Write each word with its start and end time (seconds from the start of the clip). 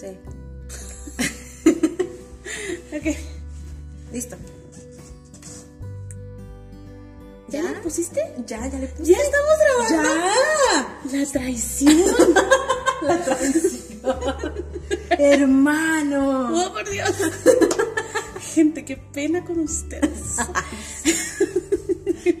Sí. 0.00 0.06
Ok. 2.92 3.16
Listo. 4.12 4.36
¿Ya, 7.48 7.62
¿Ya? 7.62 7.70
le 7.70 7.78
pusiste? 7.78 8.20
Ya, 8.46 8.66
ya 8.66 8.78
le 8.78 8.88
puse. 8.88 9.12
¡Ya 9.12 9.18
estamos 9.18 9.88
grabando! 9.88 10.14
¡Ya! 11.12 11.18
La 11.18 11.26
traición. 11.26 12.04
La 13.02 13.24
traición. 13.24 14.00
Hermano. 15.10 16.50
¡Oh, 16.52 16.72
por 16.72 16.90
Dios! 16.90 17.14
Gente, 18.54 18.84
qué 18.84 18.96
pena 18.96 19.44
con 19.44 19.60
ustedes. 19.60 20.36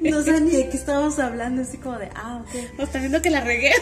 No 0.02 0.22
sé 0.22 0.40
ni 0.40 0.50
de 0.50 0.68
qué 0.68 0.76
estábamos 0.76 1.18
hablando, 1.20 1.62
así 1.62 1.78
como 1.78 1.98
de, 1.98 2.10
ah, 2.16 2.42
ok. 2.42 2.78
No, 2.78 2.84
está 2.84 2.98
viendo 2.98 3.22
que 3.22 3.30
la 3.30 3.40
regué. 3.40 3.72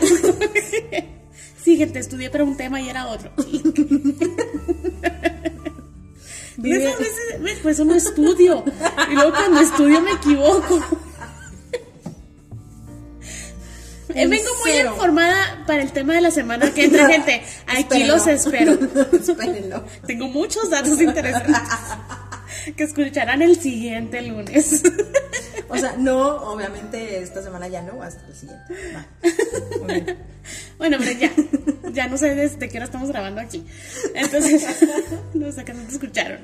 Sí, 1.69 1.77
gente, 1.77 1.99
estudié 1.99 2.31
para 2.31 2.45
un 2.45 2.57
tema 2.57 2.81
y 2.81 2.89
era 2.89 3.09
otro. 3.09 3.31
Esas 6.65 6.99
veces, 6.99 7.41
ve, 7.41 7.57
pues 7.63 7.79
no 7.81 7.95
estudio. 7.95 8.65
Y 9.11 9.15
luego 9.15 9.31
cuando 9.31 9.61
estudio 9.61 10.01
me 10.01 10.13
equivoco. 10.13 10.83
En 14.15 14.31
Vengo 14.31 14.51
muy 14.65 14.73
informada 14.73 15.65
para 15.67 15.83
el 15.83 15.93
tema 15.93 16.15
de 16.15 16.23
la 16.23 16.31
semana 16.31 16.73
que 16.73 16.85
entra, 16.85 17.09
gente. 17.09 17.43
Aquí 17.67 17.83
Espérenlo. 17.83 18.15
los 18.17 18.27
espero. 18.27 18.73
Espérenlo. 19.13 19.85
Tengo 20.07 20.29
muchos 20.29 20.71
datos 20.71 21.01
interesantes 21.01 21.55
que 22.77 22.85
escucharán 22.85 23.43
el 23.43 23.61
siguiente 23.61 24.23
lunes. 24.23 24.83
O 25.71 25.77
sea, 25.77 25.97
no, 25.99 26.37
obviamente 26.51 27.21
esta 27.23 27.43
semana 27.43 27.69
ya 27.69 27.83
no, 27.83 28.03
hasta 28.03 28.27
el 28.27 28.35
siguiente. 28.35 28.75
Va. 28.95 29.07
Bueno, 30.79 30.97
hombre, 30.97 31.17
ya. 31.19 31.31
Ya 31.93 32.07
no 32.09 32.17
sé 32.17 32.35
desde 32.35 32.69
qué 32.69 32.79
hora 32.79 32.87
estamos 32.87 33.09
grabando 33.11 33.41
aquí. 33.41 33.67
Entonces, 34.15 34.65
no 35.35 35.53
sé 35.53 35.65
qué 35.65 35.75
no 35.75 35.83
te 35.83 35.93
escucharon. 35.93 36.39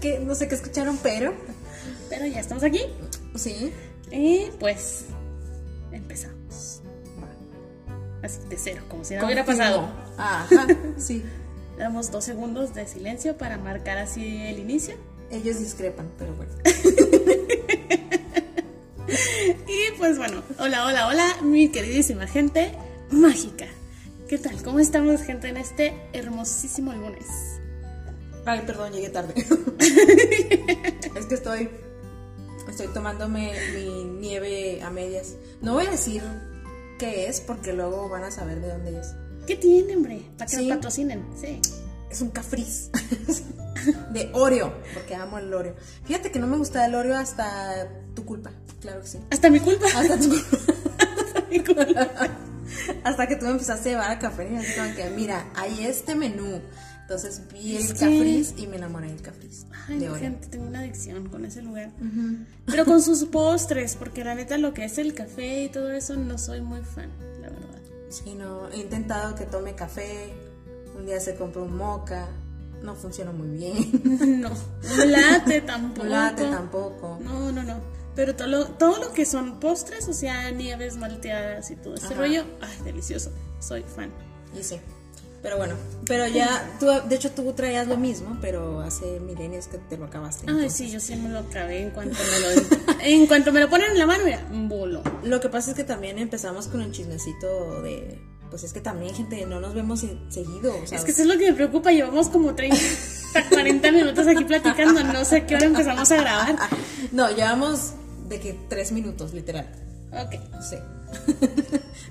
Que 0.00 0.18
no 0.20 0.34
sé 0.34 0.48
qué 0.48 0.54
escucharon, 0.54 0.98
pero 1.02 1.34
Pero 2.08 2.26
ya 2.26 2.40
estamos 2.40 2.64
aquí. 2.64 2.80
sí. 3.36 3.72
Y 4.10 4.46
pues 4.58 5.04
empezamos. 5.92 6.80
Va. 7.22 7.28
Así 8.26 8.38
de 8.48 8.56
cero, 8.56 8.82
como 8.88 9.04
si 9.04 9.14
no 9.14 9.26
hubiera 9.26 9.44
pasado. 9.44 9.88
Ajá, 10.16 10.66
sí. 10.98 11.22
Damos 11.78 12.10
dos 12.10 12.24
segundos 12.24 12.74
de 12.74 12.86
silencio 12.86 13.36
para 13.36 13.56
marcar 13.56 13.98
así 13.98 14.42
el 14.46 14.58
inicio. 14.58 14.96
Ellos 15.30 15.60
discrepan, 15.60 16.10
pero 16.18 16.34
bueno. 16.34 16.52
Y 19.66 19.96
pues 19.96 20.18
bueno, 20.18 20.42
hola, 20.58 20.84
hola, 20.84 21.06
hola, 21.06 21.36
mi 21.42 21.70
queridísima 21.70 22.26
gente 22.26 22.72
mágica. 23.10 23.66
¿Qué 24.28 24.36
tal? 24.36 24.62
¿Cómo 24.62 24.80
estamos, 24.80 25.22
gente, 25.22 25.48
en 25.48 25.56
este 25.56 25.94
hermosísimo 26.12 26.92
lunes? 26.92 27.26
Ay, 28.44 28.62
perdón, 28.66 28.92
llegué 28.92 29.08
tarde. 29.08 29.34
es 29.78 31.26
que 31.26 31.34
estoy 31.34 31.70
estoy 32.68 32.88
tomándome 32.88 33.52
mi 33.74 34.04
nieve 34.04 34.82
a 34.82 34.90
medias. 34.90 35.34
No 35.62 35.74
voy 35.74 35.86
a 35.86 35.90
decir 35.90 36.22
qué 36.98 37.28
es 37.28 37.40
porque 37.40 37.72
luego 37.72 38.08
van 38.08 38.24
a 38.24 38.30
saber 38.30 38.60
de 38.60 38.68
dónde 38.68 39.00
es. 39.00 39.14
¿Qué 39.48 39.56
tiene, 39.56 39.96
hombre? 39.96 40.22
Para 40.38 40.48
que 40.50 40.56
Sí. 40.58 40.66
nos 40.68 40.76
patrocinen. 40.76 41.24
Sí. 41.40 41.58
Es 42.10 42.20
un 42.22 42.30
cafriz 42.30 42.90
de 44.12 44.30
Oreo, 44.34 44.72
porque 44.94 45.14
amo 45.14 45.38
el 45.38 45.52
Oreo. 45.52 45.74
Fíjate 46.04 46.30
que 46.30 46.38
no 46.38 46.46
me 46.46 46.56
gusta 46.56 46.84
el 46.86 46.94
Oreo 46.94 47.16
hasta 47.16 47.88
tu 48.14 48.24
culpa, 48.24 48.50
claro 48.80 49.00
que 49.02 49.08
sí. 49.08 49.18
Hasta 49.30 49.50
mi 49.50 49.60
culpa. 49.60 49.86
Hasta 49.94 50.18
tu 50.18 50.28
culpa. 50.28 50.56
Hasta 51.26 51.44
mi 51.50 51.60
culpa. 51.60 52.06
Hasta 53.04 53.26
que 53.26 53.36
tú 53.36 53.46
me 53.46 53.52
empezaste 53.52 53.88
a 53.88 53.92
llevar 53.92 54.10
a 54.10 54.18
café 54.18 54.48
y 54.52 54.56
así 54.56 54.72
como 54.78 54.94
que, 54.94 55.10
mira, 55.10 55.50
hay 55.54 55.84
este 55.86 56.14
menú. 56.14 56.60
Entonces 57.02 57.40
vi 57.52 57.76
el 57.76 57.86
que- 57.88 57.94
cafriz 57.94 58.54
y 58.58 58.66
me 58.66 58.76
enamoré 58.76 59.08
del 59.08 59.22
cafriz 59.22 59.64
Ay, 59.88 59.98
de 59.98 60.10
gente, 60.18 60.46
tengo 60.48 60.66
una 60.66 60.80
adicción 60.80 61.26
con 61.30 61.46
ese 61.46 61.62
lugar. 61.62 61.90
Pero 62.66 62.84
con 62.84 63.00
sus 63.02 63.24
postres, 63.24 63.96
porque 63.96 64.24
la 64.24 64.34
neta 64.34 64.58
lo 64.58 64.74
que 64.74 64.84
es 64.84 64.98
el 64.98 65.14
café 65.14 65.64
y 65.64 65.68
todo 65.70 65.90
eso 65.90 66.16
no 66.16 66.36
soy 66.36 66.60
muy 66.60 66.82
fan, 66.82 67.10
la 67.40 67.48
verdad. 67.48 67.77
Sí, 68.08 68.34
no, 68.34 68.68
he 68.70 68.78
intentado 68.78 69.34
que 69.34 69.44
tome 69.44 69.74
café, 69.74 70.34
un 70.96 71.06
día 71.06 71.20
se 71.20 71.34
compró 71.34 71.64
un 71.64 71.76
moca, 71.76 72.28
no 72.82 72.94
funciona 72.94 73.32
muy 73.32 73.48
bien. 73.48 74.40
No, 74.40 74.50
un 74.50 75.12
latte 75.12 75.60
tampoco. 75.66 76.02
Un 76.02 76.10
latte 76.10 76.44
tampoco. 76.44 77.18
No, 77.20 77.52
no, 77.52 77.62
no. 77.62 77.80
Pero 78.14 78.34
todo 78.34 78.48
lo, 78.48 78.66
todo 78.66 78.98
lo 78.98 79.12
que 79.12 79.24
son 79.24 79.60
postres, 79.60 80.08
o 80.08 80.12
sea, 80.12 80.50
nieves 80.50 80.96
malteadas 80.96 81.70
y 81.70 81.76
todo 81.76 81.94
ese 81.94 82.06
Ajá. 82.06 82.14
rollo, 82.14 82.44
ay, 82.60 82.76
delicioso. 82.84 83.30
Soy 83.60 83.82
fan. 83.84 84.10
Y 84.58 84.62
sí. 84.62 84.80
Pero 85.40 85.56
bueno, 85.56 85.74
pero 86.06 86.26
ya, 86.26 86.68
tú, 86.80 86.86
de 87.08 87.14
hecho 87.14 87.30
tú 87.30 87.52
traías 87.52 87.86
lo 87.86 87.96
mismo, 87.96 88.36
pero 88.40 88.80
hace 88.80 89.20
milenios 89.20 89.68
que 89.68 89.78
te 89.78 89.96
lo 89.96 90.06
acabaste. 90.06 90.44
Ay, 90.48 90.54
entonces. 90.54 90.72
sí, 90.76 90.90
yo 90.90 90.98
sí 90.98 91.14
me 91.14 91.28
lo 91.28 91.38
acabé 91.38 91.82
en 91.82 91.90
cuanto 91.90 92.16
me 92.18 92.40
lo 92.40 92.98
en 93.00 93.26
cuanto 93.28 93.52
me 93.52 93.60
lo 93.60 93.70
ponen 93.70 93.92
en 93.92 93.98
la 93.98 94.06
mano, 94.06 94.24
mira, 94.24 94.44
un 94.50 94.68
bolo. 94.68 95.02
Lo 95.22 95.40
que 95.40 95.48
pasa 95.48 95.70
es 95.70 95.76
que 95.76 95.84
también 95.84 96.18
empezamos 96.18 96.66
con 96.66 96.82
el 96.82 96.90
chismecito 96.90 97.82
de, 97.82 98.18
pues 98.50 98.64
es 98.64 98.72
que 98.72 98.80
también 98.80 99.14
gente, 99.14 99.46
no 99.46 99.60
nos 99.60 99.74
vemos 99.74 100.00
se- 100.00 100.18
seguido, 100.28 100.74
Es 100.90 101.04
que 101.04 101.12
eso 101.12 101.22
es 101.22 101.28
lo 101.28 101.38
que 101.38 101.50
me 101.50 101.52
preocupa, 101.56 101.92
llevamos 101.92 102.28
como 102.30 102.56
30, 102.56 102.76
40 103.50 103.92
minutos 103.92 104.26
aquí 104.26 104.44
platicando, 104.44 105.04
no 105.04 105.24
sé 105.24 105.36
a 105.36 105.46
qué 105.46 105.54
hora 105.54 105.66
empezamos 105.66 106.10
a 106.10 106.16
grabar. 106.16 106.56
no, 107.12 107.30
llevamos 107.30 107.92
de 108.28 108.40
que 108.40 108.58
tres 108.68 108.90
minutos, 108.90 109.32
literal. 109.34 109.68
Ok. 110.12 110.34
Sí. 110.68 110.76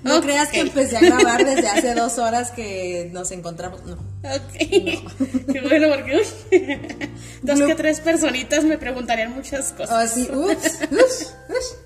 No 0.02 0.20
creas 0.20 0.48
que 0.48 0.60
empecé 0.60 0.96
a 0.96 1.00
grabar 1.00 1.44
desde 1.44 1.68
hace 1.68 1.94
dos 1.94 2.18
horas 2.18 2.50
que 2.52 3.10
nos 3.12 3.30
encontramos. 3.30 3.82
No. 3.84 3.94
Ok. 3.94 4.52
Qué 4.58 5.60
bueno, 5.62 5.88
porque 5.94 6.16
uy, 6.16 6.98
dos 7.42 7.58
No. 7.58 7.66
que 7.66 7.74
tres 7.74 8.00
personitas 8.00 8.64
me 8.64 8.78
preguntarían 8.78 9.34
muchas 9.34 9.72
cosas. 9.72 10.10
Así, 10.12 10.22
ups, 10.32 10.78
ups, 10.90 11.34
ups. 11.48 11.76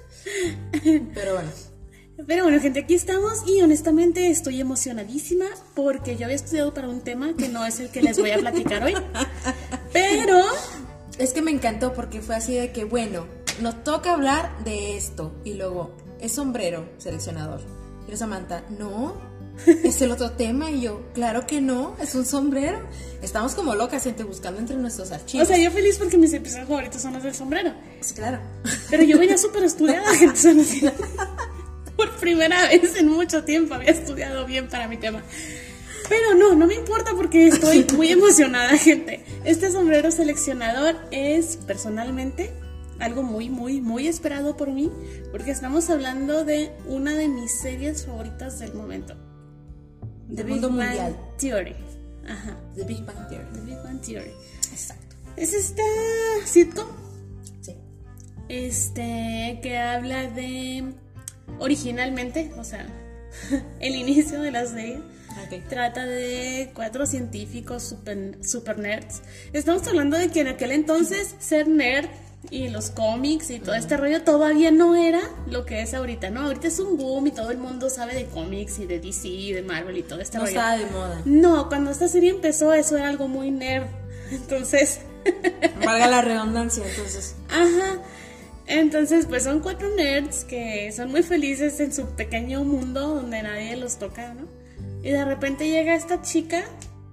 Pero 1.14 1.34
bueno. 1.34 1.50
Pero 2.26 2.44
bueno, 2.44 2.60
gente, 2.60 2.80
aquí 2.80 2.94
estamos 2.94 3.42
y 3.48 3.60
honestamente 3.62 4.28
estoy 4.30 4.60
emocionadísima 4.60 5.46
porque 5.74 6.16
yo 6.16 6.26
había 6.26 6.36
estudiado 6.36 6.72
para 6.72 6.88
un 6.88 7.00
tema 7.00 7.34
que 7.36 7.48
no 7.48 7.66
es 7.66 7.80
el 7.80 7.90
que 7.90 8.00
les 8.00 8.16
voy 8.18 8.30
a 8.30 8.38
platicar 8.38 8.84
hoy. 8.84 8.94
Pero 9.92 10.40
Es 11.18 11.32
que 11.32 11.42
me 11.42 11.50
encantó 11.50 11.92
porque 11.92 12.20
fue 12.20 12.36
así 12.36 12.54
de 12.54 12.70
que, 12.70 12.84
bueno, 12.84 13.26
nos 13.60 13.82
toca 13.82 14.12
hablar 14.12 14.62
de 14.64 14.96
esto. 14.96 15.34
Y 15.44 15.54
luego, 15.54 15.96
es 16.20 16.32
sombrero, 16.32 16.88
seleccionador. 16.98 17.60
Y 18.08 18.16
Samantha, 18.16 18.64
no, 18.78 19.16
es 19.66 20.00
el 20.02 20.10
otro 20.10 20.32
tema. 20.32 20.70
Y 20.70 20.82
yo, 20.82 21.02
claro 21.14 21.46
que 21.46 21.60
no, 21.60 21.96
es 22.00 22.14
un 22.14 22.24
sombrero. 22.24 22.80
Estamos 23.22 23.54
como 23.54 23.74
locas, 23.74 24.04
gente, 24.04 24.24
buscando 24.24 24.60
entre 24.60 24.76
nuestros 24.76 25.12
archivos. 25.12 25.46
O 25.46 25.52
sea, 25.52 25.62
yo 25.62 25.70
feliz 25.70 25.98
porque 25.98 26.18
mis 26.18 26.32
episodios 26.32 26.68
favoritos 26.68 27.00
son 27.00 27.14
los 27.14 27.22
del 27.22 27.34
sombrero. 27.34 27.72
Sí, 28.00 28.14
claro. 28.14 28.38
Pero 28.90 29.02
yo 29.04 29.18
venía 29.18 29.38
súper 29.38 29.64
estudiada, 29.64 30.12
gente. 30.14 30.92
Por 31.96 32.10
primera 32.16 32.68
vez 32.68 32.96
en 32.96 33.08
mucho 33.08 33.44
tiempo 33.44 33.74
había 33.74 33.90
estudiado 33.90 34.44
bien 34.46 34.68
para 34.68 34.88
mi 34.88 34.96
tema. 34.96 35.22
Pero 36.08 36.34
no, 36.34 36.54
no 36.54 36.66
me 36.66 36.74
importa 36.74 37.12
porque 37.14 37.46
estoy 37.46 37.86
muy 37.94 38.08
emocionada, 38.08 38.76
gente. 38.76 39.24
Este 39.44 39.70
sombrero 39.70 40.10
seleccionador 40.10 40.96
es 41.10 41.56
personalmente 41.56 42.52
algo 43.02 43.22
muy, 43.22 43.50
muy, 43.50 43.80
muy 43.80 44.06
esperado 44.06 44.56
por 44.56 44.70
mí 44.70 44.90
porque 45.30 45.50
estamos 45.50 45.90
hablando 45.90 46.44
de 46.44 46.70
una 46.86 47.12
de 47.14 47.28
mis 47.28 47.50
series 47.50 48.06
favoritas 48.06 48.58
del 48.60 48.74
momento. 48.74 49.14
Del 50.28 50.46
mundo 50.46 50.68
Bang 50.70 50.86
mundial. 50.88 51.16
Theory. 51.38 51.74
Ajá. 52.28 52.56
The 52.76 52.84
Big 52.84 53.04
Bang 53.04 53.28
Theory. 53.28 53.46
The 53.52 53.60
Big 53.60 53.76
Bang 53.82 54.00
Theory. 54.00 54.30
Exacto. 54.70 55.16
Es 55.36 55.52
esta 55.52 55.82
sitcom 56.44 56.86
Sí. 57.60 57.74
este 58.48 59.58
que 59.62 59.78
habla 59.78 60.28
de 60.30 60.92
originalmente, 61.58 62.52
o 62.56 62.64
sea, 62.64 62.86
el 63.80 63.94
inicio 63.96 64.40
de 64.42 64.50
la 64.52 64.64
serie 64.66 64.98
Ok. 65.46 65.66
trata 65.68 66.04
de 66.06 66.70
cuatro 66.74 67.06
científicos 67.06 67.82
super, 67.82 68.38
super 68.44 68.78
nerds. 68.78 69.22
Estamos 69.52 69.86
hablando 69.88 70.16
de 70.18 70.28
que 70.28 70.40
en 70.42 70.48
aquel 70.48 70.72
entonces 70.72 71.34
ser 71.40 71.66
nerd 71.68 72.08
y 72.50 72.68
los 72.68 72.90
cómics 72.90 73.50
y 73.50 73.58
todo 73.60 73.74
este 73.74 73.96
rollo 73.96 74.22
todavía 74.22 74.70
no 74.70 74.94
era 74.96 75.20
lo 75.48 75.64
que 75.64 75.80
es 75.80 75.94
ahorita, 75.94 76.30
¿no? 76.30 76.42
Ahorita 76.42 76.68
es 76.68 76.78
un 76.80 76.96
boom 76.98 77.26
y 77.28 77.30
todo 77.30 77.50
el 77.50 77.58
mundo 77.58 77.88
sabe 77.88 78.14
de 78.14 78.26
cómics 78.26 78.78
y 78.78 78.86
de 78.86 79.00
DC 79.00 79.28
y 79.28 79.52
de 79.52 79.62
Marvel 79.62 79.96
y 79.98 80.02
todo 80.02 80.20
este 80.20 80.38
No 80.38 80.44
rollo. 80.44 80.56
estaba 80.56 80.76
de 80.76 80.86
moda. 80.86 81.22
No, 81.24 81.68
cuando 81.68 81.90
esta 81.90 82.08
serie 82.08 82.30
empezó 82.30 82.72
eso 82.74 82.96
era 82.96 83.08
algo 83.08 83.28
muy 83.28 83.50
nerd. 83.50 83.86
Entonces, 84.30 85.00
Valga 85.84 86.08
la 86.08 86.20
redundancia, 86.22 86.82
entonces. 86.84 87.36
Ajá. 87.48 88.00
Entonces, 88.66 89.26
pues 89.26 89.44
son 89.44 89.60
cuatro 89.60 89.88
nerds 89.94 90.44
que 90.44 90.90
son 90.92 91.10
muy 91.10 91.22
felices 91.22 91.78
en 91.80 91.92
su 91.92 92.06
pequeño 92.06 92.64
mundo 92.64 93.14
donde 93.16 93.42
nadie 93.42 93.76
los 93.76 93.98
toca, 93.98 94.34
¿no? 94.34 94.46
Y 95.02 95.10
de 95.10 95.24
repente 95.24 95.68
llega 95.68 95.94
esta 95.94 96.22
chica, 96.22 96.64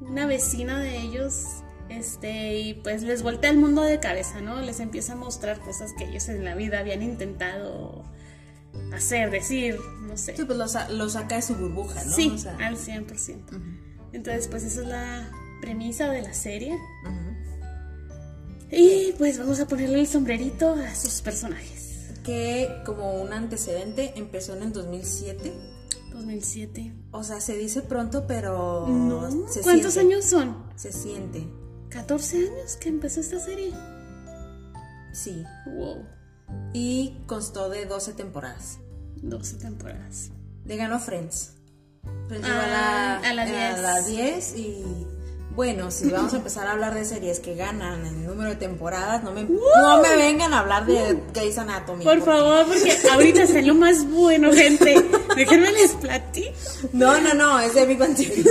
una 0.01 0.25
vecina 0.25 0.79
de 0.79 0.97
ellos, 0.97 1.43
este, 1.89 2.59
y 2.59 2.74
pues 2.75 3.03
les 3.03 3.24
voltea 3.24 3.50
el 3.50 3.57
mundo 3.57 3.81
de 3.81 4.00
cabeza, 4.00 4.41
¿no? 4.41 4.62
Les 4.62 4.80
empieza 4.80 5.13
a 5.13 5.15
mostrar 5.15 5.59
cosas 5.59 5.91
que 5.97 6.06
ellos 6.06 6.30
en 6.30 6.45
la 6.45 6.56
vida 6.56 6.80
habían 6.80 7.01
intentado 7.01 8.03
hacer, 8.94 9.31
decir, 9.31 9.77
no 10.01 10.15
sé. 10.18 10.36
Sí, 10.36 10.44
pues 10.45 10.57
lo, 10.57 10.68
sa- 10.68 10.89
lo 10.89 11.09
saca 11.09 11.36
de 11.36 11.41
su 11.41 11.56
burbuja, 11.56 12.03
¿no? 12.03 12.12
Sí, 12.15 12.31
O 12.33 12.38
sea, 12.38 12.56
al 12.57 12.77
100%. 12.77 13.62
Entonces, 14.13 14.47
pues 14.47 14.63
esa 14.63 14.81
es 14.81 14.88
la 14.88 15.31
premisa 15.62 16.09
de 16.09 16.21
la 16.21 16.33
serie. 16.33 16.77
Y 18.71 19.13
pues 19.18 19.39
vamos 19.39 19.59
a 19.59 19.68
ponerle 19.68 20.00
el 20.00 20.07
sombrerito 20.07 20.74
a 20.74 20.94
sus 20.95 21.21
personajes. 21.21 22.09
Que 22.24 22.69
como 22.85 23.19
un 23.21 23.33
antecedente 23.33 24.13
empezó 24.15 24.56
en 24.56 24.63
el 24.63 24.71
2007. 24.74 25.51
2007. 26.13 26.94
O 27.12 27.24
sea, 27.24 27.42
se 27.42 27.57
dice 27.57 27.81
pronto, 27.81 28.27
pero 28.27 28.85
No, 28.88 29.21
se 29.47 29.62
¿Cuántos 29.62 29.94
siente. 29.94 30.13
años 30.13 30.25
son? 30.25 30.63
Se 30.75 30.92
siente. 30.92 31.47
14 31.89 32.38
años 32.38 32.75
que 32.77 32.89
empezó 32.89 33.19
esta 33.19 33.39
serie. 33.39 33.74
Sí. 35.12 35.44
Wow. 35.65 36.06
Y 36.74 37.18
constó 37.25 37.69
de 37.69 37.86
12 37.86 38.13
temporadas. 38.13 38.80
12 39.18 39.57
temporadas. 39.57 40.30
Le 40.65 40.77
ganó 40.77 41.00
Friends. 41.00 41.53
Friends 42.27 42.47
Ah, 42.50 43.18
a 43.18 43.21
la, 43.21 43.30
a 43.30 43.33
la 43.33 43.45
10. 43.45 43.57
a 43.57 43.81
la 43.81 44.01
10 44.01 44.56
y 44.57 45.07
bueno, 45.55 45.91
si 45.91 46.09
vamos 46.09 46.33
a 46.33 46.37
empezar 46.37 46.67
a 46.67 46.71
hablar 46.71 46.93
de 46.93 47.03
series 47.05 47.39
que 47.39 47.55
ganan 47.55 48.05
el 48.05 48.25
número 48.25 48.49
de 48.51 48.55
temporadas, 48.55 49.23
no 49.23 49.31
me, 49.31 49.43
no 49.43 50.01
me 50.01 50.15
vengan 50.15 50.53
a 50.53 50.59
hablar 50.59 50.85
de 50.85 51.17
Grey's 51.33 51.57
Anatomy. 51.57 52.03
Por 52.03 52.19
porque- 52.19 52.31
favor, 52.31 52.65
porque 52.67 52.97
ahorita 53.11 53.43
es 53.43 53.65
lo 53.65 53.75
más 53.75 54.05
bueno, 54.09 54.53
gente. 54.53 54.95
Déjenme 55.35 55.71
les 55.71 55.91
platico. 55.93 56.51
No, 56.93 57.19
no, 57.19 57.33
no, 57.33 57.59
es 57.59 57.73
de 57.73 57.85
Big 57.85 57.97
Bang 57.97 58.15
Theory. 58.15 58.45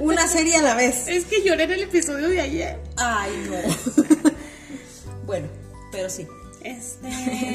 Una 0.00 0.26
serie 0.28 0.56
a 0.56 0.62
la 0.62 0.74
vez. 0.74 1.08
Es 1.08 1.24
que 1.24 1.42
lloré 1.42 1.64
en 1.64 1.72
el 1.72 1.82
episodio 1.84 2.28
de 2.28 2.40
ayer. 2.40 2.78
Ay, 2.96 3.30
no. 3.50 4.30
bueno, 5.26 5.48
pero 5.92 6.08
sí. 6.10 6.26
Este. 6.62 7.08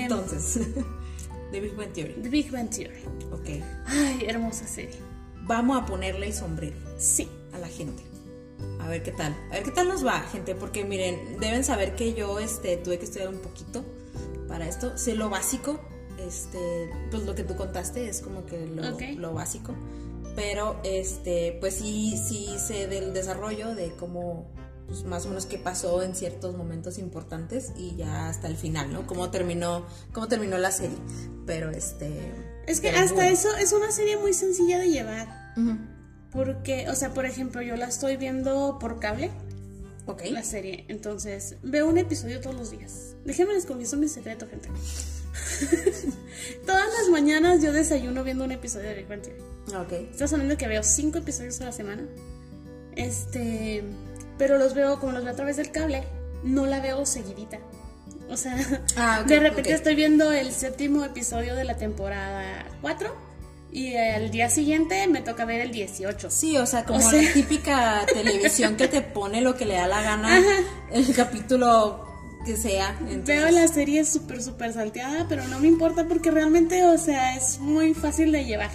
Entonces, 0.04 0.60
de 1.52 1.60
Big 1.60 1.76
Bang 1.76 1.92
Theory. 1.94 2.14
The 2.22 2.30
Big 2.30 2.52
Bang 2.52 2.70
Theory. 2.70 3.04
Ok. 3.32 3.64
Ay, 3.88 4.26
hermosa 4.28 4.68
serie. 4.68 4.98
Vamos 5.44 5.82
a 5.82 5.86
ponerle 5.86 6.28
el 6.28 6.34
sombrero 6.34 6.76
Sí. 6.98 7.30
a 7.54 7.60
la 7.60 7.68
gente. 7.68 8.04
A 8.80 8.88
ver 8.88 9.02
qué 9.02 9.12
tal. 9.12 9.36
A 9.50 9.56
ver 9.56 9.64
qué 9.64 9.72
tal 9.72 9.88
nos 9.88 10.06
va, 10.06 10.20
gente. 10.32 10.54
Porque 10.56 10.86
miren, 10.86 11.40
deben 11.40 11.64
saber 11.64 11.96
que 11.96 12.14
yo 12.14 12.40
este, 12.40 12.78
tuve 12.78 13.00
que 13.00 13.06
estudiar 13.06 13.30
un 13.30 13.40
poquito 13.40 13.84
para 14.48 14.68
esto. 14.68 14.98
Sé 14.98 15.16
lo 15.16 15.30
básico. 15.30 15.80
Este, 16.20 16.90
pues 17.12 17.24
lo 17.24 17.36
que 17.36 17.44
tú 17.44 17.56
contaste 17.56 18.08
es 18.08 18.22
como 18.22 18.46
que 18.46 18.68
lo, 19.18 19.34
básico. 19.34 19.74
Pero 20.36 20.80
este, 20.84 21.58
pues 21.60 21.76
sí, 21.76 22.18
sí 22.18 22.56
sé 22.58 22.88
del 22.88 23.14
desarrollo, 23.14 23.74
de 23.74 23.92
cómo, 23.92 24.52
pues 24.88 25.04
más 25.04 25.26
o 25.26 25.30
menos 25.30 25.46
qué 25.46 25.58
pasó 25.58 26.04
en 26.04 26.16
ciertos 26.16 26.56
momentos 26.56 26.98
importantes 26.98 27.72
y 27.78 27.96
ya 27.96 28.28
hasta 28.30 28.48
el 28.48 28.56
final, 28.56 28.92
¿no? 28.92 29.08
Cómo 29.08 29.32
terminó, 29.32 29.86
cómo 30.14 30.28
terminó 30.28 30.58
la 30.58 30.72
serie. 30.72 30.98
Pero 31.46 31.72
este. 31.72 32.34
Es 32.68 32.82
que 32.82 32.90
hasta 32.90 33.16
bueno. 33.16 33.30
eso 33.30 33.56
es 33.58 33.74
una 33.74 33.92
serie 33.92 34.18
muy 34.18 34.34
sencilla 34.34 34.80
de 34.80 34.90
llevar. 34.90 35.28
Porque, 36.36 36.88
o 36.90 36.96
sea, 36.96 37.14
por 37.14 37.26
ejemplo, 37.26 37.62
yo 37.62 37.76
la 37.78 37.88
estoy 37.88 38.18
viendo 38.18 38.78
por 38.80 39.00
cable, 39.00 39.32
Ok. 40.06 40.24
la 40.32 40.44
serie. 40.44 40.86
Entonces, 40.90 41.56
veo 41.64 41.88
un 41.88 41.98
episodio 41.98 42.42
todos 42.42 42.56
los 42.56 42.72
días. 42.72 43.16
Déjenme 43.26 43.54
les 43.54 43.66
confieso 43.66 43.96
mi 43.98 44.08
secreto, 44.10 44.48
gente. 44.48 44.70
Todas 46.66 46.86
las 47.00 47.10
mañanas 47.10 47.62
yo 47.62 47.72
desayuno 47.74 48.24
viendo 48.24 48.44
un 48.44 48.52
episodio 48.52 48.90
de 48.90 48.96
Big 48.96 49.08
Bang 49.08 49.22
Theory. 49.22 49.42
Ok. 49.76 49.92
Estás 50.12 50.32
hablando 50.34 50.58
que 50.58 50.68
veo 50.68 50.84
cinco 50.84 51.18
episodios 51.20 51.60
a 51.62 51.66
la 51.66 51.72
semana. 51.72 52.04
Este. 52.96 53.84
Pero 54.38 54.58
los 54.58 54.74
veo, 54.74 55.00
como 55.00 55.14
los 55.14 55.24
veo 55.24 55.34
a 55.34 55.36
través 55.36 55.58
del 55.58 55.72
cable, 55.72 56.04
no 56.44 56.66
la 56.66 56.80
veo 56.82 57.06
seguidita. 57.06 57.60
O 58.30 58.38
sea, 58.38 58.56
Ah, 58.98 59.24
de 59.28 59.40
repente 59.40 59.72
estoy 59.72 59.96
viendo 59.96 60.32
el 60.32 60.52
séptimo 60.52 61.04
episodio 61.06 61.56
de 61.56 61.64
la 61.64 61.78
temporada 61.78 62.66
4 62.82 63.16
y 63.76 63.96
al 63.98 64.32
día 64.32 64.50
siguiente 64.50 65.06
me 65.08 65.22
toca 65.22 65.44
ver 65.46 65.60
el 65.62 65.72
18. 65.72 66.30
Sí, 66.32 66.58
o 66.58 66.66
sea, 66.66 66.86
como 66.86 67.00
O 67.00 67.10
sea- 67.10 67.22
la 67.22 67.34
típica 67.34 68.06
televisión 68.14 68.76
que 68.78 68.88
te 68.88 69.02
pone 69.02 69.42
lo 69.42 69.56
que 69.56 69.66
le 69.66 69.74
da 69.76 69.88
la 69.88 70.02
gana, 70.02 70.40
el 70.92 71.14
capítulo 71.14 72.06
que 72.46 72.56
sea. 72.56 72.96
entonces- 73.02 73.26
Veo 73.26 73.52
la 73.52 73.68
serie 73.68 74.06
súper, 74.06 74.42
súper 74.42 74.72
salteada, 74.74 75.26
pero 75.28 75.46
no 75.48 75.60
me 75.60 75.68
importa 75.68 76.06
porque 76.08 76.32
realmente, 76.32 76.84
o 76.86 76.98
sea, 76.98 77.36
es 77.36 77.60
muy 77.60 77.94
fácil 77.94 78.32
de 78.32 78.46
llevar. 78.46 78.72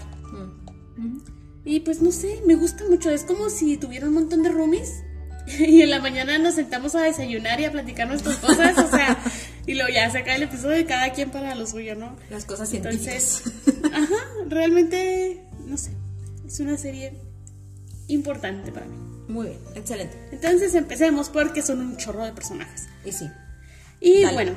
Mm. 0.96 1.18
Y 1.64 1.80
pues 1.80 2.02
no 2.02 2.10
sé, 2.12 2.40
me 2.46 2.54
gusta 2.56 2.84
mucho. 2.88 3.10
Es 3.10 3.24
como 3.24 3.48
si 3.50 3.76
tuviera 3.76 4.06
un 4.06 4.14
montón 4.14 4.42
de 4.42 4.48
roomies 4.50 5.02
y 5.58 5.82
en 5.82 5.90
la 5.90 6.00
mañana 6.00 6.38
nos 6.38 6.54
sentamos 6.54 6.94
a 6.94 7.02
desayunar 7.02 7.60
y 7.60 7.64
a 7.64 7.72
platicar 7.72 8.08
nuestras 8.08 8.36
cosas, 8.36 8.78
o 8.78 8.90
sea, 8.90 9.18
y 9.66 9.74
luego 9.74 9.90
ya 9.92 10.10
se 10.10 10.18
acaba 10.18 10.36
el 10.36 10.44
episodio 10.44 10.76
de 10.76 10.86
cada 10.86 11.12
quien 11.12 11.30
para 11.30 11.54
lo 11.54 11.66
suyo, 11.66 11.94
¿no? 11.94 12.16
Las 12.30 12.44
cosas 12.44 12.68
científicas. 12.68 13.42
Entonces, 13.46 13.92
ajá, 13.92 14.16
realmente, 14.48 15.44
no 15.66 15.76
sé, 15.76 15.92
es 16.46 16.60
una 16.60 16.76
serie 16.76 17.14
importante 18.08 18.72
para 18.72 18.86
mí. 18.86 18.96
Muy 19.28 19.48
bien, 19.48 19.60
excelente. 19.76 20.16
Entonces 20.32 20.74
empecemos 20.74 21.28
porque 21.28 21.62
son 21.62 21.80
un 21.80 21.96
chorro 21.96 22.24
de 22.24 22.32
personajes. 22.32 22.88
Y 23.04 23.12
sí. 23.12 23.30
Y 24.00 24.22
Dale. 24.22 24.34
bueno, 24.34 24.52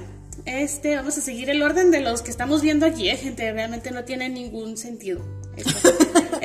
este, 0.45 0.95
vamos 0.95 1.15
a 1.17 1.21
seguir 1.21 1.51
el 1.51 1.61
orden 1.61 1.91
de 1.91 2.01
los 2.01 2.23
que 2.23 2.31
estamos 2.31 2.63
viendo 2.63 2.87
aquí, 2.87 3.09
¿eh, 3.09 3.17
gente. 3.17 3.51
Realmente 3.51 3.91
no 3.91 4.03
tiene 4.03 4.29
ningún 4.29 4.77
sentido 4.77 5.23
esta, 5.55 5.89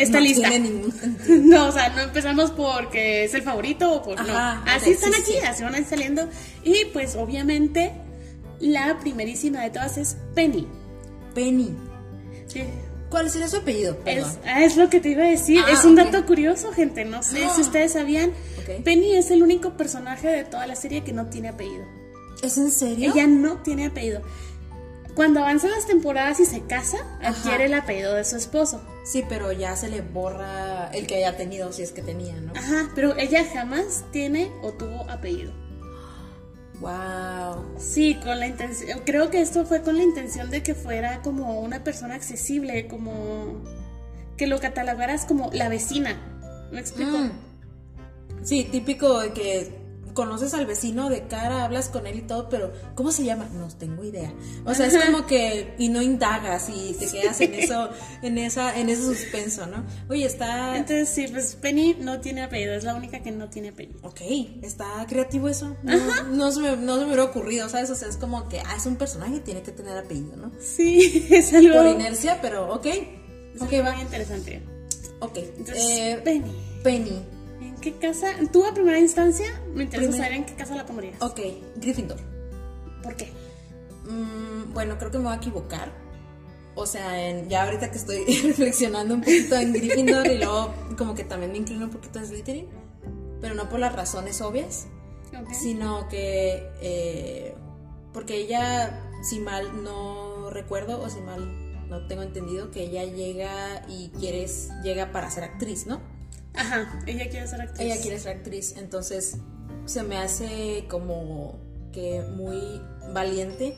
esta 0.02 0.18
no 0.18 0.24
lista. 0.24 0.48
tiene 0.48 0.68
ningún 0.70 0.92
sentido. 1.00 1.38
No, 1.44 1.66
o 1.68 1.72
sea, 1.72 1.88
no 1.90 2.02
empezamos 2.02 2.50
porque 2.52 3.24
es 3.24 3.34
el 3.34 3.42
favorito 3.42 3.92
o 3.92 4.02
por 4.02 4.18
Ajá, 4.20 4.62
no. 4.64 4.72
Así 4.72 4.90
están 4.90 5.14
aquí, 5.14 5.32
sí. 5.32 5.46
así 5.46 5.62
van 5.62 5.74
a 5.74 5.78
ir 5.78 5.86
saliendo. 5.86 6.28
Y 6.64 6.86
pues 6.92 7.16
obviamente 7.16 7.92
la 8.60 8.98
primerísima 9.00 9.62
de 9.62 9.70
todas 9.70 9.98
es 9.98 10.16
Penny. 10.34 10.66
Penny. 11.34 11.76
Sí. 12.46 12.62
¿Cuál 13.10 13.30
sería 13.30 13.48
su 13.48 13.56
apellido? 13.56 13.96
Es, 14.04 14.38
ah, 14.44 14.62
es 14.62 14.76
lo 14.76 14.90
que 14.90 15.00
te 15.00 15.10
iba 15.10 15.24
a 15.24 15.28
decir. 15.28 15.62
Ah, 15.66 15.72
es 15.72 15.84
un 15.84 15.94
dato 15.94 16.26
curioso, 16.26 16.72
gente. 16.72 17.04
No 17.06 17.22
sé 17.22 17.48
si 17.54 17.62
ustedes 17.62 17.92
sabían. 17.92 18.30
Ok. 18.60 18.82
Penny 18.84 19.14
es 19.14 19.30
el 19.30 19.42
único 19.42 19.76
personaje 19.78 20.28
de 20.28 20.44
toda 20.44 20.66
la 20.66 20.76
serie 20.76 21.02
que 21.04 21.12
no 21.14 21.26
tiene 21.26 21.48
apellido. 21.48 21.86
¿Es 22.42 22.58
en 22.58 22.70
serio? 22.70 23.12
Ella 23.12 23.26
no 23.26 23.62
tiene 23.62 23.86
apellido. 23.86 24.20
Cuando 25.18 25.40
avanzan 25.40 25.72
las 25.72 25.84
temporadas 25.84 26.38
y 26.38 26.44
se 26.44 26.60
casa, 26.60 26.98
Ajá. 27.20 27.30
adquiere 27.30 27.64
el 27.64 27.74
apellido 27.74 28.14
de 28.14 28.22
su 28.22 28.36
esposo. 28.36 28.80
Sí, 29.04 29.24
pero 29.28 29.50
ya 29.50 29.74
se 29.74 29.88
le 29.88 30.00
borra 30.00 30.90
el 30.92 31.08
que 31.08 31.16
haya 31.16 31.36
tenido, 31.36 31.72
si 31.72 31.82
es 31.82 31.90
que 31.90 32.02
tenía, 32.02 32.36
¿no? 32.40 32.52
Ajá, 32.54 32.88
pero 32.94 33.16
ella 33.16 33.44
jamás 33.52 34.04
tiene 34.12 34.52
o 34.62 34.74
tuvo 34.74 35.10
apellido. 35.10 35.52
Wow. 36.78 37.64
Sí, 37.80 38.14
con 38.22 38.38
la 38.38 38.46
intención, 38.46 39.00
creo 39.04 39.28
que 39.28 39.40
esto 39.40 39.66
fue 39.66 39.82
con 39.82 39.96
la 39.96 40.04
intención 40.04 40.50
de 40.50 40.62
que 40.62 40.76
fuera 40.76 41.20
como 41.22 41.62
una 41.62 41.82
persona 41.82 42.14
accesible, 42.14 42.86
como 42.86 43.60
que 44.36 44.46
lo 44.46 44.60
catalogaras 44.60 45.24
como 45.24 45.50
la 45.52 45.68
vecina. 45.68 46.68
¿Me 46.70 46.78
explico? 46.78 47.18
Mm. 47.18 48.44
Sí, 48.44 48.68
típico 48.70 49.18
de 49.18 49.32
que 49.32 49.77
conoces 50.18 50.52
al 50.52 50.66
vecino 50.66 51.08
de 51.10 51.28
cara, 51.28 51.62
hablas 51.64 51.88
con 51.90 52.08
él 52.08 52.18
y 52.18 52.22
todo, 52.22 52.48
pero 52.48 52.72
¿cómo 52.96 53.12
se 53.12 53.22
llama? 53.22 53.48
No 53.54 53.68
tengo 53.68 54.02
idea. 54.02 54.34
O 54.64 54.74
sea, 54.74 54.86
es 54.86 54.96
como 55.04 55.26
que 55.26 55.76
y 55.78 55.88
no 55.90 56.02
indagas 56.02 56.68
y 56.74 56.92
te 56.98 57.06
quedas 57.06 57.40
en 57.40 57.54
eso, 57.54 57.88
en 58.22 58.36
esa, 58.36 58.76
en 58.80 58.88
ese 58.88 59.02
suspenso, 59.04 59.66
¿no? 59.68 59.84
Oye, 60.10 60.24
está, 60.26 60.76
Entonces, 60.76 61.08
sí, 61.08 61.28
pues 61.28 61.54
Penny 61.54 61.94
no 62.00 62.18
tiene 62.20 62.42
apellido, 62.42 62.74
es 62.74 62.82
la 62.82 62.96
única 62.96 63.20
que 63.22 63.30
no 63.30 63.48
tiene 63.48 63.68
apellido. 63.68 64.00
ok, 64.02 64.20
está 64.62 65.06
creativo 65.08 65.48
eso. 65.48 65.76
No, 65.84 66.24
no 66.24 66.50
se 66.50 66.60
me, 66.62 66.76
no 66.76 66.94
se 66.94 67.00
me 67.02 67.06
hubiera 67.06 67.22
ocurrido, 67.22 67.68
¿sabes? 67.68 67.88
O 67.90 67.94
sea, 67.94 68.08
es 68.08 68.16
como 68.16 68.48
que 68.48 68.58
ah, 68.58 68.74
es 68.76 68.86
un 68.86 68.96
personaje 68.96 69.36
y 69.36 69.40
tiene 69.40 69.62
que 69.62 69.70
tener 69.70 69.96
apellido, 69.96 70.36
¿no? 70.36 70.50
Sí, 70.58 71.26
es 71.30 71.54
algo 71.54 71.76
Por 71.76 71.86
inercia, 71.86 72.40
pero 72.42 72.74
ok, 72.74 72.86
es 72.86 73.62
ok, 73.62 73.72
algo 73.74 73.84
va, 73.84 74.00
interesante. 74.02 74.62
ok. 75.20 75.36
Entonces, 75.36 75.76
Eh, 75.78 76.20
Penny. 76.24 76.52
Penny, 76.82 77.10
¿En 77.10 77.37
qué 77.80 77.94
casa? 77.98 78.28
Tú 78.52 78.64
a 78.64 78.72
primera 78.74 78.98
instancia 78.98 79.46
me 79.74 79.84
interesa 79.84 80.10
Primer- 80.10 80.26
saber 80.26 80.32
en 80.38 80.46
qué 80.46 80.54
casa 80.54 80.74
la 80.76 80.86
pondrías. 80.86 81.20
ok, 81.22 81.40
Gryffindor. 81.76 82.18
¿Por 83.02 83.16
qué? 83.16 83.30
Mm, 84.04 84.72
bueno, 84.72 84.96
creo 84.98 85.10
que 85.10 85.18
me 85.18 85.24
voy 85.24 85.32
a 85.34 85.36
equivocar. 85.36 85.92
O 86.74 86.86
sea, 86.86 87.28
en- 87.28 87.48
ya 87.48 87.64
ahorita 87.64 87.90
que 87.90 87.98
estoy 87.98 88.24
reflexionando 88.44 89.14
un 89.14 89.20
poquito 89.20 89.56
en 89.56 89.72
Gryffindor 89.72 90.26
y 90.28 90.38
luego 90.38 90.72
como 90.96 91.14
que 91.14 91.24
también 91.24 91.52
me 91.52 91.58
inclino 91.58 91.86
un 91.86 91.90
poquito 91.90 92.18
a 92.20 92.24
Slytherin, 92.24 92.66
pero 93.40 93.54
no 93.54 93.68
por 93.68 93.80
las 93.80 93.92
razones 93.94 94.40
obvias, 94.40 94.86
Ok. 95.38 95.52
sino 95.52 96.08
que 96.08 96.62
eh, 96.80 97.54
porque 98.12 98.36
ella, 98.36 99.00
si 99.22 99.40
mal 99.40 99.82
no 99.82 100.50
recuerdo 100.50 101.00
o 101.02 101.08
si 101.10 101.20
mal 101.20 101.88
no 101.88 102.06
tengo 102.06 102.22
entendido, 102.22 102.70
que 102.70 102.82
ella 102.84 103.04
llega 103.04 103.84
y 103.88 104.10
quieres 104.18 104.68
llega 104.82 105.10
para 105.12 105.30
ser 105.30 105.44
actriz, 105.44 105.86
¿no? 105.86 106.00
Ajá, 106.58 107.00
ella 107.06 107.28
quiere 107.30 107.46
ser 107.46 107.60
actriz. 107.62 107.80
Ella 107.80 108.00
quiere 108.00 108.18
ser 108.18 108.36
actriz, 108.36 108.74
entonces 108.76 109.36
se 109.86 110.02
me 110.02 110.18
hace 110.18 110.84
como 110.88 111.58
que 111.92 112.22
muy 112.36 112.82
valiente 113.12 113.76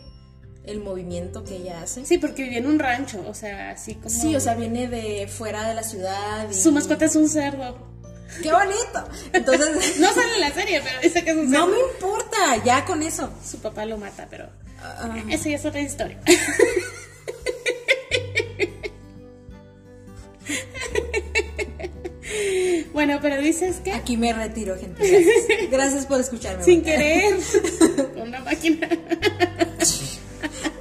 el 0.64 0.80
movimiento 0.80 1.44
que 1.44 1.56
ella 1.56 1.82
hace. 1.82 2.04
Sí, 2.04 2.18
porque 2.18 2.42
vivía 2.42 2.58
en 2.58 2.66
un 2.66 2.78
rancho, 2.78 3.24
o 3.26 3.34
sea, 3.34 3.70
así 3.70 3.94
como. 3.94 4.10
Sí, 4.10 4.34
o 4.36 4.40
sea, 4.40 4.54
viene 4.54 4.88
de 4.88 5.26
fuera 5.28 5.68
de 5.68 5.74
la 5.74 5.82
ciudad. 5.82 6.48
Y... 6.50 6.54
Su 6.54 6.72
mascota 6.72 7.04
es 7.04 7.16
un 7.16 7.28
cerdo. 7.28 7.88
¡Qué 8.42 8.52
bonito! 8.52 9.08
Entonces, 9.32 9.98
No 10.00 10.12
sale 10.12 10.34
en 10.34 10.40
la 10.40 10.52
serie, 10.52 10.80
pero 10.82 11.00
dice 11.00 11.24
que 11.24 11.30
es 11.30 11.36
un 11.36 11.50
no 11.50 11.66
cerdo. 11.66 11.72
me 11.72 11.92
importa, 11.92 12.64
ya 12.64 12.84
con 12.84 13.02
eso. 13.02 13.30
Su 13.44 13.58
papá 13.58 13.84
lo 13.86 13.98
mata, 13.98 14.26
pero. 14.30 14.48
Ah, 14.82 15.22
Esa 15.28 15.48
ya 15.50 15.56
es 15.56 15.64
otra 15.64 15.80
historia. 15.80 16.18
pero 23.22 23.40
dices 23.40 23.76
que 23.84 23.92
Aquí 23.92 24.16
me 24.16 24.32
retiro, 24.32 24.76
gente. 24.78 25.02
Gracias, 25.08 25.70
Gracias 25.70 26.06
por 26.06 26.20
escucharme. 26.20 26.64
sin 26.64 26.82
querer 26.82 27.34
una 28.22 28.40
máquina. 28.40 28.88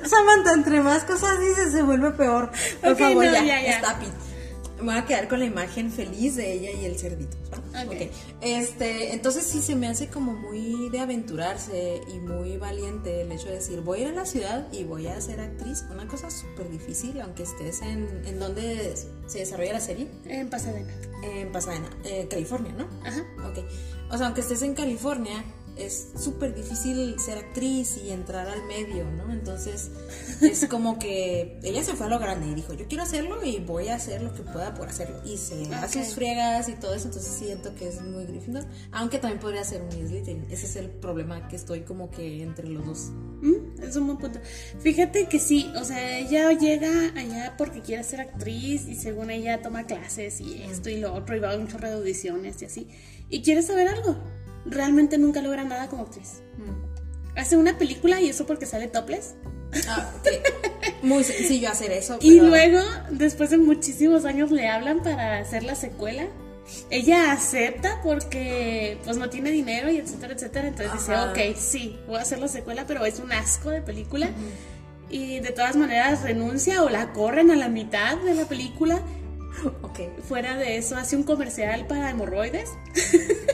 Samantha, 0.05 0.53
entre 0.53 0.81
más 0.81 1.03
cosas 1.03 1.39
dices, 1.39 1.71
se 1.71 1.81
vuelve 1.83 2.11
peor. 2.11 2.51
Por 2.81 2.93
Ok, 2.93 2.99
favor, 2.99 3.25
no, 3.25 3.31
ya, 3.33 3.43
ya, 3.43 3.61
ya. 3.61 3.77
stop 3.79 4.01
it. 4.03 4.09
Me 4.79 4.85
voy 4.93 4.95
a 4.97 5.05
quedar 5.05 5.27
con 5.27 5.39
la 5.39 5.45
imagen 5.45 5.91
feliz 5.91 6.35
de 6.37 6.53
ella 6.53 6.71
y 6.71 6.85
el 6.85 6.97
cerdito. 6.97 7.35
¿Va? 7.73 7.83
Ok. 7.83 7.93
Ok. 7.93 8.01
Este, 8.41 9.13
entonces 9.13 9.43
sí 9.45 9.61
se 9.61 9.75
me 9.75 9.87
hace 9.87 10.07
como 10.07 10.33
muy 10.33 10.89
de 10.89 10.99
aventurarse 10.99 12.01
y 12.13 12.19
muy 12.19 12.57
valiente 12.57 13.21
el 13.21 13.31
hecho 13.31 13.47
de 13.47 13.53
decir, 13.55 13.81
voy 13.81 13.99
a 13.99 14.01
ir 14.03 14.07
a 14.09 14.11
la 14.13 14.25
ciudad 14.25 14.67
y 14.71 14.83
voy 14.83 15.07
a 15.07 15.19
ser 15.21 15.39
actriz. 15.39 15.83
Una 15.91 16.07
cosa 16.07 16.29
súper 16.29 16.69
difícil, 16.69 17.19
aunque 17.21 17.43
estés 17.43 17.81
en, 17.81 18.21
en 18.25 18.39
donde 18.39 18.95
se 19.27 19.39
desarrolla 19.39 19.73
la 19.73 19.79
serie, 19.79 20.07
En 20.25 20.49
Pasadena. 20.49 20.91
en 21.23 21.51
Pasadena, 21.51 21.89
eh, 22.05 22.27
California, 22.29 22.73
¿no? 22.73 22.87
Ajá. 23.07 23.23
Ok. 23.49 23.59
O 24.11 24.17
sea, 24.17 24.25
aunque 24.27 24.41
estés 24.41 24.61
en 24.63 24.73
California, 24.73 25.43
es 25.79 26.09
súper 26.17 26.53
difícil 26.55 27.19
ser 27.19 27.37
actriz 27.37 27.97
y 28.03 28.09
entrar 28.11 28.47
al 28.47 28.63
medio, 28.65 29.05
¿no? 29.11 29.31
Entonces, 29.31 29.89
es 30.41 30.65
como 30.69 30.99
que 30.99 31.59
ella 31.63 31.83
se 31.83 31.93
fue 31.95 32.07
a 32.07 32.09
lo 32.09 32.19
grande 32.19 32.47
y 32.47 32.53
dijo, 32.55 32.73
yo 32.73 32.87
quiero 32.87 33.03
hacerlo 33.03 33.43
y 33.43 33.59
voy 33.59 33.87
a 33.89 33.95
hacer 33.95 34.21
lo 34.21 34.33
que 34.33 34.41
pueda 34.43 34.73
por 34.73 34.87
hacerlo. 34.89 35.21
Y 35.25 35.37
se 35.37 35.73
hace 35.75 35.99
Ok. 35.99 36.05
sus 36.05 36.15
friegas 36.15 36.69
y 36.69 36.73
todo 36.73 36.93
eso, 36.93 37.07
entonces 37.07 37.33
siento 37.33 37.73
que 37.75 37.87
es 37.87 38.01
muy 38.01 38.25
Gryffindor. 38.25 38.65
Aunque 38.91 39.19
también 39.19 39.39
podría 39.39 39.63
ser 39.63 39.83
muy 39.83 40.07
Slytherin. 40.07 40.45
Ese 40.49 40.65
es 40.65 40.75
el 40.75 40.89
problema 40.89 41.47
que 41.47 41.55
estoy 41.55 41.81
como 41.81 42.09
que 42.11 42.43
entre 42.43 42.67
los 42.67 42.85
dos. 42.85 42.99
Mm, 43.41 43.81
Es 43.83 43.95
un 43.95 44.05
buen 44.07 44.17
punto. 44.17 44.39
Fíjate 44.79 45.27
que 45.27 45.39
sí, 45.39 45.71
o 45.79 45.83
sea, 45.85 46.17
ella 46.19 46.51
llega 46.51 46.91
allá 47.15 47.55
porque 47.57 47.81
quiere 47.81 48.03
ser 48.03 48.21
actriz 48.21 48.85
y 48.87 48.95
según 48.95 49.29
ella 49.31 49.61
toma 49.61 49.85
clases 49.85 50.41
y 50.41 50.61
esto 50.63 50.89
y 50.89 50.97
lo 50.97 51.13
otro 51.13 51.35
y 51.35 51.39
va 51.39 51.53
a 51.53 51.57
un 51.57 51.67
chorro 51.67 51.87
de 51.87 51.93
audiciones 51.95 52.61
y 52.61 52.65
así. 52.65 52.87
Y 53.29 53.41
quiere 53.41 53.61
saber 53.61 53.87
algo. 53.87 54.17
Realmente 54.69 55.17
nunca 55.17 55.41
logra 55.41 55.63
nada 55.63 55.87
como 55.87 56.03
actriz. 56.03 56.41
Hace 57.35 57.57
una 57.57 57.77
película 57.77 58.21
y 58.21 58.29
eso 58.29 58.45
porque 58.45 58.65
sale 58.65 58.87
topless. 58.87 59.35
Ah, 59.87 60.11
ok. 60.19 61.03
Muy 61.03 61.23
sencillo 61.23 61.69
hacer 61.69 61.91
eso. 61.91 62.17
Y 62.21 62.39
luego, 62.39 62.79
después 63.11 63.49
de 63.49 63.57
muchísimos 63.57 64.25
años, 64.25 64.51
le 64.51 64.67
hablan 64.67 65.01
para 65.01 65.39
hacer 65.39 65.63
la 65.63 65.75
secuela. 65.75 66.27
Ella 66.89 67.31
acepta 67.31 67.99
porque 68.03 68.97
pues 69.03 69.17
no 69.17 69.29
tiene 69.29 69.51
dinero 69.51 69.89
y 69.89 69.97
etcétera, 69.97 70.33
etcétera. 70.33 70.67
Entonces 70.67 71.09
Ajá. 71.09 71.33
dice, 71.33 71.49
ok, 71.49 71.57
sí, 71.57 71.99
voy 72.07 72.17
a 72.17 72.21
hacer 72.21 72.39
la 72.39 72.47
secuela, 72.47 72.85
pero 72.85 73.05
es 73.05 73.19
un 73.19 73.31
asco 73.31 73.69
de 73.69 73.81
película. 73.81 74.29
Y 75.09 75.39
de 75.39 75.51
todas 75.51 75.75
maneras 75.75 76.21
renuncia 76.21 76.83
o 76.83 76.89
la 76.89 77.11
corren 77.13 77.49
a 77.51 77.55
la 77.55 77.69
mitad 77.69 78.17
de 78.17 78.35
la 78.35 78.45
película. 78.45 79.01
Ok. 79.81 79.99
Fuera 80.27 80.57
de 80.57 80.77
eso, 80.77 80.95
hace 80.95 81.15
un 81.15 81.23
comercial 81.23 81.87
para 81.87 82.09
hemorroides. 82.09 82.69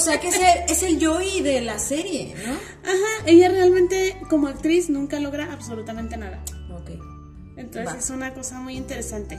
O 0.00 0.02
sea 0.02 0.18
que 0.18 0.28
es 0.28 0.36
el, 0.36 0.70
es 0.70 0.82
el 0.82 1.04
Joey 1.04 1.42
de 1.42 1.60
la 1.60 1.78
serie, 1.78 2.34
¿no? 2.46 2.52
Ajá, 2.52 3.26
ella 3.26 3.50
realmente 3.50 4.16
como 4.30 4.46
actriz 4.46 4.88
nunca 4.88 5.20
logra 5.20 5.52
absolutamente 5.52 6.16
nada. 6.16 6.42
Ok. 6.70 6.90
Entonces 7.58 7.94
Va. 7.94 7.98
es 7.98 8.08
una 8.08 8.32
cosa 8.32 8.60
muy 8.60 8.76
interesante. 8.78 9.38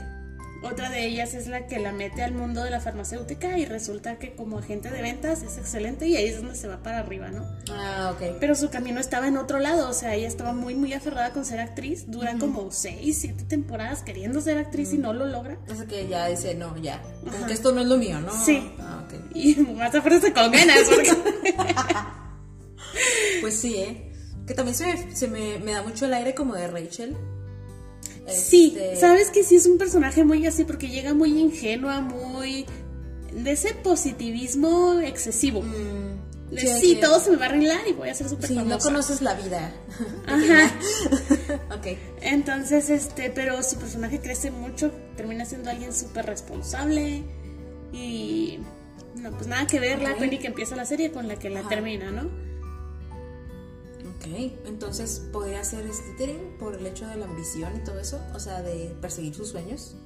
Otra 0.62 0.90
de 0.90 1.04
ellas 1.04 1.34
es 1.34 1.48
la 1.48 1.66
que 1.66 1.80
la 1.80 1.90
mete 1.90 2.22
al 2.22 2.32
mundo 2.34 2.62
de 2.62 2.70
la 2.70 2.78
farmacéutica 2.78 3.58
y 3.58 3.64
resulta 3.64 4.20
que 4.20 4.36
como 4.36 4.58
agente 4.58 4.90
de 4.90 5.02
ventas 5.02 5.42
es 5.42 5.58
excelente 5.58 6.06
y 6.06 6.14
ahí 6.14 6.26
es 6.26 6.36
donde 6.36 6.54
se 6.54 6.68
va 6.68 6.84
para 6.84 7.00
arriba, 7.00 7.30
¿no? 7.30 7.44
Ah, 7.72 8.12
ok. 8.14 8.36
Pero 8.38 8.54
su 8.54 8.70
camino 8.70 9.00
estaba 9.00 9.26
en 9.26 9.38
otro 9.38 9.58
lado, 9.58 9.88
o 9.88 9.92
sea, 9.92 10.14
ella 10.14 10.28
estaba 10.28 10.52
muy, 10.52 10.76
muy 10.76 10.92
aferrada 10.92 11.32
con 11.32 11.44
ser 11.44 11.58
actriz. 11.58 12.04
Dura 12.08 12.38
como 12.38 12.70
seis, 12.70 13.18
siete 13.20 13.42
temporadas 13.42 14.02
queriendo 14.04 14.40
ser 14.40 14.58
actriz 14.58 14.92
y 14.92 14.98
no 14.98 15.12
lo 15.12 15.26
logra. 15.26 15.54
Entonces 15.54 15.88
que 15.88 16.06
ya 16.06 16.28
dice, 16.28 16.54
no, 16.54 16.76
ya. 16.76 17.02
Como 17.28 17.44
que 17.44 17.52
esto 17.54 17.72
no 17.72 17.80
es 17.80 17.88
lo 17.88 17.96
mío, 17.96 18.20
¿no? 18.20 18.30
Sí. 18.44 18.72
Ah, 18.78 18.91
ok. 19.12 19.36
Y 19.36 19.54
más 19.76 19.94
afuera 19.94 20.20
con 20.20 20.50
ganas, 20.52 20.82
porque... 20.88 21.12
Pues 23.40 23.54
sí, 23.56 23.76
¿eh? 23.76 24.12
Que 24.46 24.54
también 24.54 24.76
se 24.76 24.86
me, 24.86 25.16
se 25.16 25.28
me, 25.28 25.58
me 25.58 25.72
da 25.72 25.82
mucho 25.82 26.06
el 26.06 26.14
aire 26.14 26.34
como 26.34 26.54
de 26.54 26.68
Rachel. 26.68 27.16
Sí, 28.28 28.74
Este, 28.76 28.96
sabes 29.00 29.30
que 29.30 29.42
sí 29.42 29.56
es 29.56 29.66
un 29.66 29.78
personaje 29.78 30.24
muy 30.24 30.46
así 30.46 30.64
porque 30.64 30.88
llega 30.88 31.12
muy 31.14 31.40
ingenua, 31.40 32.00
muy 32.00 32.66
de 33.32 33.50
ese 33.52 33.74
positivismo 33.74 35.00
excesivo. 35.00 35.62
mm, 35.62 36.54
De, 36.54 36.66
sí, 36.80 36.98
todo 37.00 37.18
se 37.18 37.30
me 37.30 37.36
va 37.38 37.46
a 37.46 37.48
arreglar 37.48 37.80
y 37.88 37.92
voy 37.94 38.10
a 38.10 38.14
ser 38.14 38.28
súper 38.28 38.46
Sí, 38.48 38.54
no 38.54 38.60
famosa. 38.62 38.88
conoces 38.88 39.22
la 39.22 39.34
vida. 39.34 39.72
Ajá. 40.26 40.72
ok. 41.74 41.98
Entonces, 42.20 42.90
este, 42.90 43.30
pero 43.30 43.60
su 43.62 43.76
personaje 43.76 44.20
crece 44.20 44.50
mucho, 44.52 44.92
termina 45.16 45.44
siendo 45.46 45.70
alguien 45.70 45.92
súper 45.92 46.26
responsable 46.26 47.22
y 47.92 48.58
no, 49.16 49.30
pues 49.32 49.46
nada 49.46 49.66
que 49.66 49.80
ver 49.80 50.00
la 50.02 50.12
Ok. 50.12 50.18
Penny 50.18 50.38
que 50.38 50.46
empieza 50.48 50.76
la 50.76 50.84
serie 50.84 51.12
con 51.12 51.28
la 51.28 51.36
que 51.38 51.50
la 51.50 51.60
Ajá. 51.60 51.68
termina, 51.68 52.10
¿no? 52.10 52.22
Ok, 54.16 54.26
entonces 54.66 55.22
podría 55.32 55.64
ser 55.64 55.84
Slytherin 55.92 56.56
por 56.58 56.74
el 56.76 56.86
hecho 56.86 57.06
de 57.08 57.16
la 57.16 57.26
ambición 57.26 57.72
y 57.76 57.84
todo 57.84 57.98
eso, 57.98 58.20
o 58.34 58.38
sea, 58.38 58.62
de 58.62 58.94
perseguir 59.00 59.34
sus 59.34 59.48
sueños. 59.48 59.96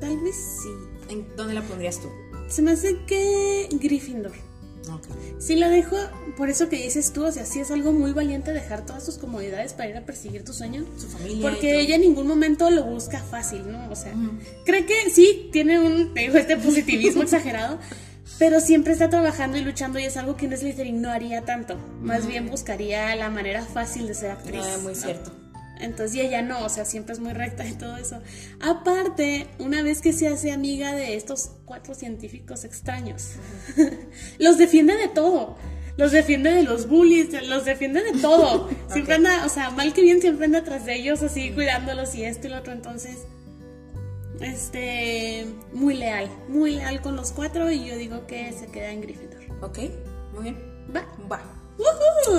Tal 0.00 0.18
vez 0.20 0.34
sí. 0.62 0.68
¿En 1.12 1.36
dónde 1.36 1.54
la 1.54 1.62
pondrías 1.62 2.00
tú? 2.00 2.08
Se 2.48 2.62
me 2.62 2.72
hace 2.72 2.96
que 3.06 3.68
Gryffindor. 3.72 4.32
Ok. 4.92 5.04
Sí 5.38 5.56
la 5.56 5.68
dejo, 5.68 5.96
por 6.36 6.48
eso 6.48 6.68
que 6.68 6.76
dices 6.76 7.12
tú, 7.12 7.24
o 7.24 7.32
sea, 7.32 7.44
sí 7.44 7.58
es 7.60 7.70
algo 7.70 7.92
muy 7.92 8.12
valiente 8.12 8.52
dejar 8.52 8.86
todas 8.86 9.04
tus 9.04 9.18
comodidades 9.18 9.72
para 9.72 9.90
ir 9.90 9.96
a 9.96 10.06
perseguir 10.06 10.44
tu 10.44 10.52
sueño. 10.52 10.84
Su 10.96 11.08
familia. 11.08 11.50
Porque 11.50 11.80
ella 11.80 11.96
en 11.96 12.02
ningún 12.02 12.26
momento 12.26 12.70
lo 12.70 12.84
busca 12.84 13.20
fácil, 13.20 13.70
¿no? 13.70 13.90
O 13.90 13.96
sea, 13.96 14.14
cree 14.64 14.86
que 14.86 15.10
sí, 15.10 15.48
tiene 15.52 15.80
un, 15.80 16.14
te 16.14 16.20
digo, 16.20 16.36
este 16.36 16.56
positivismo 16.56 17.22
exagerado, 17.24 17.78
pero 18.38 18.60
siempre 18.60 18.92
está 18.92 19.08
trabajando 19.08 19.56
y 19.56 19.62
luchando 19.62 19.98
y 19.98 20.04
es 20.04 20.16
algo 20.16 20.36
que 20.36 20.46
un 20.46 20.56
Slytherin 20.56 21.00
no 21.00 21.10
haría 21.10 21.42
tanto. 21.42 21.76
Más 22.00 22.26
bien 22.26 22.48
buscaría 22.48 23.14
la 23.16 23.30
manera 23.30 23.62
fácil 23.62 24.06
de 24.06 24.14
ser 24.14 24.32
actriz. 24.32 24.62
Ah, 24.64 24.78
muy 24.82 24.92
¿no? 24.92 25.00
cierto. 25.00 25.32
Entonces, 25.80 26.16
y 26.16 26.20
ella 26.20 26.42
no, 26.42 26.64
o 26.64 26.68
sea, 26.68 26.84
siempre 26.84 27.12
es 27.12 27.20
muy 27.20 27.32
recta 27.32 27.66
y 27.66 27.72
todo 27.72 27.96
eso. 27.96 28.20
Aparte, 28.60 29.46
una 29.58 29.82
vez 29.82 30.00
que 30.00 30.12
se 30.12 30.26
hace 30.28 30.50
amiga 30.50 30.94
de 30.94 31.16
estos 31.16 31.50
cuatro 31.64 31.94
científicos 31.94 32.64
extraños, 32.64 33.32
los 34.38 34.58
defiende 34.58 34.96
de 34.96 35.08
todo. 35.08 35.56
Los 35.96 36.12
defiende 36.12 36.52
de 36.52 36.62
los 36.62 36.88
bullies, 36.88 37.28
los 37.48 37.64
defiende 37.64 38.02
de 38.02 38.20
todo. 38.20 38.68
Siempre 38.92 39.14
anda, 39.14 39.44
o 39.46 39.48
sea, 39.48 39.70
mal 39.70 39.94
que 39.94 40.02
bien, 40.02 40.20
siempre 40.20 40.44
anda 40.44 40.62
tras 40.62 40.84
de 40.84 40.94
ellos, 40.94 41.22
así 41.22 41.52
cuidándolos 41.52 42.14
y 42.14 42.24
esto 42.24 42.48
y 42.48 42.50
lo 42.50 42.58
otro. 42.58 42.72
Entonces, 42.72 43.16
este, 44.40 45.46
muy 45.72 45.94
leal, 45.94 46.30
muy 46.48 46.76
leal 46.76 47.00
con 47.00 47.16
los 47.16 47.32
cuatro 47.32 47.70
y 47.70 47.86
yo 47.86 47.96
digo 47.96 48.26
que 48.26 48.52
se 48.52 48.66
queda 48.66 48.90
en 48.90 49.00
Gryffindor. 49.00 49.40
Ok, 49.62 49.78
muy 50.34 50.44
bien. 50.44 50.86
Va. 50.94 51.06
Va. 51.30 51.56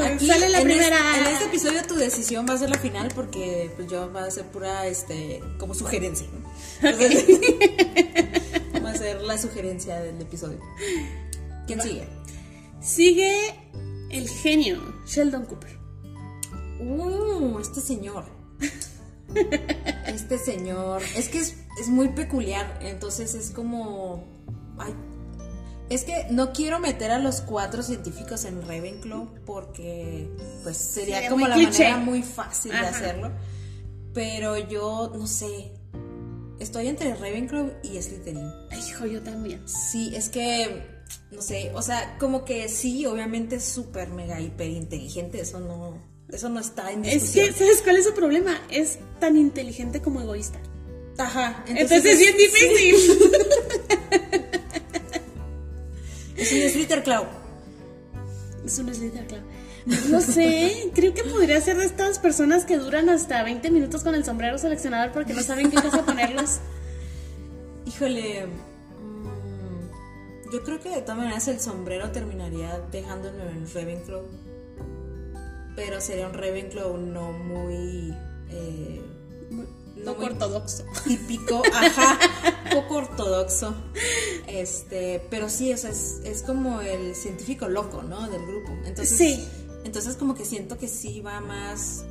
Aquí, 0.04 0.27
Sale 0.27 0.50
la 0.50 0.62
en 0.62 0.68
primera. 0.68 0.98
Este, 0.98 1.20
en 1.20 1.27
este 1.27 1.46
episodio 1.46 1.84
tu 1.88 1.96
decisión 1.96 2.46
va 2.50 2.54
a 2.54 2.58
ser 2.58 2.70
la 2.70 2.80
final 2.80 3.12
porque 3.13 3.72
pues 3.75 3.88
yo 3.88 4.12
va 4.12 4.24
a 4.24 4.32
ser 4.32 4.46
pura 4.46 4.88
este 4.88 5.44
como 5.60 5.74
sugerencia. 5.74 6.27
va 8.84 8.89
a 8.89 8.96
ser 8.96 9.22
la 9.22 9.38
sugerencia 9.38 10.00
del 10.00 10.20
episodio. 10.22 10.60
¿Quién 11.68 11.82
sigue? 11.82 12.08
Sigue 12.82 13.54
el 14.10 14.27
genio, 14.27 14.82
Sheldon 15.06 15.46
Cooper. 15.46 15.77
Uh, 16.80 17.60
este 17.60 17.82
señor. 17.82 18.25
Este 20.08 20.38
señor. 20.39 21.01
Es 21.16 21.27
que 21.27 21.39
es, 21.39 21.56
es 21.79 21.88
muy 21.89 22.10
peculiar. 22.10 22.79
Entonces 22.81 23.34
es 23.36 23.51
como. 23.51 24.24
Ay, 24.77 24.93
es 25.89 26.03
que 26.03 26.27
no 26.31 26.51
quiero 26.51 26.79
meter 26.79 27.12
a 27.12 27.19
los 27.19 27.41
cuatro 27.41 27.81
científicos 27.81 28.43
en 28.46 28.62
Ravenclaw 28.62 29.27
porque 29.46 30.29
pues 30.63 30.75
sería, 30.77 31.15
Sería 31.15 31.29
como 31.29 31.48
la 31.48 31.55
cliché. 31.55 31.84
manera 31.84 31.98
muy 31.98 32.22
fácil 32.24 32.72
de 32.72 32.77
hacerlo. 32.79 33.31
Pero 34.13 34.57
yo 34.57 35.12
no 35.15 35.27
sé. 35.27 35.72
Estoy 36.60 36.88
entre 36.88 37.13
Ravenclaw 37.13 37.72
y 37.84 38.01
Slytherin. 38.01 38.51
Ay, 38.72 38.79
hijo, 38.79 39.05
yo 39.05 39.22
también. 39.22 39.62
Sí, 39.67 40.15
es 40.15 40.27
que, 40.29 40.84
no 41.31 41.39
sé, 41.39 41.72
o 41.75 41.84
sea, 41.84 42.17
como 42.19 42.43
que 42.46 42.67
sí, 42.67 43.05
obviamente 43.05 43.57
es 43.57 43.63
súper 43.63 44.10
mega 44.10 44.41
hiper 44.41 44.67
inteligente, 44.72 45.39
eso 45.39 45.60
no, 45.60 46.01
eso 46.29 46.50
no 46.50 46.60
está 46.60 46.91
en 46.91 47.05
Es 47.05 47.13
discusión. 47.34 47.46
que, 47.50 47.53
¿sabes 47.60 47.81
cuál 47.84 47.98
es 47.98 48.05
su 48.05 48.13
problema? 48.15 48.60
Es 48.72 48.98
tan 49.19 49.38
inteligente 49.38 50.01
como 50.01 50.19
egoísta. 50.19 50.57
Ajá, 51.17 51.63
Entonces, 51.67 52.05
es 52.05 52.19
bien 52.19 52.38
difícil. 52.38 52.95
Es 56.38 56.51
un 56.53 56.69
Slitherclaw. 56.69 57.25
es 58.63 58.77
un 58.77 58.93
Slither, 58.93 59.25
claro. 59.25 59.43
No 60.09 60.21
sé, 60.21 60.91
creo 60.93 61.13
que 61.13 61.24
podría 61.24 61.59
ser 61.62 61.77
de 61.77 61.86
estas 61.86 62.19
personas 62.19 62.63
que 62.65 62.77
duran 62.77 63.09
hasta 63.09 63.41
20 63.41 63.71
minutos 63.71 64.03
con 64.03 64.13
el 64.13 64.24
sombrero 64.24 64.57
seleccionador 64.59 65.12
porque 65.13 65.33
no 65.33 65.41
saben 65.41 65.71
qué 65.71 65.81
cosa 65.81 66.05
ponerlos. 66.05 66.59
Híjole, 67.88 68.45
mm, 69.00 70.51
yo 70.53 70.63
creo 70.63 70.79
que 70.79 70.89
de 70.89 71.01
todas 71.01 71.17
maneras 71.17 71.47
el 71.47 71.59
sombrero 71.59 72.12
terminaría 72.12 72.79
dejándolo 72.91 73.41
en 73.50 73.67
Ravenclaw. 73.74 74.24
Pero 75.75 76.01
sería 76.01 76.27
un 76.27 76.33
Ravenclaw 76.33 76.97
no 76.97 77.31
muy... 77.31 78.13
eh, 78.51 79.01
Poco 80.06 80.25
ortodoxo. 80.25 80.86
típico, 81.08 81.62
ajá, 81.74 82.20
poco 82.72 82.96
ortodoxo. 82.96 83.68
ortodoxo. 83.68 83.75
Este, 84.48 85.25
pero 85.30 85.50
sí, 85.50 85.74
o 85.74 85.77
sea, 85.77 85.89
es, 85.92 86.20
es 86.24 86.42
como 86.44 86.82
el 86.82 87.16
científico 87.16 87.68
loco, 87.68 88.04
¿no? 88.04 88.30
Del 88.30 88.46
grupo. 88.46 88.72
Entonces, 88.86 89.18
Sí. 89.18 89.48
Entonces 89.84 90.18
como 90.18 90.36
que 90.36 90.44
siento 90.44 90.77
que 90.77 90.89
sí 90.89 91.22
va 91.22 91.39
más 91.39 92.04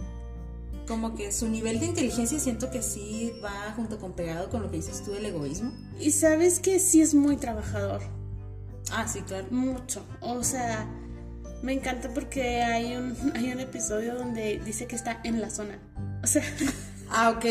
como 0.87 1.15
que 1.15 1.33
su 1.33 1.49
nivel 1.49 1.81
de 1.81 1.87
inteligencia 1.87 2.39
siento 2.39 2.71
que 2.71 2.81
sí 2.81 3.33
va 3.45 3.73
junto 3.75 3.99
con 3.99 4.13
pegado 4.13 4.49
con 4.49 4.63
lo 4.63 4.71
que 4.71 4.77
dices 4.77 5.03
tú 5.05 5.13
del 5.13 5.27
egoísmo. 5.27 5.73
Y 5.99 6.13
sabes 6.13 6.61
que 6.61 6.79
sí 6.79 7.03
es 7.03 7.15
muy 7.15 7.37
trabajador. 7.37 8.01
Ah, 8.93 9.09
sí, 9.09 9.21
claro. 9.23 9.47
Mucho. 9.51 10.05
O 10.21 10.45
sea, 10.45 10.89
me 11.63 11.73
encanta 11.73 12.13
porque 12.15 12.63
hay 12.63 12.97
un, 12.97 13.17
hay 13.35 13.53
un 13.53 13.61
episodio 13.61 14.15
donde 14.15 14.61
dice 14.65 14.87
que 14.87 14.97
está 14.97 15.21
en 15.25 15.41
la 15.41 15.51
zona. 15.51 15.79
O 16.23 16.27
sea, 16.27 16.43
Ah, 17.11 17.31
ok. 17.31 17.45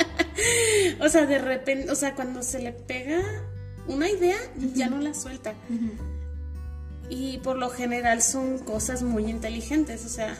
o 1.00 1.08
sea, 1.08 1.26
de 1.26 1.38
repente, 1.38 1.90
o 1.90 1.94
sea, 1.94 2.14
cuando 2.14 2.42
se 2.42 2.58
le 2.58 2.72
pega 2.72 3.20
una 3.86 4.08
idea, 4.08 4.36
ya 4.74 4.88
no 4.88 5.00
la 5.00 5.14
suelta. 5.14 5.54
Y 7.08 7.38
por 7.38 7.56
lo 7.56 7.70
general 7.70 8.22
son 8.22 8.58
cosas 8.58 9.02
muy 9.02 9.30
inteligentes, 9.30 10.04
o 10.06 10.08
sea, 10.08 10.36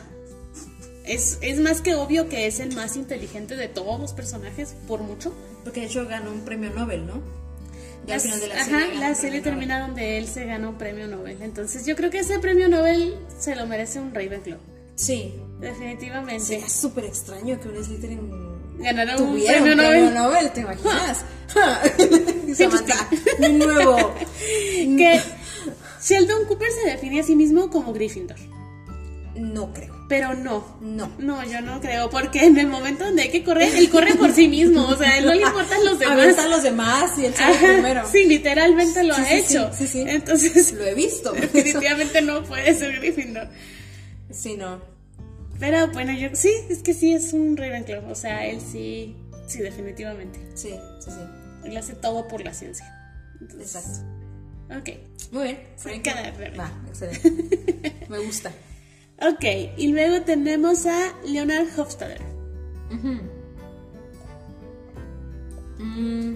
es, 1.05 1.37
es 1.41 1.59
más 1.59 1.81
que 1.81 1.95
obvio 1.95 2.29
que 2.29 2.47
es 2.47 2.59
el 2.59 2.75
más 2.75 2.95
inteligente 2.95 3.55
de 3.55 3.67
todos 3.67 3.99
los 3.99 4.13
personajes, 4.13 4.75
por 4.87 5.01
mucho. 5.01 5.33
Porque 5.63 5.81
de 5.81 5.85
hecho 5.87 6.07
ganó 6.07 6.31
un 6.31 6.41
premio 6.41 6.71
Nobel, 6.71 7.05
¿no? 7.05 7.21
Al 8.11 8.19
final 8.19 8.39
de 8.39 8.47
la 8.47 8.55
ajá, 8.55 8.65
serie. 8.65 8.87
ganó 8.87 8.99
la 8.99 9.15
serie 9.15 9.41
termina 9.41 9.79
donde 9.79 10.17
él 10.19 10.27
se 10.27 10.45
gana 10.45 10.69
un 10.69 10.77
premio 10.77 11.07
Nobel. 11.07 11.41
Entonces 11.41 11.85
yo 11.85 11.95
creo 11.95 12.11
que 12.11 12.19
ese 12.19 12.39
premio 12.39 12.67
Nobel 12.69 13.15
se 13.39 13.55
lo 13.55 13.65
merece 13.65 13.99
un 13.99 14.13
Ravenclaw. 14.13 14.59
Sí. 14.95 15.33
Definitivamente. 15.59 16.43
Sería 16.43 16.69
súper 16.69 17.05
extraño 17.05 17.59
que 17.59 17.69
un 17.69 17.83
Slytherin 17.83 18.55
Ganara 18.79 19.15
un 19.17 19.33
premio 19.41 19.63
un 19.71 19.77
Nobel. 19.77 19.89
premio 19.91 20.11
Nobel, 20.11 20.51
¿te 20.51 20.61
imaginas? 20.61 21.23
Samantha, 22.57 23.09
mi 23.39 23.49
nuevo. 23.49 24.13
Que 24.97 25.21
Sheldon 26.03 26.45
Cooper 26.45 26.67
se 26.71 26.91
define 26.91 27.21
a 27.21 27.23
sí 27.23 27.35
mismo 27.35 27.69
como 27.69 27.93
Gryffindor. 27.93 28.37
No 29.35 29.73
creo. 29.73 29.95
Pero 30.07 30.33
no. 30.35 30.77
No. 30.81 31.09
No, 31.17 31.43
yo 31.45 31.61
no 31.61 31.81
creo, 31.81 32.09
porque 32.09 32.45
en 32.45 32.57
el 32.59 32.67
momento 32.67 33.05
donde 33.05 33.23
hay 33.23 33.29
que 33.31 33.43
correr, 33.43 33.73
él 33.75 33.89
corre 33.89 34.13
por 34.15 34.31
sí 34.31 34.47
mismo, 34.47 34.85
o 34.87 34.95
sea, 34.95 35.17
él 35.17 35.25
no 35.25 35.33
le 35.33 35.41
importan 35.41 35.83
los 35.83 35.97
demás. 35.97 36.17
Avienta 36.19 36.43
a 36.43 36.47
los 36.47 36.63
demás 36.63 37.11
y 37.17 37.25
él 37.25 37.33
sale 37.33 37.57
primero. 37.57 38.03
sí, 38.11 38.25
literalmente 38.25 39.03
lo 39.03 39.15
Sí, 39.15 39.21
ha 39.21 39.25
sí, 39.25 39.33
hecho. 39.33 39.71
sí, 39.75 39.87
sí, 39.87 39.87
sí. 39.87 40.05
Entonces, 40.07 40.73
Lo 40.73 40.85
he 40.85 40.93
visto. 40.93 41.31
definitivamente 41.31 42.21
no 42.21 42.43
puede 42.43 42.77
ser 42.77 42.99
Gryffindor. 42.99 43.47
Sí, 44.35 44.57
no. 44.57 44.79
Pero 45.59 45.87
bueno, 45.87 46.11
yo 46.13 46.29
sí, 46.33 46.51
es 46.69 46.83
que 46.83 46.93
sí 46.93 47.13
es 47.13 47.31
un 47.31 47.55
Ravenclaw, 47.55 48.11
o 48.11 48.15
sea, 48.15 48.45
él 48.45 48.59
sí, 48.59 49.15
sí, 49.47 49.59
definitivamente. 49.59 50.39
Sí, 50.53 50.71
sí, 50.99 51.11
sí. 51.11 51.21
Él 51.63 51.77
hace 51.77 51.93
todo 51.95 52.27
por 52.27 52.43
la 52.43 52.53
ciencia. 52.53 52.85
Exacto. 53.57 54.05
Ok, 54.77 54.89
Muy 55.31 55.43
bien. 55.43 55.59
Se 55.77 55.89
Frank. 55.89 56.01
queda 56.01 56.31
Rebe. 56.31 56.57
Va, 56.57 56.71
excelente. 56.87 57.95
Me 58.09 58.19
gusta. 58.19 58.51
ok, 59.21 59.45
y 59.77 59.87
luego 59.87 60.21
tenemos 60.25 60.85
a 60.85 61.13
Leonard 61.25 61.67
Hofstadter. 61.79 62.21
Mm. 65.77 66.35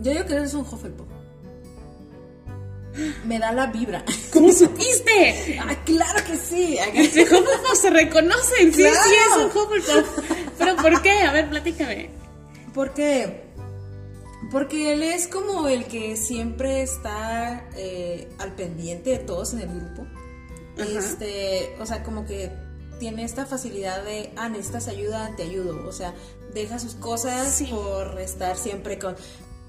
Yo 0.00 0.10
digo 0.12 0.24
que 0.26 0.34
eres 0.34 0.54
un 0.54 0.62
Hufflepuff. 0.62 1.06
Me 3.24 3.38
da 3.38 3.52
la 3.52 3.66
vibra. 3.68 4.04
¿Cómo 4.32 4.52
supiste? 4.52 5.58
ah, 5.60 5.74
claro 5.84 6.24
que 6.26 6.36
sí. 6.36 6.76
Entre 6.94 7.22
Hufflepuff 7.24 7.74
se 7.80 7.90
reconocen, 7.90 8.72
sí, 8.74 8.82
Claro. 8.82 8.96
sí 9.04 9.14
es 9.14 9.36
un 9.36 9.46
Hufflepuff. 9.62 10.18
Pero 10.58 10.76
¿por 10.76 11.02
qué? 11.02 11.10
A 11.22 11.32
ver, 11.32 11.48
platícame. 11.48 12.10
Porque, 12.74 13.44
porque 14.50 14.92
él 14.92 15.02
es 15.02 15.26
como 15.28 15.68
el 15.68 15.84
que 15.86 16.16
siempre 16.16 16.82
está 16.82 17.68
eh, 17.76 18.28
al 18.38 18.52
pendiente 18.54 19.10
de 19.10 19.18
todos 19.18 19.52
en 19.54 19.60
el 19.60 19.68
grupo. 19.68 20.06
Ajá. 20.78 20.86
Este, 20.98 21.74
o 21.80 21.86
sea, 21.86 22.02
como 22.02 22.24
que 22.26 22.50
tiene 22.98 23.24
esta 23.24 23.46
facilidad 23.46 24.02
de, 24.04 24.32
ah, 24.36 24.48
necesitas 24.48 24.88
ayuda, 24.88 25.34
te 25.36 25.42
ayudo. 25.44 25.86
O 25.88 25.92
sea, 25.92 26.14
deja 26.54 26.78
sus 26.78 26.94
cosas 26.94 27.52
Sí. 27.54 27.66
por 27.66 28.20
estar 28.20 28.56
siempre 28.56 28.98
con... 28.98 29.16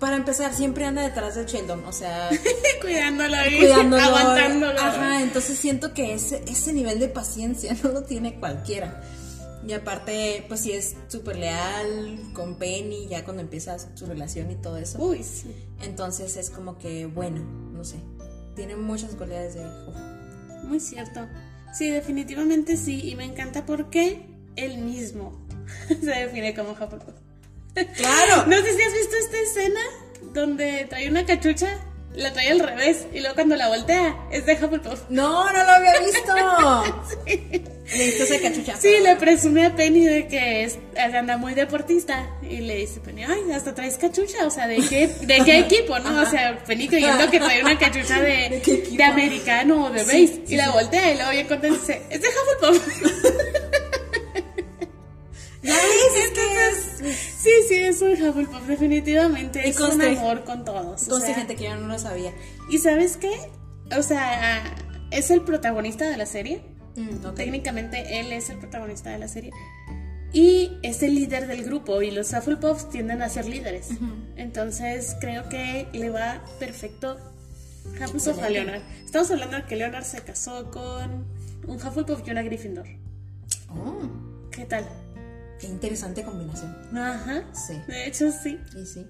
Para 0.03 0.17
empezar, 0.17 0.53
siempre 0.53 0.83
anda 0.83 1.01
detrás 1.01 1.35
de 1.35 1.45
Sheldon, 1.45 1.85
o 1.85 1.93
sea, 1.93 2.29
Cuidándolo 2.81 3.37
cuidándolo. 3.57 4.03
aguantándolo. 4.03 4.77
Ajá, 4.77 5.21
entonces 5.23 5.57
siento 5.57 5.93
que 5.93 6.13
ese, 6.13 6.43
ese 6.45 6.73
nivel 6.73 6.99
de 6.99 7.07
paciencia 7.07 7.73
no 7.83 7.89
lo 7.89 8.03
tiene 8.03 8.37
cualquiera. 8.37 9.01
Y 9.65 9.71
aparte, 9.71 10.43
pues 10.49 10.59
sí 10.59 10.73
es 10.73 10.97
súper 11.07 11.37
leal 11.37 12.19
con 12.33 12.55
Penny, 12.55 13.07
ya 13.07 13.23
cuando 13.23 13.41
empieza 13.43 13.77
su 13.95 14.05
relación 14.05 14.51
y 14.51 14.55
todo 14.55 14.75
eso. 14.75 14.99
Uy, 15.01 15.23
sí. 15.23 15.55
Entonces 15.81 16.35
es 16.35 16.49
como 16.49 16.77
que, 16.77 17.05
bueno, 17.05 17.39
no 17.71 17.85
sé. 17.85 17.95
Tiene 18.57 18.75
muchas 18.75 19.15
cualidades 19.15 19.53
de 19.53 19.61
Hufflepuff. 19.61 20.63
Muy 20.65 20.81
cierto. 20.81 21.29
Sí, 21.73 21.89
definitivamente 21.89 22.75
sí. 22.75 23.09
Y 23.09 23.15
me 23.15 23.23
encanta 23.23 23.65
porque 23.65 24.27
él 24.57 24.79
mismo 24.79 25.47
se 25.87 26.11
define 26.11 26.53
como 26.53 26.71
Hufflepuff. 26.71 27.22
¡Claro! 27.95 28.45
No 28.47 28.57
sé 28.57 28.73
si 28.75 28.81
has 28.81 28.93
visto 28.93 29.15
esta 29.17 29.39
escena 29.39 29.79
donde 30.33 30.85
trae 30.89 31.09
una 31.09 31.25
cachucha, 31.25 31.79
la 32.13 32.31
trae 32.33 32.49
al 32.51 32.59
revés 32.59 33.05
y 33.13 33.19
luego 33.19 33.35
cuando 33.35 33.55
la 33.55 33.67
voltea 33.69 34.15
es 34.31 34.45
de 34.45 34.53
Hufflepuff. 34.53 35.01
No, 35.09 35.51
no 35.51 35.63
lo 35.63 35.69
había 35.71 35.93
visto. 35.99 36.33
Le 37.95 38.05
diste 38.05 38.23
esa 38.23 38.39
cachucha. 38.41 38.75
Sí, 38.77 38.95
le 39.03 39.15
presume 39.17 39.65
a 39.65 39.75
Penny 39.75 40.05
de 40.05 40.27
que 40.27 40.63
es, 40.63 40.79
anda 40.97 41.37
muy 41.37 41.53
deportista 41.53 42.27
y 42.41 42.57
le 42.61 42.77
dice 42.77 42.99
Penny, 43.01 43.23
ay, 43.25 43.51
hasta 43.53 43.75
traes 43.75 43.97
cachucha, 43.97 44.47
o 44.47 44.49
sea, 44.49 44.67
¿de 44.67 44.77
qué, 44.77 45.07
de 45.07 45.43
qué 45.43 45.59
equipo, 45.59 45.99
no? 45.99 46.21
O 46.21 46.25
sea, 46.25 46.63
Penny 46.65 46.87
creyendo 46.87 47.29
que 47.29 47.39
trae 47.39 47.61
una 47.61 47.77
cachucha 47.77 48.21
de, 48.21 48.61
¿De 48.91 49.03
americano 49.03 49.85
o 49.85 49.89
de 49.91 49.99
Sí, 50.05 50.05
base 50.27 50.33
sí, 50.47 50.53
y 50.53 50.55
la 50.55 50.65
sí. 50.67 50.71
voltea 50.73 51.11
y 51.11 51.15
luego 51.15 51.31
bien 51.31 51.47
contenta 51.47 51.77
dice, 51.79 52.01
es 52.09 52.21
de 52.21 52.27
Hufflepuff. 52.29 53.82
Ya 55.63 55.73
ves, 55.73 56.25
es 56.25 56.31
que 56.31 56.67
es. 56.67 57.15
Sí, 57.41 57.49
sí, 57.69 57.75
es 57.75 58.01
un 58.01 58.11
Hufflepuff, 58.11 58.67
definitivamente. 58.67 59.65
Y 59.65 59.69
Es 59.69 59.79
un 59.79 60.01
amor 60.01 60.43
con 60.43 60.65
todos. 60.65 61.01
sea, 61.01 61.33
gente 61.35 61.55
que 61.55 61.63
yo 61.65 61.75
no 61.77 61.87
lo 61.87 61.97
sabía. 61.99 62.33
¿Y 62.69 62.79
sabes 62.79 63.17
qué? 63.17 63.31
O 63.97 64.03
sea, 64.03 64.75
es 65.11 65.31
el 65.31 65.41
protagonista 65.41 66.09
de 66.09 66.17
la 66.17 66.25
serie. 66.25 66.61
Mm. 66.95 67.33
Técnicamente 67.35 68.19
él 68.19 68.31
es 68.33 68.49
el 68.49 68.57
protagonista 68.57 69.09
de 69.09 69.19
la 69.19 69.27
serie. 69.27 69.51
Y 70.33 70.79
es 70.81 71.03
el 71.03 71.15
líder 71.15 71.47
del 71.47 71.63
grupo 71.63 72.01
y 72.01 72.11
los 72.11 72.33
Hufflepuffs 72.33 72.89
tienden 72.89 73.21
a 73.21 73.29
ser 73.29 73.45
líderes. 73.45 73.89
Entonces 74.35 75.15
creo 75.21 75.47
que 75.47 75.87
le 75.93 76.09
va 76.09 76.43
perfecto 76.59 77.17
Hufflepuff 77.85 78.43
a. 78.43 78.49
Leonard. 78.49 78.81
Estamos 79.05 79.29
hablando 79.31 79.57
de 79.57 79.63
que 79.65 79.75
Leonard 79.75 80.03
se 80.03 80.21
casó 80.21 80.71
con 80.71 81.25
un 81.67 81.75
Hufflepuff 81.75 82.27
y 82.27 82.31
una 82.31 82.41
Gryffindor. 82.41 82.87
Oh, 83.69 84.01
¿Qué 84.51 84.65
tal? 84.65 84.87
Qué 85.65 85.71
interesante 85.71 86.23
combinación. 86.23 86.75
Ajá. 86.97 87.43
Sí. 87.53 87.79
De 87.87 88.07
hecho, 88.07 88.31
sí. 88.31 88.59
Y 88.75 88.85
sí. 88.85 89.07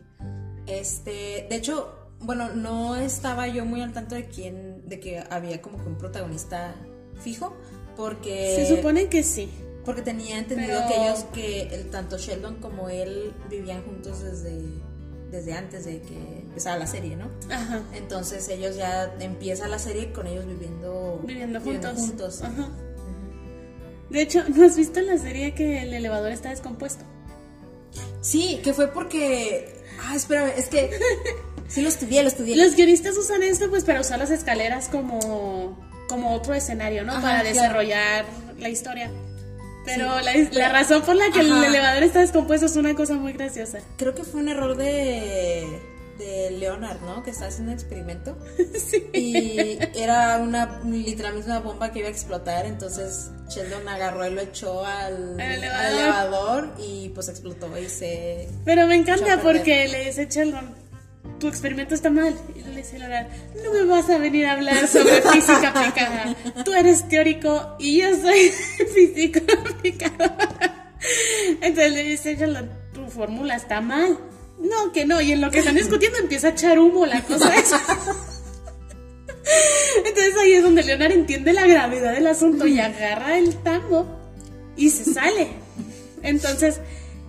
Este, 0.68 1.48
de 1.50 1.56
hecho, 1.56 1.94
bueno, 2.20 2.50
no 2.54 2.96
estaba 2.96 3.48
yo 3.48 3.66
muy 3.66 3.82
al 3.82 3.92
tanto 3.94 4.16
de 4.16 4.28
quién, 4.28 4.88
de 4.88 5.00
que 5.00 5.24
había 5.30 5.62
como 5.62 5.78
que 5.78 5.88
un 5.90 5.98
protagonista 5.98 6.76
fijo, 7.22 7.56
porque 7.96 8.56
Se 8.68 8.76
supone 8.76 9.08
que 9.08 9.24
sí. 9.24 9.50
porque 9.86 10.02
tenía 10.02 10.40
entendido 10.40 10.80
Pero- 10.80 10.88
que 10.88 10.96
ellos 11.08 11.26
que 11.34 11.62
el, 11.76 11.90
tanto 11.90 12.18
Sheldon 12.18 12.56
como 12.62 12.90
él 12.90 13.34
vivían 13.50 13.84
juntos 13.84 14.22
desde 14.24 14.60
desde 15.32 15.54
antes 15.54 15.86
de 15.86 16.00
que 16.00 16.42
empezara 16.42 16.78
la 16.78 16.86
serie, 16.86 17.16
¿no? 17.16 17.28
Ajá. 17.52 17.82
Entonces 17.96 18.48
ellos 18.50 18.76
ya 18.76 19.12
empieza 19.20 19.68
la 19.68 19.80
serie 19.80 20.14
con 20.14 20.28
ellos 20.28 20.46
viviendo 20.46 21.22
Viviendo 21.26 21.60
juntos. 21.60 21.98
juntos. 21.98 22.42
Ajá. 22.44 22.70
De 24.14 24.22
hecho, 24.22 24.44
¿no 24.48 24.64
has 24.66 24.78
visto 24.78 25.00
en 25.00 25.08
la 25.08 25.18
serie 25.18 25.54
que 25.54 25.82
el 25.82 25.94
elevador 25.94 26.32
está 26.32 26.50
descompuesto? 26.50 27.04
Sí, 28.22 28.62
que 28.64 28.74
fue 28.74 28.88
porque 28.94 29.76
ah, 30.04 30.16
espérame, 30.16 30.52
es 30.56 30.68
que 30.70 30.92
sí 31.68 31.82
lo 31.82 31.90
estudié, 31.90 32.22
lo 32.22 32.30
estudié. 32.30 32.56
Los 32.56 32.76
guionistas 32.76 33.18
usan 33.18 33.44
esto 33.44 33.70
pues 33.70 33.84
para 33.84 34.00
usar 34.02 34.20
las 34.20 34.30
escaleras 34.32 34.88
como, 34.88 35.78
como 36.08 36.34
otro 36.34 36.54
escenario, 36.54 37.04
¿no? 37.04 37.14
Ajá, 37.14 37.22
para 37.22 37.40
claro. 37.42 37.56
desarrollar 37.56 38.26
la 38.60 38.70
historia. 38.70 39.12
Pero 39.86 40.20
Sí. 40.20 40.48
la, 40.54 40.60
la 40.60 40.70
razón 40.70 41.02
por 41.02 41.16
la 41.16 41.30
que 41.32 41.40
el 41.42 41.52
elevador 41.52 42.04
está 42.04 42.20
descompuesto 42.22 42.68
es 42.68 42.76
una 42.78 42.96
cosa 42.96 43.16
muy 43.16 43.34
graciosa. 43.34 43.80
Creo 43.98 44.16
que 44.16 44.24
fue 44.24 44.40
un 44.42 44.48
error 44.50 44.78
de, 44.78 45.68
de 46.24 46.52
Leonard, 46.52 47.02
¿no? 47.02 47.24
Que 47.24 47.32
estaba 47.32 47.50
haciendo 47.50 47.72
un 47.72 47.78
experimento. 47.78 48.38
Sí. 48.74 49.10
Y 49.14 49.80
era 49.96 50.38
una, 50.38 50.82
literalmente 50.84 51.50
una 51.50 51.60
bomba 51.60 51.92
que 51.92 52.00
iba 52.00 52.08
a 52.08 52.12
explotar. 52.12 52.66
Entonces 52.66 53.32
Sheldon 53.50 53.88
agarró 53.88 54.28
y 54.28 54.32
lo 54.32 54.42
echó 54.42 54.86
al, 54.86 55.40
elevador. 55.40 56.74
y 56.78 57.10
pues 57.10 57.30
explotó 57.30 57.78
y 57.78 57.88
se. 57.90 58.50
Pero 58.66 58.88
me 58.88 58.96
encanta 58.96 59.40
porque 59.42 59.88
le 59.88 60.06
dice 60.06 60.28
Sheldon, 60.30 60.76
tu 61.40 61.48
experimento 61.48 61.96
está 61.96 62.10
mal. 62.10 62.36
Y 62.56 62.62
le 62.62 62.78
dice 62.78 63.00
Leonard, 63.00 63.28
no 63.64 63.74
me 63.74 63.84
vas 63.86 64.10
a 64.10 64.18
venir 64.18 64.46
a 64.46 64.54
hablar 64.54 64.88
sobre 64.88 65.22
física 65.34 65.70
aplicada. 65.70 66.36
Tú 66.64 66.74
eres 66.74 67.08
teórico 67.08 67.76
y 67.80 68.02
yo 68.02 68.16
soy 68.16 68.50
físico 68.94 69.40
aplicado. 69.70 70.36
Entonces 71.62 71.94
le 71.94 72.04
dice 72.04 72.36
Sheldon, 72.36 72.70
tu 72.94 73.10
fórmula 73.10 73.56
está 73.56 73.82
mal. 73.82 74.18
No, 74.64 74.92
que 74.92 75.06
no, 75.06 75.20
y 75.22 75.32
en 75.34 75.42
lo 75.42 75.52
que 75.52 75.60
están 75.60 75.76
discutiendo 75.76 76.18
empieza 76.20 76.48
a 76.48 76.52
echar 76.52 76.80
humo 76.80 77.06
la 77.06 77.22
cosa 77.22 77.54
esa. 77.56 77.80
Entonces 79.98 80.36
ahí 80.42 80.54
es 80.54 80.64
donde 80.64 80.84
Leonard 80.84 81.12
entiende 81.12 81.54
la 81.54 81.68
gravedad 81.68 82.14
del 82.14 82.28
asunto 82.28 82.66
y 82.66 82.80
agarra 82.80 83.38
el 83.38 83.56
tambo 83.58 84.08
y 84.78 84.90
se 84.90 85.14
sale. 85.14 85.50
Entonces, 86.22 86.80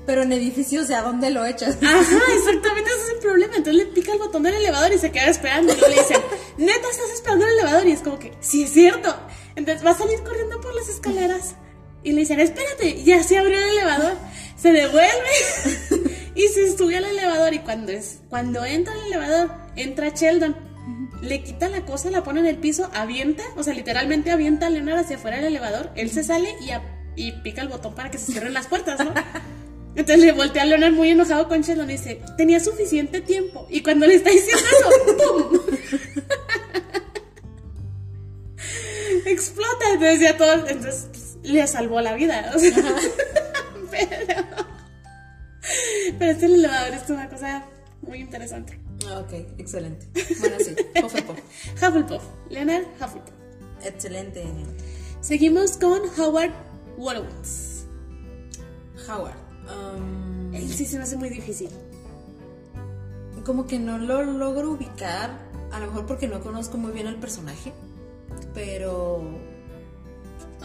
Pero 0.06 0.22
en 0.22 0.32
edificios, 0.32 0.86
¿de 0.88 0.94
a 0.94 1.02
dónde 1.02 1.30
lo 1.30 1.44
echas? 1.44 1.76
ajá, 1.82 2.20
exactamente 2.36 2.90
ese 2.90 3.02
es 3.06 3.12
el 3.14 3.18
problema. 3.20 3.56
Entonces 3.56 3.84
le 3.84 3.90
pica 3.92 4.12
el 4.12 4.18
botón 4.18 4.42
del 4.44 4.54
elevador 4.54 4.92
y 4.92 4.98
se 4.98 5.10
queda 5.10 5.26
esperando. 5.26 5.72
Y 5.74 5.80
le 5.80 5.96
dicen, 5.96 6.20
neta, 6.58 6.88
estás 6.90 7.10
esperando 7.14 7.46
el 7.46 7.52
elevador. 7.54 7.86
Y 7.88 7.92
es 7.92 8.00
como 8.00 8.18
que, 8.18 8.32
sí, 8.40 8.62
es 8.64 8.70
cierto. 8.72 9.14
Entonces 9.56 9.84
va 9.84 9.90
a 9.90 9.98
salir 9.98 10.22
corriendo 10.22 10.60
por 10.60 10.74
las 10.74 10.88
escaleras. 10.88 11.56
Y 12.02 12.12
le 12.12 12.20
dicen, 12.20 12.38
espérate, 12.38 13.02
ya 13.02 13.22
se 13.22 13.38
abrió 13.38 13.56
el 13.56 13.70
elevador. 13.70 14.12
Se 14.60 14.72
devuelve 14.72 15.10
y 16.34 16.48
se 16.48 16.76
sube 16.76 16.96
al 16.96 17.04
elevador. 17.04 17.54
Y 17.54 17.60
cuando, 17.60 17.92
es, 17.92 18.18
cuando 18.28 18.64
entra 18.64 18.92
al 18.94 19.06
elevador, 19.06 19.50
entra 19.76 20.08
Sheldon. 20.10 20.56
Le 21.22 21.42
quita 21.42 21.68
la 21.68 21.84
cosa, 21.86 22.10
la 22.10 22.22
pone 22.22 22.40
en 22.40 22.46
el 22.46 22.56
piso, 22.58 22.90
avienta, 22.92 23.42
o 23.56 23.62
sea, 23.62 23.72
literalmente 23.72 24.30
avienta 24.30 24.66
a 24.66 24.70
Leonard 24.70 24.98
hacia 24.98 25.16
afuera 25.16 25.38
del 25.38 25.46
elevador. 25.46 25.90
Él 25.96 26.10
se 26.10 26.22
sale 26.22 26.54
y, 26.60 26.70
a- 26.70 26.82
y 27.16 27.32
pica 27.42 27.62
el 27.62 27.68
botón 27.68 27.94
para 27.94 28.10
que 28.10 28.18
se 28.18 28.32
cierren 28.32 28.52
las 28.52 28.66
puertas, 28.66 28.98
¿no? 29.02 29.14
Entonces 29.96 30.24
le 30.24 30.32
voltea 30.32 30.62
a 30.62 30.66
Leonard 30.66 30.92
muy 30.92 31.10
enojado 31.10 31.48
con 31.48 31.62
Sheldon 31.62 31.88
y 31.88 31.92
dice, 31.94 32.20
tenía 32.36 32.60
suficiente 32.60 33.20
tiempo. 33.20 33.66
Y 33.70 33.80
cuando 33.82 34.06
le 34.06 34.16
está 34.16 34.30
diciendo 34.30 34.62
eso, 34.66 35.32
¡pum! 35.32 35.60
Explota. 39.26 39.84
Entonces 39.94 40.20
ya 40.20 40.36
todo, 40.36 40.66
entonces 40.66 41.06
pues, 41.10 41.36
le 41.42 41.66
salvó 41.66 42.00
la 42.00 42.14
vida. 42.14 42.52
o 42.54 42.58
sea. 42.58 42.76
pero, 43.90 44.44
pero 46.18 46.30
este 46.32 46.46
elevador 46.46 46.94
es 46.94 47.08
una 47.10 47.28
cosa 47.28 47.64
muy 48.02 48.18
interesante. 48.20 48.78
Ah, 49.08 49.20
Ok, 49.20 49.32
excelente. 49.58 50.06
Bueno, 50.40 50.56
sí, 50.58 50.74
Hufflepuff. 51.02 51.38
Hufflepuff, 51.82 52.22
Leonard 52.50 52.84
Hufflepuff. 53.00 53.32
Excelente. 53.82 54.44
Seguimos 55.20 55.76
con 55.76 56.00
Howard 56.18 56.52
Wolowitz. 56.96 57.84
Howard. 59.08 59.36
um, 59.68 60.54
Él 60.54 60.68
sí 60.72 60.86
se 60.86 60.96
me 60.96 61.02
hace 61.04 61.16
muy 61.16 61.28
difícil. 61.28 61.68
como 63.44 63.66
que 63.66 63.78
no 63.78 63.98
lo 63.98 64.22
logro 64.24 64.70
ubicar, 64.72 65.30
a 65.70 65.80
lo 65.80 65.86
mejor 65.88 66.06
porque 66.06 66.28
no 66.28 66.40
conozco 66.40 66.78
muy 66.78 66.92
bien 66.92 67.06
el 67.06 67.16
personaje, 67.16 67.72
pero 68.54 69.22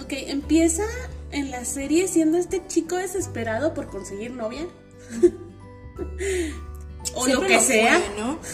Ok, 0.02 0.14
empieza 0.14 0.84
en 1.32 1.52
la 1.52 1.66
serie 1.66 2.08
siendo 2.08 2.38
este 2.38 2.66
chico 2.68 2.96
desesperado 2.96 3.74
por 3.74 3.88
conseguir 3.88 4.32
novia. 4.32 4.66
o 7.16 7.28
lo 7.28 7.42
que 7.42 7.60
sea. 7.60 8.00
fue, 8.00 8.22
¿no? 8.22 8.40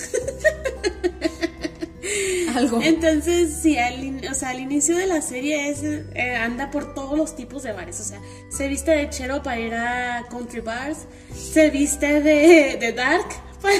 Algo. 2.55 2.81
Entonces, 2.81 3.53
sí, 3.61 3.77
al, 3.77 4.21
o 4.29 4.33
sea, 4.33 4.49
al 4.49 4.59
inicio 4.59 4.95
de 4.95 5.07
la 5.07 5.21
serie 5.21 5.69
es, 5.69 5.83
eh, 5.83 6.35
anda 6.35 6.71
por 6.71 6.93
todos 6.93 7.17
los 7.17 7.35
tipos 7.35 7.63
de 7.63 7.73
bares. 7.73 7.99
O 7.99 8.03
sea, 8.03 8.21
se 8.49 8.67
viste 8.67 8.91
de 8.91 9.09
chero 9.09 9.41
para 9.43 9.59
ir 9.59 9.73
a 9.73 10.25
country 10.29 10.61
bars, 10.61 11.07
se 11.33 11.69
viste 11.71 12.21
de, 12.21 12.77
de 12.79 12.93
dark 12.93 13.27
para, 13.61 13.75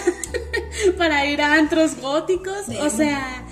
para 0.98 1.26
ir 1.28 1.42
a 1.42 1.54
antros 1.54 2.02
góticos. 2.02 2.68
O 2.82 2.90
sea, 2.90 3.46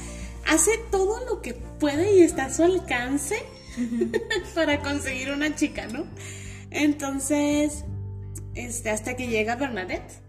hace 0.47 0.71
todo 0.91 1.23
lo 1.25 1.41
que 1.41 1.53
puede 1.53 2.17
y 2.17 2.23
está 2.23 2.45
a 2.45 2.53
su 2.53 2.63
alcance 2.63 3.37
para 4.55 4.81
conseguir 4.81 5.31
una 5.31 5.55
chica, 5.55 5.87
¿no? 5.87 6.05
Entonces, 6.71 7.85
este, 8.55 8.89
hasta 8.89 9.15
que 9.15 9.27
llega 9.27 9.55
Bernadette. 9.55 10.21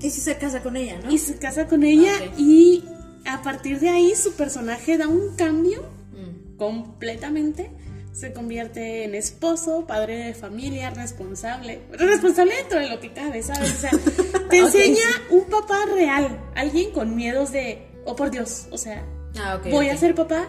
Y 0.00 0.10
si 0.10 0.20
se 0.20 0.36
casa 0.36 0.62
con 0.62 0.76
ella, 0.76 0.98
¿no? 1.02 1.10
Y 1.10 1.18
se 1.18 1.38
casa 1.38 1.66
con 1.66 1.82
ella 1.82 2.12
y 2.36 2.84
a 3.26 3.40
partir 3.42 3.80
de 3.80 3.88
ahí 3.88 4.14
su 4.14 4.34
personaje 4.34 4.98
da 4.98 5.08
un 5.08 5.34
cambio 5.36 5.82
Mm. 6.12 6.56
completamente. 6.58 7.70
Se 8.12 8.32
convierte 8.32 9.02
en 9.04 9.14
esposo, 9.16 9.86
padre 9.88 10.16
de 10.26 10.34
familia, 10.34 10.90
responsable. 10.90 11.80
Responsable 11.90 12.54
dentro 12.54 12.78
de 12.78 12.88
lo 12.88 13.00
que 13.00 13.12
cabe, 13.12 13.42
¿sabes? 13.42 13.72
O 13.72 13.80
sea, 13.80 13.90
te 14.50 14.58
enseña 14.58 15.00
un 15.30 15.44
papá 15.46 15.78
real. 15.92 16.38
Alguien 16.54 16.92
con 16.92 17.16
miedos 17.16 17.50
de, 17.50 17.88
oh 18.04 18.14
por 18.14 18.30
Dios, 18.30 18.66
o 18.70 18.78
sea, 18.78 19.04
Ah, 19.36 19.60
voy 19.68 19.88
a 19.88 19.96
ser 19.96 20.14
papá. 20.14 20.48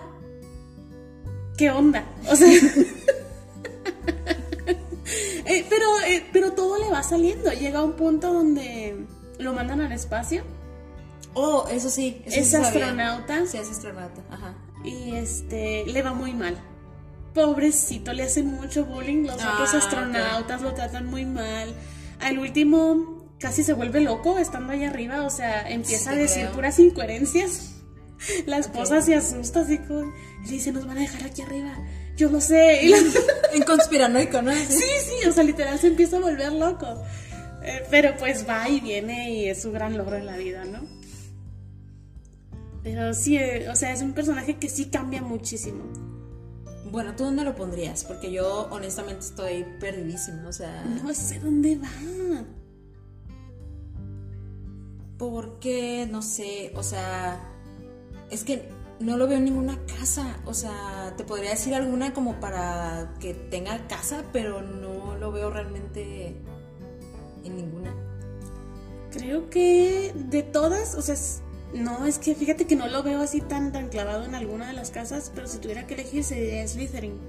¿Qué 1.58 1.72
onda? 1.72 2.06
O 2.30 2.36
sea... 2.36 2.50
Eh, 5.46 5.66
pero, 5.70 5.86
eh, 6.08 6.24
pero 6.34 6.52
todo 6.54 6.78
le 6.80 6.90
va 6.90 7.04
saliendo. 7.04 7.52
Llega 7.52 7.80
a 7.80 7.84
un 7.84 7.94
punto 7.94 8.34
donde 8.34 9.06
lo 9.40 9.54
mandan 9.54 9.82
al 9.82 9.92
espacio. 9.92 10.44
Oh, 11.34 11.68
eso 11.70 11.90
sí. 11.90 12.22
Eso 12.26 12.40
Es 12.40 12.50
sí 12.50 12.56
astronauta. 12.56 13.46
Sí, 13.46 13.58
es 13.58 13.70
astronauta. 13.70 14.24
Ajá. 14.30 14.56
Y 14.84 15.16
este 15.16 15.86
le 15.86 16.02
va 16.02 16.14
muy 16.14 16.34
mal. 16.34 16.58
Pobrecito, 17.34 18.14
le 18.14 18.24
hacen 18.24 18.48
mucho 18.48 18.86
bullying. 18.86 19.24
Los 19.26 19.42
Ah, 19.44 19.54
otros 19.56 19.74
astronautas 19.74 20.62
lo 20.62 20.74
tratan 20.74 21.08
muy 21.08 21.26
mal. 21.26 21.74
Al 22.22 22.40
último 22.40 23.26
casi 23.40 23.64
se 23.64 23.74
vuelve 23.74 24.00
loco 24.02 24.38
estando 24.38 24.72
ahí 24.74 24.86
arriba. 24.86 25.24
O 25.24 25.30
sea, 25.30 25.70
empieza 25.70 26.12
Sí, 26.12 26.18
a 26.18 26.22
decir 26.22 26.42
creo. 26.44 26.54
puras 26.54 26.80
incoherencias. 26.80 27.72
La 28.46 28.58
esposa 28.58 29.02
se 29.02 29.16
asusta 29.16 29.62
así 29.62 29.78
con. 29.80 30.14
Y 30.44 30.46
le 30.46 30.52
dice, 30.54 30.72
nos 30.72 30.88
van 30.88 30.98
a 30.98 31.02
dejar 31.02 31.24
aquí 31.24 31.42
arriba. 31.42 31.74
Yo 32.18 32.30
lo 32.30 32.40
sé. 32.42 32.82
Y 32.84 32.90
la- 32.90 32.98
En 33.54 33.64
conspiranoico, 33.64 34.42
¿no? 34.42 34.52
Sí, 34.54 34.84
sí, 35.04 35.28
o 35.28 35.32
sea, 35.32 35.44
literal 35.44 35.78
se 35.80 35.88
empieza 35.88 36.18
a 36.18 36.22
volver 36.22 36.52
loco. 36.54 37.04
Eh, 37.64 37.84
pero 37.90 38.16
pues 38.18 38.48
va 38.48 38.70
y 38.70 38.80
viene 38.80 39.32
y 39.34 39.50
es 39.50 39.62
su 39.62 39.72
gran 39.72 39.98
logro 39.98 40.16
en 40.18 40.26
la 40.26 40.38
vida, 40.38 40.64
¿no? 40.66 40.82
Pero 42.84 43.14
sí, 43.14 43.38
eh, 43.38 43.68
o 43.70 43.76
sea, 43.76 43.92
es 43.94 44.02
un 44.02 44.14
personaje 44.14 44.58
que 44.58 44.70
sí 44.70 44.86
cambia 44.86 45.22
muchísimo. 45.22 45.84
Bueno, 46.92 47.16
¿tú 47.16 47.24
dónde 47.24 47.44
lo 47.44 47.56
pondrías? 47.56 48.04
Porque 48.04 48.32
yo 48.32 48.68
honestamente 48.72 49.26
estoy 49.26 49.66
perdidísima, 49.80 50.48
o 50.48 50.54
sea... 50.54 50.84
No 50.86 51.12
sé 51.14 51.40
dónde 51.40 51.78
va. 51.78 51.90
Porque, 55.18 56.08
no 56.12 56.22
sé, 56.22 56.72
o 56.76 56.84
sea... 56.84 57.40
Es 58.30 58.44
que 58.44 58.70
no 59.00 59.18
lo 59.18 59.28
veo 59.28 59.38
en 59.38 59.46
ninguna 59.46 59.78
casa, 59.86 60.40
o 60.46 60.54
sea, 60.54 61.14
te 61.18 61.24
podría 61.24 61.52
decir 61.52 61.74
alguna 61.74 62.14
como 62.14 62.40
para 62.40 63.14
que 63.20 63.34
tenga 63.34 63.88
casa, 63.88 64.24
pero 64.32 64.62
no 64.62 65.18
lo 65.18 65.32
veo 65.32 65.50
realmente 65.50 66.36
en 67.44 67.56
ninguna. 67.56 67.94
Creo 69.12 69.50
que 69.50 70.14
de 70.16 70.44
todas, 70.44 70.96
o 70.96 71.02
sea, 71.02 71.16
no, 71.74 72.06
es 72.06 72.20
que 72.20 72.36
fíjate 72.36 72.66
que 72.66 72.76
no 72.76 72.88
lo 72.88 73.04
veo 73.04 73.22
así 73.22 73.42
tan, 73.42 73.72
tan 73.72 73.90
clavado 73.90 74.26
en 74.26 74.36
alguna 74.36 74.68
de 74.68 74.74
las 74.74 74.92
casas, 74.92 75.32
pero 75.34 75.48
si 75.48 75.60
tuviera 75.60 75.88
que 75.88 75.96
elegir 75.96 76.24
sería 76.24 76.68
Slytherin. 76.68 77.20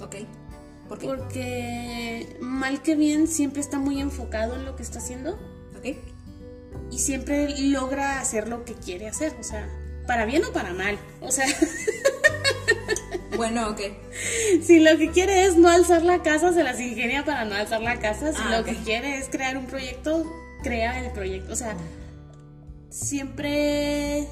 ¿Ok? 0.00 0.16
¿Por 0.88 0.98
qué? 0.98 1.06
Porque 1.06 2.36
mal 2.40 2.82
que 2.82 2.96
bien 2.96 3.28
siempre 3.28 3.60
está 3.60 3.78
muy 3.78 4.00
enfocado 4.00 4.56
en 4.56 4.64
lo 4.64 4.76
que 4.76 4.82
está 4.82 4.98
haciendo. 4.98 5.38
¿Ok? 5.78 5.96
y 6.90 6.98
siempre 6.98 7.58
logra 7.58 8.20
hacer 8.20 8.48
lo 8.48 8.64
que 8.64 8.74
quiere 8.74 9.08
hacer, 9.08 9.34
o 9.38 9.42
sea, 9.42 9.68
para 10.10 10.24
bien 10.26 10.42
o 10.44 10.52
para 10.52 10.72
mal. 10.74 10.98
O 11.20 11.30
sea, 11.30 11.46
Bueno, 13.36 13.70
ok. 13.70 13.80
si 14.60 14.80
lo 14.80 14.98
que 14.98 15.12
quiere 15.12 15.46
es 15.46 15.56
no 15.56 15.68
alzar 15.68 16.02
la 16.02 16.20
casa, 16.20 16.52
se 16.52 16.64
las 16.64 16.80
ingenia 16.80 17.24
para 17.24 17.44
no 17.44 17.54
alzar 17.54 17.80
la 17.80 18.00
casa. 18.00 18.32
Si 18.32 18.42
Ah, 18.44 18.58
lo 18.58 18.64
que 18.64 18.74
quiere 18.74 19.18
es 19.18 19.28
crear 19.28 19.56
un 19.56 19.66
proyecto, 19.66 20.24
crea 20.64 20.98
el 21.04 21.12
proyecto. 21.12 21.52
O 21.52 21.56
sea, 21.56 21.76
siempre... 22.88 24.26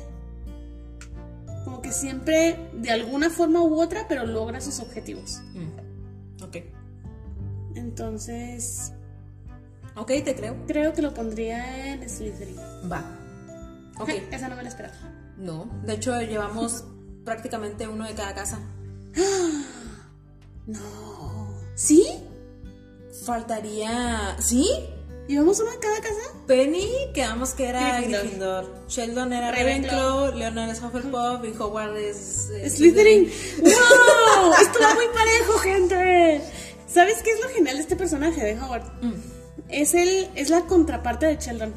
Como 1.65 1.81
que 1.81 1.93
siempre, 1.93 2.57
de 2.73 2.91
alguna 2.91 3.31
forma 3.31 3.63
u 3.63 3.81
otra, 3.81 4.07
pero 4.09 4.27
logra 4.27 4.61
sus 4.61 4.81
objetivos. 4.81 5.43
Mm. 5.55 6.43
Ok. 6.43 6.57
Entonces, 7.77 8.93
Ok, 9.95 10.09
te 10.25 10.35
creo. 10.35 10.57
creo 10.67 10.93
que 10.93 11.03
lo 11.03 11.15
pondría 11.15 11.93
en 11.93 12.09
Slytherin. 12.09 12.57
Va. 12.91 13.05
Ok. 14.01 14.09
Esa 14.33 14.49
no 14.49 14.57
me 14.57 14.63
la 14.65 14.69
esperaba. 14.71 14.97
No, 15.39 15.71
de 15.85 15.95
hecho 15.95 16.21
llevamos 16.21 16.85
prácticamente 17.25 17.87
uno 17.89 18.07
de 18.07 18.15
cada 18.15 18.35
casa. 18.35 18.59
No. 20.67 21.59
¿Sí? 21.77 22.07
Faltaría... 23.25 24.37
¿Sí? 24.39 24.69
¿Llevamos 25.27 25.61
una 25.61 25.73
en 25.73 25.81
cada 25.81 25.99
casa? 26.01 26.21
Penny, 26.47 26.87
quedamos 27.15 27.53
que 27.55 27.69
era 27.69 28.01
Gryffindor. 28.01 28.21
Gryffindor. 28.23 28.75
Sheldon 28.89 29.33
era 29.33 29.51
Ravenclaw. 29.51 30.17
Ravenclaw, 30.27 30.39
Leonard 30.39 30.71
es 30.71 30.83
Hufflepuff 30.83 31.45
y 31.45 31.59
Howard 31.59 31.97
es... 31.97 32.51
eh, 32.51 32.69
Slytherin. 32.69 33.31
¡Wow! 33.63 34.53
Estuvo 34.63 34.95
muy 34.95 35.07
parejo, 35.15 35.59
gente. 35.59 36.43
¿Sabes 36.87 37.23
qué 37.23 37.31
es 37.31 37.41
lo 37.43 37.49
genial 37.49 37.77
de 37.77 37.83
este 37.83 37.97
personaje 37.97 38.45
de 38.45 38.61
Howard? 38.61 38.85
Mm. 39.03 39.15
Es 39.71 39.95
el, 39.95 40.29
es 40.35 40.51
la 40.51 40.67
contraparte 40.67 41.27
de 41.27 41.37
Sheldon. 41.37 41.73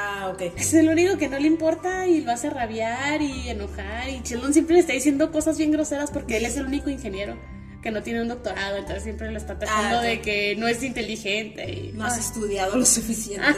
Ah, 0.00 0.30
ok. 0.32 0.42
Es 0.56 0.74
el 0.74 0.88
único 0.88 1.18
que 1.18 1.28
no 1.28 1.38
le 1.40 1.48
importa 1.48 2.06
y 2.06 2.20
lo 2.20 2.30
hace 2.30 2.50
rabiar 2.50 3.20
y 3.20 3.48
enojar. 3.48 4.08
Y 4.08 4.20
Sheldon 4.24 4.52
siempre 4.52 4.74
le 4.74 4.80
está 4.80 4.92
diciendo 4.92 5.32
cosas 5.32 5.58
bien 5.58 5.72
groseras 5.72 6.10
porque 6.12 6.36
él 6.36 6.44
es 6.44 6.56
el 6.56 6.66
único 6.66 6.88
ingeniero. 6.88 7.36
que 7.82 7.90
no 7.92 8.02
tiene 8.02 8.20
un 8.22 8.28
doctorado, 8.28 8.76
entonces 8.76 9.04
siempre 9.04 9.30
lo 9.30 9.38
está 9.38 9.56
tratando 9.58 9.98
Ah, 9.98 10.02
de 10.02 10.20
que 10.20 10.56
no 10.56 10.66
es 10.68 10.82
inteligente. 10.82 11.70
Y, 11.70 11.92
No 11.94 12.04
has 12.04 12.18
estudiado 12.18 12.76
lo 12.76 12.84
suficiente. 12.84 13.46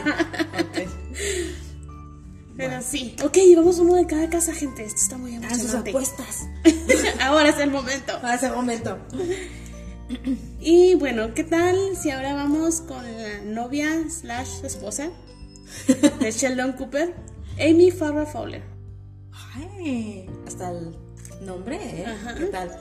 Ok. 0.61 0.87
pero 2.57 2.81
sí. 2.81 3.15
Ok, 3.23 3.37
vamos 3.55 3.79
uno 3.79 3.95
de 3.95 4.05
cada 4.05 4.29
casa, 4.29 4.53
gente. 4.53 4.83
Esto 4.83 5.01
está 5.01 5.17
muy 5.17 5.31
sus 5.35 5.43
emocionante. 5.43 5.89
apuestas. 5.89 6.47
Ahora 7.21 7.49
es 7.49 7.57
el 7.59 7.71
momento. 7.71 8.13
Hace 8.23 8.49
un 8.49 8.55
momento. 8.55 8.97
Y 10.59 10.95
bueno, 10.95 11.33
¿qué 11.33 11.43
tal 11.43 11.75
si 12.01 12.11
ahora 12.11 12.33
vamos 12.35 12.81
con 12.81 13.03
la 13.03 13.39
novia 13.45 13.87
slash 14.09 14.63
esposa 14.63 15.09
de 16.19 16.31
Sheldon 16.31 16.73
Cooper, 16.73 17.13
Amy 17.59 17.91
Farrah 17.91 18.25
Fowler? 18.25 18.63
Ay, 19.55 20.29
hasta 20.47 20.71
el 20.71 20.95
nombre, 21.41 21.77
¿eh? 21.77 22.05
Ajá. 22.05 22.35
¿Qué 22.35 22.45
tal? 22.45 22.71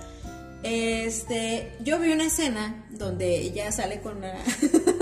Este, 0.62 1.72
yo 1.80 1.98
vi 1.98 2.12
una 2.12 2.26
escena 2.26 2.86
donde 2.90 3.40
ella 3.40 3.72
sale 3.72 4.00
con 4.00 4.20
la 4.20 4.34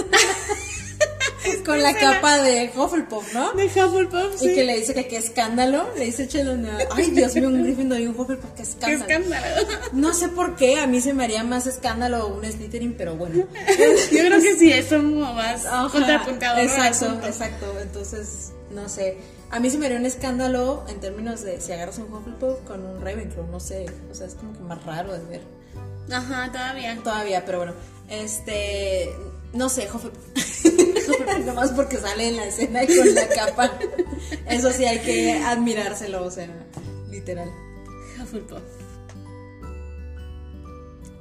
con 1.65 1.83
la 1.83 1.95
capa 1.95 2.43
de 2.43 2.71
Hufflepuff, 2.75 3.33
¿no? 3.35 3.53
De 3.53 3.67
Hufflepuff, 3.67 4.37
sí. 4.39 4.51
Y 4.51 4.55
que 4.55 4.65
le 4.65 4.77
dice 4.79 4.95
que 4.95 5.07
qué 5.09 5.17
escándalo, 5.17 5.89
le 5.97 6.07
dice 6.07 6.27
Sheldon, 6.27 6.67
ay 6.93 7.11
Dios 7.11 7.35
mío, 7.35 7.49
un 7.49 7.63
Gryffindor 7.63 8.01
y 8.01 8.07
un 8.07 8.19
Hufflepuff, 8.19 8.51
qué 8.51 8.57
Qué 8.57 8.63
escándalo. 8.63 9.05
escándalo. 9.05 9.93
No 9.93 10.15
sé 10.15 10.29
por 10.29 10.57
qué, 10.57 10.81
a 10.81 10.87
mí 10.87 11.01
se 11.01 11.15
me 11.15 11.25
haría 11.25 11.45
más 11.45 11.67
escándalo 11.67 12.29
un 12.29 12.45
Slytherin, 12.45 12.95
pero 12.97 13.17
bueno. 13.17 13.37
Yo 14.13 14.19
creo 14.21 14.41
que 14.41 14.57
sí, 14.57 14.73
es 14.73 14.87
como 14.87 15.33
más 15.35 15.65
el 15.65 16.05
Exacto, 16.59 17.21
exacto. 17.27 17.79
Entonces, 17.81 18.53
no 18.71 18.89
sé. 18.89 19.19
A 19.51 19.61
mí 19.61 19.71
se 19.71 19.79
me 19.79 19.87
haría 19.87 19.99
un 19.99 20.07
escándalo 20.07 20.85
en 20.89 21.01
términos 21.01 21.43
de 21.43 21.61
si 21.61 21.73
agarras 21.73 21.99
un 21.99 22.13
Hufflepuff 22.13 22.61
con 22.67 22.85
un 22.85 23.01
Ravenclaw, 23.01 23.47
no 23.47 23.61
sé. 23.61 23.87
O 24.11 24.15
sea, 24.15 24.27
es 24.27 24.35
como 24.35 24.53
que 24.53 24.61
más 24.61 24.85
raro 24.85 25.13
de 25.13 25.25
ver. 25.25 25.43
Ajá, 26.13 26.51
todavía. 26.53 26.99
Todavía, 27.03 27.45
pero 27.45 27.59
bueno. 27.59 27.73
Este. 28.09 29.11
No 29.53 29.69
sé, 29.69 29.89
Hufflepuff. 29.93 30.23
Hufflepuff, 30.37 31.47
Nomás 31.47 31.71
porque 31.73 31.97
sale 31.97 32.29
en 32.29 32.37
la 32.37 32.47
escena 32.47 32.85
y 32.85 32.87
con 32.87 33.15
la 33.15 33.29
capa. 33.29 33.79
Eso 34.49 34.71
sí 34.73 34.85
hay 34.85 34.99
que 35.01 35.33
admirárselo, 35.39 36.25
o 36.25 36.31
sea, 36.31 36.49
literal. 37.11 37.51
Hufflepuff. 38.21 38.63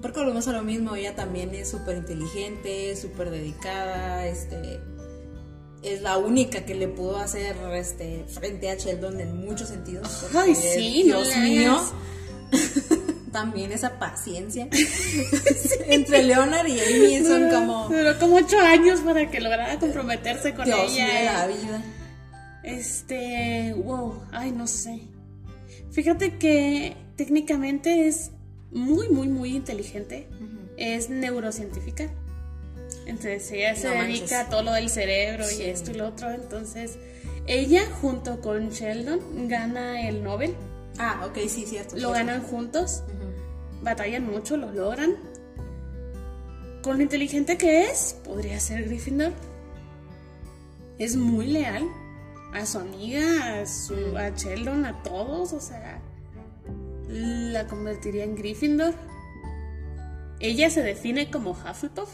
Porque 0.01 0.19
volvemos 0.19 0.47
a 0.47 0.51
lo 0.51 0.61
mismo, 0.61 0.95
ella 0.95 1.15
también 1.15 1.53
es 1.55 1.69
súper 1.69 1.97
inteligente, 1.97 2.95
súper 2.95 3.31
dedicada, 3.31 4.27
este 4.27 4.79
es 5.81 6.01
la 6.01 6.17
única 6.17 6.65
que 6.65 6.75
le 6.75 6.87
pudo 6.87 7.17
hacer 7.17 7.55
este 7.73 8.25
frente 8.27 8.69
a 8.69 8.75
Sheldon 8.75 9.19
en 9.19 9.37
muchos 9.37 9.69
sentidos. 9.69 10.25
Ay, 10.33 10.55
sí, 10.55 11.03
Dios 11.03 11.35
mío. 11.37 11.79
también 13.37 13.71
esa 13.71 13.99
paciencia. 13.99 14.67
Entre 15.87 16.23
Leonard 16.23 16.65
y 16.65 16.79
Amy 16.79 17.23
son 17.23 17.49
como 17.51 17.87
Duró 17.87 18.17
como 18.19 18.37
ocho 18.37 18.59
años 18.59 19.01
para 19.01 19.29
que 19.29 19.39
lograra 19.39 19.77
comprometerse 19.77 20.55
con 20.55 20.65
Dios 20.65 20.91
mío 20.91 21.05
de 21.05 21.21
ella. 21.21 21.33
la 21.33 21.47
vida. 21.47 21.83
Este, 22.63 23.75
wow, 23.77 24.23
ay, 24.31 24.51
no 24.51 24.65
sé. 24.65 25.01
Fíjate 25.91 26.37
que 26.39 26.95
técnicamente 27.15 28.07
es 28.07 28.31
muy, 28.71 29.07
muy, 29.09 29.27
muy 29.27 29.55
inteligente. 29.55 30.27
Es 30.75 31.09
neurocientífica. 31.11 32.09
Entonces 33.05 33.51
ella 33.51 33.75
se 33.75 33.89
dedica 33.89 34.41
a 34.41 34.49
todo 34.49 34.63
lo 34.63 34.71
del 34.73 34.89
cerebro 34.89 35.45
Sí. 35.45 35.61
y 35.61 35.65
esto 35.67 35.91
y 35.91 35.93
lo 35.93 36.07
otro. 36.07 36.31
Entonces 36.31 36.97
ella 37.45 37.83
junto 38.01 38.41
con 38.41 38.71
Sheldon 38.71 39.47
gana 39.47 40.07
el 40.07 40.23
Nobel. 40.23 40.55
Ah, 40.99 41.23
ok, 41.27 41.37
sí, 41.47 41.65
cierto. 41.67 41.93
Lo 41.95 42.09
cierto. 42.11 42.13
ganan 42.13 42.41
juntos. 42.41 43.03
Batallan 43.87 44.29
mucho, 44.29 44.57
lo 44.57 44.69
logran. 44.73 45.15
Con 46.81 46.97
lo 46.97 47.03
inteligente 47.03 47.57
que 47.57 47.85
es, 47.85 48.17
podría 48.25 48.59
ser 48.59 48.83
Gryffindor. 48.83 49.31
Es 50.99 51.15
muy 51.15 51.47
leal 51.47 51.87
a 52.53 52.65
su 52.65 52.79
amiga, 52.79 53.61
a, 53.61 53.65
su, 53.65 53.95
a 54.17 54.29
Sheldon, 54.31 54.85
a 54.85 55.01
todos. 55.03 55.53
O 55.53 55.61
sea, 55.61 56.01
la 57.07 57.65
convertiría 57.67 58.25
en 58.25 58.35
Gryffindor. 58.35 58.93
Ella 60.41 60.69
se 60.69 60.83
define 60.83 61.31
como 61.31 61.51
Hufflepuff, 61.51 62.09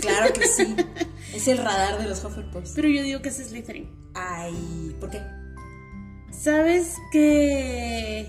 Claro 0.00 0.32
que 0.32 0.46
sí. 0.48 0.74
es 1.34 1.46
el 1.46 1.58
radar 1.58 2.00
de 2.00 2.08
los 2.08 2.24
Hufflepuffs. 2.24 2.72
pero 2.74 2.88
yo 2.88 3.02
digo 3.02 3.20
que 3.20 3.28
es 3.28 3.36
Slytherin. 3.36 3.90
Ay, 4.14 4.96
¿por 4.98 5.10
qué? 5.10 5.20
Sabes 6.32 6.96
que 7.12 8.26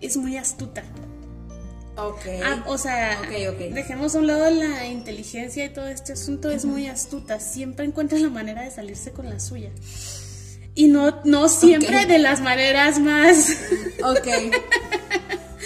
es 0.00 0.16
muy 0.16 0.36
astuta. 0.36 0.84
Ok. 2.08 2.26
Ah, 2.44 2.62
o 2.66 2.78
sea, 2.78 3.18
Ok, 3.20 3.54
ok. 3.54 3.58
dejemos 3.74 4.14
a 4.14 4.18
un 4.18 4.26
lado 4.26 4.50
la 4.50 4.86
inteligencia 4.86 5.64
y 5.64 5.68
todo 5.70 5.88
este 5.88 6.12
asunto, 6.14 6.50
es 6.50 6.64
muy 6.64 6.86
astuta, 6.86 7.40
siempre 7.40 7.84
encuentra 7.86 8.18
la 8.18 8.28
manera 8.30 8.62
de 8.62 8.70
salirse 8.70 9.12
con 9.12 9.28
la 9.28 9.38
suya. 9.40 9.70
Y 10.74 10.88
no, 10.88 11.20
no 11.24 11.48
siempre 11.48 12.06
de 12.06 12.18
las 12.18 12.40
maneras 12.40 12.98
más, 13.00 13.50
Ok. 14.02 14.28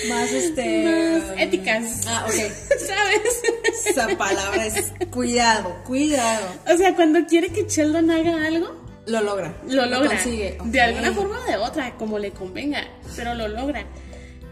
Más 0.08 0.32
este. 0.32 0.84
más 0.84 1.38
éticas, 1.38 2.02
Ah, 2.08 2.24
ok. 2.26 2.32
¿sabes? 2.32 3.86
Esa 3.86 4.08
palabra 4.18 4.66
es 4.66 4.92
cuidado, 5.10 5.76
cuidado. 5.86 6.46
O 6.72 6.76
sea, 6.76 6.94
cuando 6.96 7.24
quiere 7.26 7.48
que 7.50 7.62
Sheldon 7.68 8.10
haga 8.10 8.44
algo, 8.46 8.74
Lo 9.06 9.20
logra. 9.20 9.54
lo 9.68 9.86
logra. 9.86 10.08
consigue. 10.10 10.58
De 10.64 10.80
alguna 10.80 11.12
forma 11.12 11.38
o 11.38 11.44
de 11.50 11.56
otra, 11.58 11.94
como 11.96 12.18
le 12.18 12.32
convenga, 12.32 12.82
pero 13.16 13.34
lo 13.34 13.46
logra. 13.48 13.86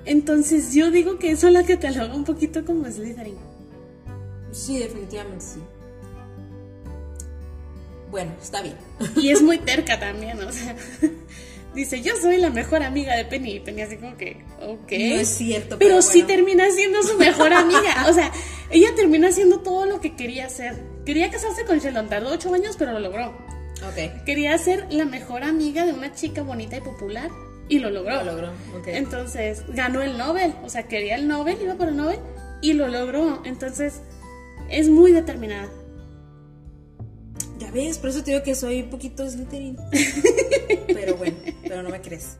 Entonces 0.05 0.75
yo 0.75 0.91
digo 0.91 1.19
que 1.19 1.31
eso 1.31 1.49
la 1.51 1.65
cataloga 1.65 2.15
un 2.15 2.25
poquito 2.25 2.65
como 2.65 2.91
Slytherin. 2.91 3.37
Sí, 4.51 4.79
definitivamente 4.79 5.45
sí. 5.45 5.61
Bueno, 8.11 8.33
está 8.43 8.61
bien. 8.63 8.77
Y 9.17 9.31
es 9.31 9.43
muy 9.43 9.59
terca 9.65 9.99
también, 9.99 10.41
o 10.43 10.53
sea. 10.53 10.77
Dice, 11.75 12.03
yo 12.03 12.15
soy 12.21 12.37
la 12.37 12.51
mejor 12.51 12.83
amiga 12.83 13.17
de 13.17 13.25
Penny. 13.25 13.53
Y 13.53 13.61
Penny 13.61 13.81
así 13.81 13.97
como 13.97 14.17
que, 14.19 14.45
ok. 14.61 14.93
No 14.93 15.21
es 15.21 15.29
cierto, 15.29 15.79
Pero, 15.79 15.93
pero 15.93 16.03
sí 16.03 16.23
termina 16.23 16.71
siendo 16.71 17.03
su 17.03 17.17
mejor 17.17 17.53
amiga. 17.55 18.07
O 18.11 18.13
sea, 18.13 18.31
ella 18.71 18.95
termina 18.95 19.29
haciendo 19.29 19.61
todo 19.61 19.87
lo 19.87 20.01
que 20.01 20.15
quería 20.15 20.47
hacer. 20.47 20.77
Quería 21.07 21.31
casarse 21.31 21.65
con 21.65 21.79
Sheldon, 21.79 22.11
tardó 22.11 22.31
ocho 22.31 22.53
años, 22.53 22.77
pero 22.79 22.93
lo 22.93 23.01
logró. 23.01 23.29
Ok. 23.89 24.25
Quería 24.27 24.57
ser 24.59 24.87
la 24.91 25.07
mejor 25.07 25.45
amiga 25.45 25.87
de 25.87 25.95
una 25.95 26.13
chica 26.13 26.43
bonita 26.43 26.77
y 26.77 26.81
popular. 26.83 27.31
Y 27.73 27.79
lo 27.79 27.89
logró. 27.89 28.23
Lo 28.23 28.33
logró. 28.33 28.49
Ok. 28.77 28.89
Entonces, 28.89 29.65
ganó 29.69 30.03
el 30.03 30.19
Nobel. 30.19 30.53
O 30.63 30.69
sea, 30.69 30.83
quería 30.89 31.15
el 31.15 31.27
Nobel, 31.27 31.57
iba 31.63 31.75
por 31.75 31.89
el 31.89 31.97
Nobel. 31.97 32.19
Y 32.61 32.75
lo 32.75 32.87
logró. 32.87 33.41
Entonces, 33.47 34.03
es 34.69 34.91
muy 34.91 35.13
determinada. 35.13 35.71
Ya 37.59 37.71
ves, 37.71 37.97
por 37.97 38.11
eso 38.11 38.23
te 38.23 38.33
digo 38.33 38.43
que 38.43 38.55
soy 38.55 38.83
un 38.83 38.91
poquito 38.91 39.27
Slytherin. 39.27 39.79
pero 40.89 41.17
bueno, 41.17 41.35
pero 41.63 41.83
no 41.83 41.89
me 41.89 42.03
crees. 42.03 42.37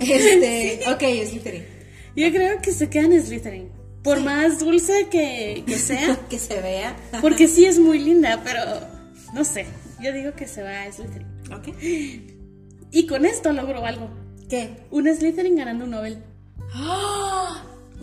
Este, 0.00 0.80
ok, 0.88 1.28
Slytherin. 1.28 1.64
Yo 2.16 2.32
creo 2.32 2.60
que 2.60 2.72
se 2.72 2.90
queda 2.90 3.04
en 3.04 3.22
Slytherin. 3.22 3.70
Por 4.02 4.22
más 4.22 4.58
dulce 4.58 5.06
que, 5.08 5.62
que 5.64 5.78
sea. 5.78 6.18
que 6.28 6.40
se 6.40 6.60
vea. 6.60 6.96
Porque 7.20 7.46
sí 7.46 7.64
es 7.64 7.78
muy 7.78 8.00
linda, 8.00 8.42
pero 8.42 8.60
no 9.32 9.44
sé. 9.44 9.66
Yo 10.02 10.12
digo 10.12 10.32
que 10.34 10.48
se 10.48 10.64
va 10.64 10.82
a 10.82 10.90
Slytherin. 10.90 11.28
Ok. 11.52 11.68
Y 12.90 13.06
con 13.06 13.24
esto 13.24 13.52
logró 13.52 13.86
algo. 13.86 14.23
¿Qué? 14.48 14.86
Un 14.90 15.06
Slytherin 15.14 15.56
ganando 15.56 15.84
un 15.84 15.90
Nobel. 15.90 16.22
¡Ah! 16.74 17.62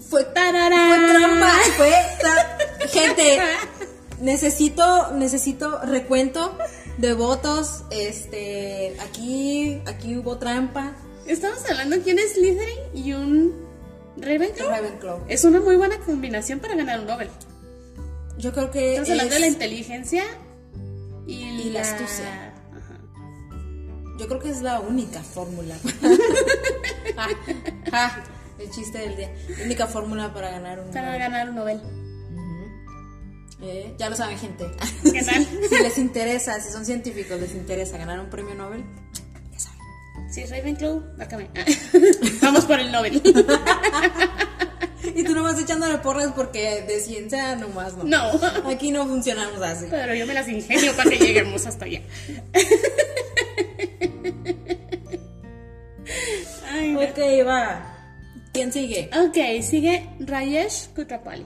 Fue 0.10 0.24
¡Tararán! 0.26 0.90
Fue 1.06 1.16
trampa, 1.16 1.54
fue 1.78 1.90
tra- 2.22 2.90
Gente, 2.90 3.40
necesito, 4.20 5.12
necesito 5.14 5.80
recuento 5.84 6.58
de 6.98 7.14
votos. 7.14 7.84
Este, 7.92 8.96
aquí, 9.02 9.82
aquí 9.86 10.18
hubo 10.18 10.38
trampa. 10.38 10.94
Estamos 11.28 11.60
hablando 11.70 11.98
de 11.98 12.12
un 12.14 12.20
Slytherin 12.20 12.80
y 12.96 13.14
un 13.14 13.54
Ravenclaw. 14.18 14.70
Ravenclaw. 14.70 15.20
Es 15.28 15.44
una 15.46 15.60
muy 15.62 15.76
buena 15.76 15.98
combinación 16.00 16.60
para 16.60 16.76
ganar 16.76 17.00
un 17.02 17.06
Nobel. 17.08 17.30
Yo 18.38 18.52
creo 18.52 18.72
que 18.72 18.92
Estamos 18.96 19.10
hablando 19.12 19.34
de 19.36 19.40
la 19.42 19.48
inteligencia 19.48 20.24
y, 21.28 21.44
Y 21.44 21.70
la 21.70 21.82
astucia. 21.82 22.51
Yo 24.22 24.28
creo 24.28 24.40
que 24.40 24.50
es 24.52 24.62
la 24.62 24.80
única 24.80 25.24
fórmula. 25.24 25.76
Ja, 27.92 28.24
el 28.60 28.70
chiste 28.70 29.00
del 29.00 29.16
día. 29.18 29.34
La 29.58 29.66
única 29.66 29.88
fórmula 29.88 30.32
para 30.32 30.52
ganar 30.52 30.80
un. 30.80 30.92
Para 30.92 31.18
ganar 31.18 31.50
un 31.50 31.56
Nobel. 31.56 31.82
Eh, 33.64 33.96
ya 33.98 34.12
lo 34.12 34.16
saben, 34.16 34.38
gente. 34.38 34.70
¿Qué 35.12 35.24
tal? 35.24 35.44
si 35.70 35.76
les 35.82 35.98
interesa, 35.98 36.62
si 36.62 36.72
son 36.72 36.86
científicos, 36.86 37.40
les 37.40 37.56
interesa 37.56 37.98
ganar 37.98 38.20
un 38.20 38.30
premio 38.30 38.54
Nobel, 38.54 38.84
ya 39.52 39.60
saben. 39.60 39.80
Sí, 40.32 40.46
Ravenclaw, 40.46 41.18
bácame. 41.18 41.50
Vamos 42.44 42.66
por 42.66 42.80
el 42.80 42.92
Nobel. 42.92 43.24
Y 45.16 45.24
tú 45.24 45.34
nomás 45.34 45.60
echándole 45.60 45.98
porras 45.98 46.32
porque 46.36 46.84
de 46.88 47.00
ciencia 47.00 47.56
nomás 47.56 47.98
no. 47.98 48.04
No. 48.04 48.70
Aquí 48.70 48.92
no 48.92 49.08
funcionamos 49.08 49.60
así. 49.62 49.88
Pero 49.90 50.14
yo 50.14 50.28
me 50.28 50.34
las 50.34 50.48
ingenio 50.48 50.96
para 50.96 51.10
que 51.10 51.18
lleguemos 51.18 51.66
hasta 51.66 51.86
allá. 51.86 52.02
Ok, 57.10 57.48
va. 57.48 57.92
¿Quién 58.54 58.72
sigue? 58.72 59.10
Ok, 59.18 59.64
sigue 59.64 60.10
Rayesh 60.20 60.90
Kutrapali. 60.94 61.46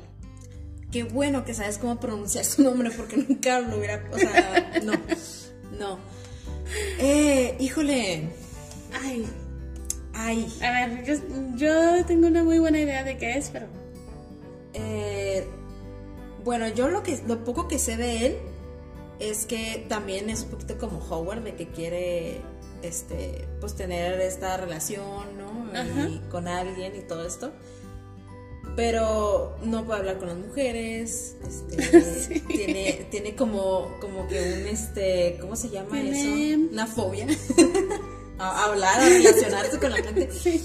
Qué 0.92 1.04
bueno 1.04 1.46
que 1.46 1.54
sabes 1.54 1.78
cómo 1.78 2.00
pronunciar 2.00 2.46
su 2.46 2.64
nombre 2.64 2.92
porque 2.92 3.18
nunca 3.18 3.60
lo 3.60 3.78
hubiera. 3.78 4.04
O 4.12 4.18
sea, 4.18 4.82
no. 4.84 4.94
No. 5.78 6.00
Eh, 7.00 7.56
híjole. 7.60 8.30
Ay, 9.04 9.26
Ay. 10.14 10.48
a 10.62 10.72
ver, 10.72 11.06
yo, 11.06 11.14
yo 11.56 12.06
tengo 12.06 12.28
una 12.28 12.44
muy 12.44 12.60
buena 12.60 12.80
idea 12.80 13.04
de 13.04 13.18
qué 13.18 13.38
es, 13.38 13.50
pero. 13.50 13.68
Eh, 14.74 15.46
bueno, 16.44 16.68
yo 16.70 16.88
lo 16.88 17.04
que 17.04 17.20
lo 17.28 17.44
poco 17.44 17.68
que 17.68 17.80
sé 17.80 17.98
de 17.98 18.26
él 18.26 18.38
es 19.20 19.46
que 19.46 19.86
también 19.88 20.30
es 20.30 20.44
un 20.44 20.50
poquito 20.50 20.78
como 20.78 21.00
Howard 21.00 21.44
de 21.44 21.56
que 21.56 21.68
quiere 21.68 22.42
este 22.88 23.48
pues 23.60 23.76
tener 23.76 24.20
esta 24.22 24.58
relación, 24.58 25.38
¿no? 25.38 25.56
Y 26.10 26.20
con 26.30 26.48
alguien 26.48 26.96
y 26.96 27.02
todo 27.02 27.26
esto. 27.28 27.52
Pero 28.76 29.56
no 29.64 29.86
puede 29.86 30.00
hablar 30.00 30.18
con 30.18 30.28
las 30.28 30.38
mujeres, 30.38 31.36
este, 31.48 32.02
Sí. 32.28 32.40
tiene, 32.42 33.08
tiene 33.10 33.36
como, 33.36 33.96
como 34.02 34.28
que 34.28 34.40
un 34.42 34.68
este, 34.68 35.38
¿cómo 35.40 35.56
se 35.56 35.70
llama 35.70 35.92
Tiene- 35.92 36.52
eso? 36.54 36.60
Una 36.74 36.86
fobia. 36.88 37.26
a, 38.38 38.66
hablar, 38.66 39.00
a 39.00 39.06
relacionarse 39.08 39.80
con 39.80 39.92
la 39.92 39.98
gente. 39.98 40.30
Sí. 40.44 40.62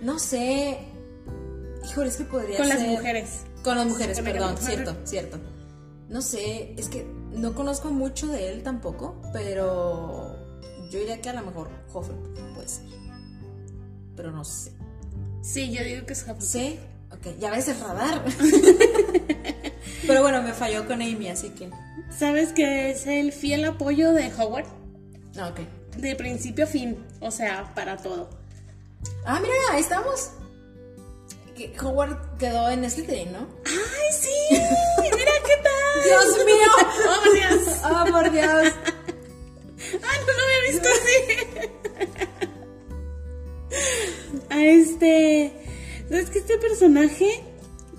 No 0.00 0.18
sé. 0.18 0.78
Híjole, 1.90 2.08
es 2.08 2.16
que 2.16 2.24
podría 2.24 2.58
Con 2.58 2.68
las 2.68 2.78
ser- 2.78 2.88
mujeres. 2.88 3.30
con 3.64 3.76
las 3.76 3.86
mujeres, 3.86 4.16
Con 4.18 4.24
perdón, 4.26 4.54
las 4.54 4.64
cierto, 4.64 4.90
mujeres. 4.92 5.10
cierto. 5.10 5.38
No 6.08 6.22
sé, 6.22 6.74
es 6.78 6.88
que 6.88 7.04
no 7.32 7.54
conozco 7.54 7.88
mucho 7.90 8.26
de 8.28 8.52
él 8.52 8.62
tampoco, 8.62 9.20
pero 9.32 10.29
yo 10.90 10.98
diría 10.98 11.20
que 11.20 11.28
a 11.28 11.34
lo 11.34 11.42
mejor 11.42 11.70
Hufflepuff 11.94 12.54
puede 12.54 12.68
ser. 12.68 12.84
Pero 14.16 14.32
no 14.32 14.44
sé. 14.44 14.72
Sí, 15.40 15.70
yo 15.70 15.82
digo 15.84 16.04
que 16.04 16.12
es 16.12 16.22
Hufflepuff. 16.22 16.44
¿Sí? 16.44 16.78
Ok, 17.12 17.38
ya 17.38 17.50
ves 17.50 17.68
el 17.68 17.80
radar. 17.80 18.24
pero 20.06 20.22
bueno, 20.22 20.42
me 20.42 20.52
falló 20.52 20.86
con 20.86 21.00
Amy, 21.00 21.28
así 21.28 21.50
que. 21.50 21.70
¿Sabes 22.16 22.52
que 22.52 22.90
es 22.90 23.06
el 23.06 23.32
fiel 23.32 23.64
apoyo 23.64 24.12
de 24.12 24.32
Howard? 24.34 24.66
Ah, 25.38 25.48
ok. 25.48 25.60
De 25.96 26.16
principio 26.16 26.64
a 26.64 26.68
fin. 26.68 26.98
O 27.20 27.30
sea, 27.30 27.72
para 27.74 27.96
todo. 27.96 28.30
Ah, 29.24 29.40
mira, 29.40 29.54
ahí 29.70 29.80
estamos. 29.80 30.30
Que 31.56 31.72
Howard 31.80 32.36
quedó 32.38 32.68
en 32.68 32.88
Slytherin, 32.88 33.32
¿no? 33.32 33.46
¡Ay, 33.66 34.12
sí! 34.12 34.28
¡Mira 35.02 35.32
qué 35.46 35.56
tal! 35.62 36.04
¡Dios 36.04 36.46
mío! 36.46 36.72
¡Oh, 37.08 37.22
por 37.22 37.32
Dios! 37.34 37.80
¡Oh, 37.84 38.12
por 38.12 38.30
Dios! 38.32 38.72
¡Ah, 40.02 40.16
no 40.26 40.32
lo 40.32 40.42
había 40.44 40.72
visto 40.72 40.88
así! 40.88 41.16
A 44.50 44.64
este. 44.64 45.52
¿Sabes 46.08 46.30
que 46.30 46.38
este 46.40 46.58
personaje 46.58 47.44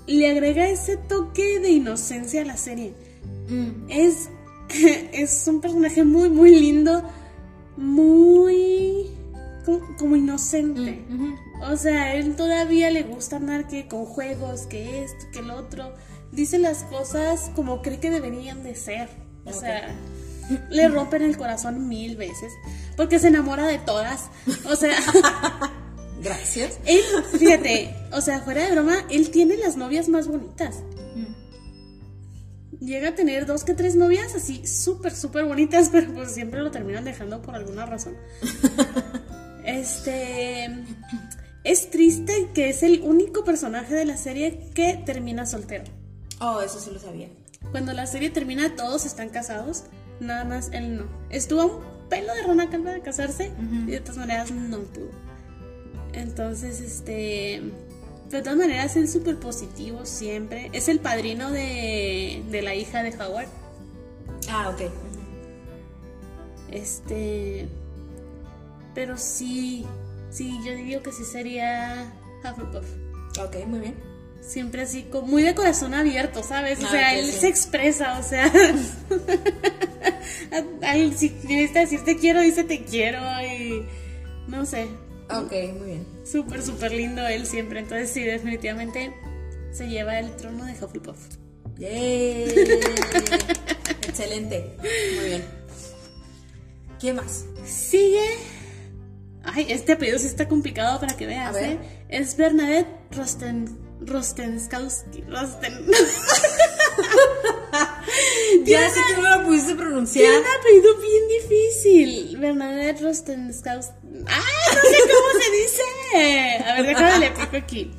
le 0.06 0.30
agrega 0.30 0.68
ese 0.68 0.96
toque 0.96 1.58
de 1.60 1.70
inocencia 1.70 2.42
a 2.42 2.44
la 2.44 2.56
serie? 2.56 2.92
Mm, 3.48 3.90
Es. 3.90 4.28
Es 5.12 5.46
un 5.48 5.60
personaje 5.60 6.02
muy, 6.04 6.30
muy 6.30 6.54
lindo. 6.58 7.02
Muy. 7.76 9.10
como, 9.64 9.96
como 9.96 10.16
inocente. 10.16 11.04
ujú. 11.12 11.34
O 11.72 11.76
sea, 11.76 12.02
a 12.04 12.14
él 12.14 12.34
todavía 12.36 12.90
le 12.90 13.02
gusta 13.02 13.36
andar 13.36 13.68
que 13.68 13.86
con 13.86 14.04
juegos, 14.04 14.62
que 14.62 15.04
esto, 15.04 15.26
que 15.32 15.42
lo 15.42 15.56
otro. 15.56 15.92
Dice 16.32 16.58
las 16.58 16.84
cosas 16.84 17.50
como 17.54 17.82
cree 17.82 18.00
que 18.00 18.10
deberían 18.10 18.62
de 18.62 18.74
ser. 18.74 19.08
O 19.44 19.52
sea, 19.52 19.94
le 20.70 20.88
rompen 20.88 21.22
el 21.22 21.36
corazón 21.36 21.88
mil 21.88 22.16
veces. 22.16 22.52
Porque 22.96 23.18
se 23.18 23.28
enamora 23.28 23.66
de 23.66 23.78
todas. 23.78 24.30
O 24.66 24.76
sea, 24.76 24.96
Gracias. 26.22 26.78
él, 26.86 27.02
fíjate, 27.38 27.94
o 28.12 28.20
sea, 28.20 28.40
fuera 28.40 28.64
de 28.64 28.72
broma, 28.72 29.04
él 29.10 29.30
tiene 29.30 29.56
las 29.56 29.76
novias 29.76 30.08
más 30.08 30.28
bonitas. 30.28 30.76
Mm. 31.16 32.84
Llega 32.84 33.08
a 33.10 33.14
tener 33.14 33.46
dos 33.46 33.64
que 33.64 33.74
tres 33.74 33.96
novias 33.96 34.34
así 34.34 34.66
súper, 34.66 35.14
súper 35.14 35.44
bonitas, 35.44 35.88
pero 35.92 36.12
pues 36.12 36.32
siempre 36.32 36.60
lo 36.60 36.70
terminan 36.70 37.04
dejando 37.04 37.42
por 37.42 37.54
alguna 37.54 37.86
razón. 37.86 38.16
Este. 39.64 40.68
Es 41.62 41.90
triste 41.90 42.50
que 42.52 42.68
es 42.68 42.82
el 42.82 43.02
único 43.02 43.44
personaje 43.44 43.94
de 43.94 44.04
la 44.04 44.16
serie 44.16 44.58
que 44.74 45.00
termina 45.06 45.46
soltero. 45.46 45.84
Oh, 46.40 46.60
eso 46.60 46.80
sí 46.80 46.90
lo 46.92 46.98
sabía. 46.98 47.28
Cuando 47.70 47.92
la 47.92 48.08
serie 48.08 48.30
termina, 48.30 48.74
todos 48.74 49.06
están 49.06 49.28
casados, 49.28 49.84
nada 50.22 50.44
más 50.44 50.70
él 50.72 50.96
no. 50.96 51.04
Estuvo 51.30 51.60
a 51.60 51.66
un 51.66 52.08
pelo 52.08 52.34
de 52.34 52.42
rana 52.42 52.70
calva 52.70 52.92
de 52.92 53.00
casarse 53.00 53.52
y 53.86 53.90
de 53.90 54.00
todas 54.00 54.18
maneras 54.18 54.50
no 54.50 54.78
pudo. 54.80 55.10
Entonces, 56.12 56.80
este. 56.80 57.62
De 58.30 58.40
todas 58.40 58.56
maneras, 58.56 58.96
él 58.96 59.04
es 59.04 59.12
súper 59.12 59.38
positivo 59.38 60.06
siempre. 60.06 60.70
Es 60.72 60.88
el 60.88 61.00
padrino 61.00 61.50
de, 61.50 62.42
de 62.50 62.62
la 62.62 62.74
hija 62.74 63.02
de 63.02 63.10
Howard. 63.10 63.48
Ah, 64.50 64.70
ok. 64.70 64.90
Este. 66.70 67.68
Pero 68.94 69.18
sí. 69.18 69.86
Sí, 70.30 70.58
yo 70.64 70.74
digo 70.74 71.02
que 71.02 71.12
sí 71.12 71.24
sería 71.24 72.10
Hufflepuff. 72.42 72.86
Ok, 73.38 73.66
muy 73.66 73.80
bien. 73.80 74.11
Siempre 74.42 74.82
así, 74.82 75.04
como 75.04 75.28
muy 75.28 75.42
de 75.42 75.54
corazón 75.54 75.94
abierto, 75.94 76.42
¿sabes? 76.42 76.82
O 76.82 76.86
Ah, 76.86 76.90
sea, 76.90 77.14
él 77.18 77.26
sí. 77.32 77.40
se 77.40 77.48
expresa, 77.48 78.18
o 78.18 78.22
sea. 78.22 78.52
Ay, 80.82 81.12
si 81.16 81.30
necesita 81.44 81.80
decir 81.80 82.04
te 82.04 82.16
quiero, 82.18 82.40
dice 82.40 82.64
te 82.64 82.84
quiero 82.84 83.20
y. 83.40 83.84
No 84.48 84.66
sé. 84.66 84.86
Ok, 85.30 85.52
muy 85.78 85.86
bien. 85.86 86.06
Súper, 86.24 86.62
súper 86.62 86.92
lindo 86.92 87.26
él 87.26 87.46
siempre. 87.46 87.80
Entonces, 87.80 88.10
sí, 88.10 88.22
definitivamente 88.22 89.14
se 89.72 89.88
lleva 89.88 90.18
el 90.18 90.34
trono 90.36 90.64
de 90.66 90.72
Hufflepuff. 90.72 91.18
¡Yay! 91.78 92.44
Excelente. 94.08 94.76
Muy 95.16 95.24
bien. 95.28 95.44
¿Quién 97.00 97.16
más? 97.16 97.44
Sigue. 97.64 98.26
Ay, 99.44 99.66
este 99.70 99.92
apellido 99.92 100.18
sí 100.18 100.26
está 100.26 100.48
complicado 100.48 101.00
para 101.00 101.16
que 101.16 101.26
veas. 101.26 101.56
¿eh? 101.56 101.78
Es 102.08 102.36
Bernadette 102.36 102.88
Rosten. 103.12 103.64
Rostenskowski. 104.06 105.24
Rosten. 105.28 105.86
Ya 108.64 108.88
sé 108.90 109.00
que 109.08 109.20
no 109.20 109.38
lo 109.38 109.44
pudiste 109.46 109.68
Tiene 109.72 109.82
pronunciar. 109.82 110.40
un 110.40 110.46
apellido 110.46 110.96
bien 110.98 111.28
difícil. 111.40 112.36
Bernadette 112.38 113.00
Rostenskowski. 113.02 113.92
¡Ay, 114.26 114.74
no 114.74 114.80
sé 114.82 114.96
cómo 115.10 115.40
se 115.40 115.50
dice! 115.56 116.64
A 116.64 116.74
ver, 116.74 116.86
déjame 116.86 117.18
le 117.18 117.30
pico 117.30 117.56
aquí. 117.56 117.90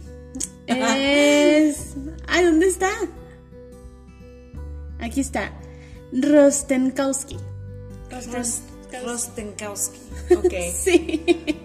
Es. 0.68 1.96
Ay, 2.28 2.46
¿dónde 2.46 2.68
está? 2.68 2.92
Aquí 5.00 5.20
está. 5.22 5.52
Rostenkowski. 6.14 7.38
Rostenkowski. 8.12 8.73
Rostenkowski. 9.02 10.00
Ok. 10.38 10.54
Sí. 10.84 11.24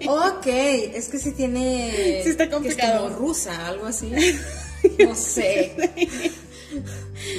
Ok, 0.09 0.47
es 0.47 1.09
que 1.09 1.19
sí 1.19 1.33
tiene. 1.33 2.21
Sí 2.23 2.31
está 2.31 2.47
que 2.47 2.53
complicado. 2.55 3.07
Es 3.09 3.12
como 3.12 3.27
rusa, 3.27 3.67
algo 3.67 3.87
así. 3.87 4.12
No 4.99 5.14
sé. 5.14 5.75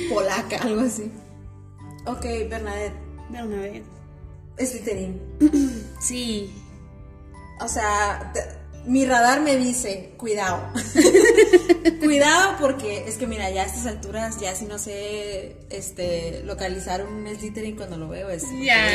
Polaca, 0.09 0.57
algo 0.57 0.81
así. 0.81 1.09
Ok, 2.05 2.23
Bernadette. 2.49 2.95
Bernadette. 3.29 3.85
Slytherin. 4.57 5.21
Sí. 6.01 6.51
O 7.61 7.67
sea, 7.67 8.33
mi 8.85 9.05
radar 9.05 9.41
me 9.41 9.55
dice, 9.57 10.13
cuidado. 10.17 10.71
cuidado 11.99 12.55
porque 12.59 13.05
es 13.07 13.17
que 13.17 13.27
mira, 13.27 13.49
ya 13.51 13.63
a 13.63 13.65
estas 13.65 13.85
alturas, 13.85 14.39
ya 14.39 14.55
si 14.55 14.65
no 14.65 14.77
sé 14.77 15.57
este 15.69 16.41
localizar 16.43 17.05
un 17.05 17.27
Slytherin 17.27 17.75
cuando 17.75 17.97
lo 17.97 18.07
veo 18.07 18.29
es 18.29 18.43
Ya, 18.51 18.91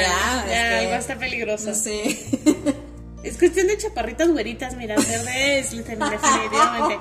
ya, 0.47 0.81
es 0.83 0.89
que, 0.89 0.97
está 0.97 1.17
peligroso. 1.19 1.69
No 1.69 1.75
sé. 1.75 2.03
Es 3.25 3.39
cuestión 3.39 3.69
de 3.69 3.79
chaparritas 3.79 4.29
güeritas, 4.29 4.77
mira, 4.77 4.97
verde 4.97 5.65
Slytherin, 5.65 5.99
definitivamente. 6.11 6.99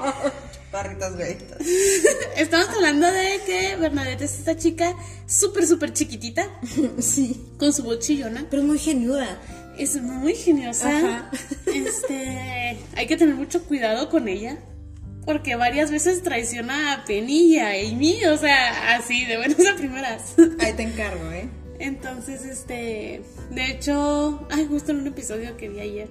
Barritas 0.72 1.16
güeritas. 1.18 1.58
Estamos 2.38 2.70
hablando 2.70 3.12
de 3.12 3.42
que 3.46 3.76
Bernadette 3.76 4.22
es 4.22 4.40
esta 4.40 4.56
chica 4.56 4.96
súper, 5.28 5.68
súper 5.68 5.92
chiquitita, 5.92 6.48
Sí. 6.98 7.46
con 7.60 7.74
su 7.74 7.84
voz 7.84 8.00
chillona. 8.00 8.48
Pero 8.50 8.62
es 8.62 8.68
muy 8.70 8.80
genuda. 8.80 9.38
Es 9.78 10.02
muy 10.02 10.36
geniosa. 10.36 10.90
Ajá. 10.90 11.32
Este, 11.66 12.78
hay 12.96 13.08
que 13.08 13.18
tener 13.18 13.36
mucho 13.36 13.64
cuidado 13.64 14.10
con 14.10 14.28
ella. 14.28 14.58
Porque 15.26 15.56
varias 15.56 15.90
veces 15.90 16.22
traiciona 16.22 16.94
a 16.94 17.06
Penny 17.06 17.54
y 17.54 17.58
a 17.58 17.70
Amy, 17.70 18.26
o 18.26 18.38
sea, 18.38 18.96
así, 18.96 19.26
de 19.26 19.38
buenas 19.38 19.66
a 19.66 19.76
primeras. 19.78 20.36
Ahí 20.60 20.74
te 20.74 20.84
encargo, 20.84 21.32
¿eh? 21.32 21.50
Entonces, 21.80 22.44
este, 22.46 23.22
de 23.50 23.72
hecho, 23.72 24.46
ay, 24.52 24.68
justo 24.68 24.92
en 24.92 25.00
un 25.00 25.08
episodio 25.08 25.56
que 25.56 25.70
vi 25.70 25.80
ayer, 25.80 26.10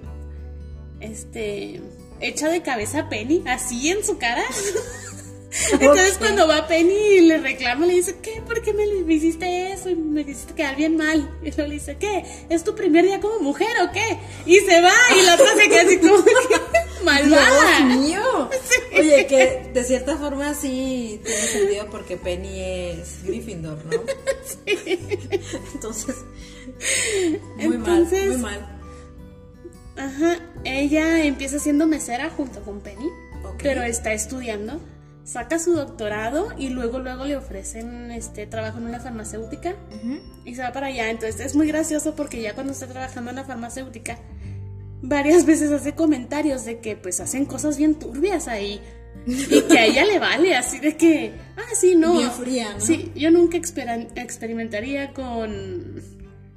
este, 0.99 1.79
echa 2.19 2.49
de 2.49 2.63
cabeza 2.63 3.01
a 3.01 3.09
Penny, 3.09 3.43
así 3.47 3.89
en 3.89 4.03
su 4.03 4.17
cara. 4.17 4.43
Entonces 5.71 6.17
cuando 6.17 6.47
va 6.47 6.67
Penny 6.67 6.93
y 7.17 7.21
le 7.21 7.37
reclama, 7.37 7.85
le 7.85 7.93
dice, 7.93 8.15
¿qué? 8.21 8.41
¿Por 8.45 8.61
qué 8.61 8.73
me, 8.73 8.85
me 9.05 9.13
hiciste 9.13 9.71
eso? 9.71 9.89
Y 9.89 9.95
me 9.95 10.21
hiciste 10.21 10.53
quedar 10.55 10.75
bien 10.75 10.97
mal. 10.97 11.29
Y 11.43 11.51
luego 11.51 11.67
le 11.67 11.73
dice, 11.75 11.97
¿qué? 11.97 12.23
¿Es 12.49 12.63
tu 12.63 12.73
primer 12.75 13.05
día 13.05 13.19
como 13.19 13.39
mujer 13.39 13.67
o 13.87 13.91
qué? 13.91 14.17
Y 14.45 14.57
se 14.61 14.81
va 14.81 14.91
y 15.19 15.25
la 15.25 15.35
otra 15.35 15.55
se 15.55 15.69
queda 15.69 15.81
así 15.81 15.97
como 15.99 16.23
que, 16.23 16.31
malvada. 17.03 17.79
Dios 17.87 17.97
mío. 17.99 18.49
Oye, 18.97 19.27
que 19.27 19.69
de 19.73 19.83
cierta 19.83 20.17
forma 20.17 20.53
sí 20.55 21.19
tiene 21.23 21.41
sentido 21.41 21.87
porque 21.91 22.17
Penny 22.17 22.59
es 22.59 23.23
Gryffindor, 23.23 23.83
¿no? 23.85 24.01
Entonces, 25.75 26.15
muy 27.57 27.75
Entonces- 27.75 28.25
mal, 28.27 28.37
muy 28.37 28.37
mal. 28.37 28.79
Ajá, 29.95 30.39
ella 30.63 31.23
empieza 31.23 31.59
siendo 31.59 31.85
mesera 31.85 32.31
junto 32.31 32.61
con 32.63 32.81
Penny, 32.81 33.05
Ok. 33.45 33.59
pero 33.61 33.83
está 33.83 34.11
estudiando, 34.13 34.79
saca 35.23 35.57
su 35.57 35.73
doctorado 35.73 36.49
y 36.57 36.69
luego 36.69 36.99
luego 36.99 37.25
le 37.25 37.37
ofrecen 37.37 38.11
este 38.11 38.45
trabajo 38.45 38.77
en 38.77 38.85
una 38.85 38.99
farmacéutica 38.99 39.75
y 40.45 40.55
se 40.55 40.61
va 40.61 40.71
para 40.73 40.87
allá. 40.87 41.09
Entonces 41.09 41.39
es 41.39 41.55
muy 41.55 41.67
gracioso 41.67 42.15
porque 42.15 42.41
ya 42.41 42.53
cuando 42.53 42.73
está 42.73 42.87
trabajando 42.87 43.29
en 43.29 43.37
la 43.37 43.43
farmacéutica 43.43 44.17
varias 45.01 45.45
veces 45.45 45.71
hace 45.71 45.93
comentarios 45.93 46.65
de 46.65 46.79
que 46.79 46.95
pues 46.95 47.19
hacen 47.19 47.45
cosas 47.45 47.77
bien 47.77 47.95
turbias 47.95 48.47
ahí. 48.47 48.81
Y 49.25 49.61
que 49.61 49.79
a 49.79 49.85
ella 49.85 50.05
le 50.05 50.19
vale, 50.19 50.55
así 50.55 50.79
de 50.79 50.97
que, 50.97 51.33
ah, 51.55 51.75
sí, 51.75 51.95
no. 51.95 52.17
Bien 52.17 52.31
fría, 52.31 52.73
¿no? 52.73 52.81
Sí, 52.81 53.11
yo 53.15 53.31
nunca 53.31 53.55
experimentaría 53.57 55.13
con. 55.13 56.01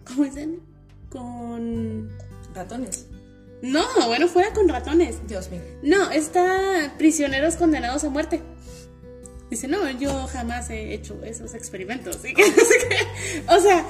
¿Cómo 0.04 0.24
dicen? 0.24 0.60
Con. 1.08 2.10
Ratones. 2.54 3.06
No, 3.62 3.84
bueno, 4.06 4.26
fuera 4.26 4.52
con 4.52 4.68
ratones. 4.68 5.16
Dios 5.28 5.50
mío. 5.50 5.60
No, 5.82 6.10
está 6.10 6.94
prisioneros 6.98 7.56
condenados 7.56 8.02
a 8.04 8.10
muerte. 8.10 8.42
Dice, 9.50 9.68
no, 9.68 9.88
yo 9.90 10.26
jamás 10.26 10.70
he 10.70 10.92
hecho 10.94 11.22
esos 11.24 11.54
experimentos. 11.54 12.18
¿sí? 12.22 12.34
O 13.48 13.60
sea, 13.60 13.84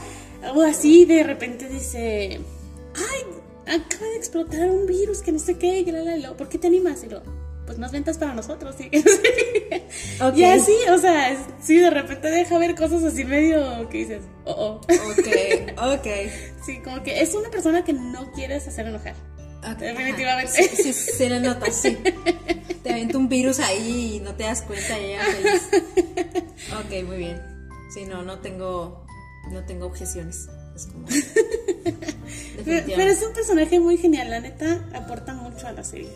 o 0.54 0.62
así 0.62 1.04
de 1.06 1.22
repente 1.22 1.68
dice, 1.68 2.40
ay, 2.94 3.74
acaba 3.80 4.06
de 4.10 4.16
explotar 4.16 4.70
un 4.70 4.86
virus 4.86 5.22
que 5.22 5.32
no 5.32 5.38
sé 5.38 5.56
qué, 5.58 5.80
y 5.80 5.90
la, 5.90 6.00
la, 6.00 6.16
la, 6.16 6.36
¿por 6.36 6.48
qué 6.48 6.58
te 6.58 6.66
animas? 6.66 7.02
Y 7.04 7.08
lo, 7.08 7.22
pues 7.64 7.78
más 7.78 7.90
ventas 7.90 8.18
para 8.18 8.34
nosotros. 8.34 8.76
¿sí? 8.78 8.90
Ok. 10.20 10.36
Y 10.36 10.44
así, 10.44 10.74
o 10.92 10.98
sea, 10.98 11.30
es- 11.32 11.38
sí, 11.62 11.78
de 11.78 11.90
repente 11.90 12.30
deja 12.30 12.58
ver 12.58 12.74
cosas 12.74 13.02
así 13.02 13.24
medio 13.24 13.88
que 13.88 13.98
dices, 13.98 14.22
oh, 14.44 14.52
oh. 14.52 14.80
Ok, 15.10 15.98
ok. 15.98 16.06
Sí, 16.66 16.80
como 16.82 17.02
que 17.04 17.20
es 17.22 17.32
una 17.34 17.48
persona 17.50 17.84
que 17.84 17.92
no 17.92 18.32
quieres 18.32 18.66
hacer 18.68 18.86
enojar. 18.88 19.14
Ok, 19.72 19.78
Definitivamente. 19.78 20.52
Sí, 20.52 20.92
sí, 20.92 20.92
se 20.92 21.28
le 21.28 21.40
nota, 21.40 21.70
sí. 21.70 21.98
Te 22.82 22.92
avienta 22.92 23.18
un 23.18 23.28
virus 23.28 23.58
ahí 23.58 24.16
y 24.16 24.20
no 24.20 24.34
te 24.34 24.44
das 24.44 24.62
cuenta 24.62 24.98
y 24.98 25.04
ella 25.06 25.24
feliz. 25.24 25.68
Ok, 26.78 27.04
muy 27.06 27.16
bien. 27.16 27.42
Sí, 27.92 28.04
no, 28.04 28.22
no 28.22 28.38
tengo, 28.38 29.04
no 29.50 29.64
tengo 29.64 29.86
objeciones. 29.86 30.48
Es 30.74 30.86
como... 30.86 31.06
Pero, 32.64 33.02
es 33.02 33.22
un 33.22 33.32
personaje 33.32 33.80
muy 33.80 33.96
genial, 33.96 34.30
la 34.30 34.40
neta 34.40 34.84
aporta 34.94 35.34
mucho 35.34 35.66
a 35.66 35.72
la 35.72 35.82
serie. 35.82 36.10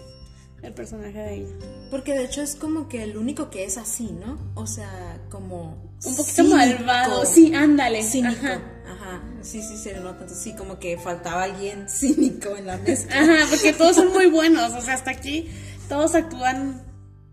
El 0.62 0.74
personaje 0.74 1.18
de 1.18 1.34
ella. 1.36 1.54
Porque 1.90 2.12
de 2.12 2.24
hecho 2.24 2.42
es 2.42 2.54
como 2.54 2.88
que 2.88 3.02
el 3.02 3.16
único 3.16 3.50
que 3.50 3.64
es 3.64 3.78
así, 3.78 4.10
¿no? 4.12 4.38
O 4.54 4.66
sea, 4.66 5.18
como... 5.30 5.90
Un 6.04 6.16
poquito 6.16 6.42
cínico. 6.42 6.56
malvado. 6.56 7.24
Sí, 7.24 7.54
ándale. 7.54 8.02
Cínico. 8.02 8.46
Ajá. 8.46 8.60
Ajá. 8.92 9.20
Sí, 9.42 9.62
sí, 9.62 9.76
se 9.76 9.94
nota. 9.94 10.10
Entonces 10.22 10.38
sí, 10.38 10.54
como 10.54 10.78
que 10.78 10.98
faltaba 10.98 11.44
alguien 11.44 11.88
cínico 11.88 12.56
en 12.56 12.66
la 12.66 12.76
mezcla. 12.78 13.20
Ajá, 13.20 13.46
porque 13.50 13.72
todos 13.72 13.96
son 13.96 14.08
muy 14.12 14.26
buenos. 14.26 14.72
O 14.72 14.80
sea, 14.80 14.94
hasta 14.94 15.10
aquí 15.10 15.48
todos 15.88 16.14
actúan 16.14 16.82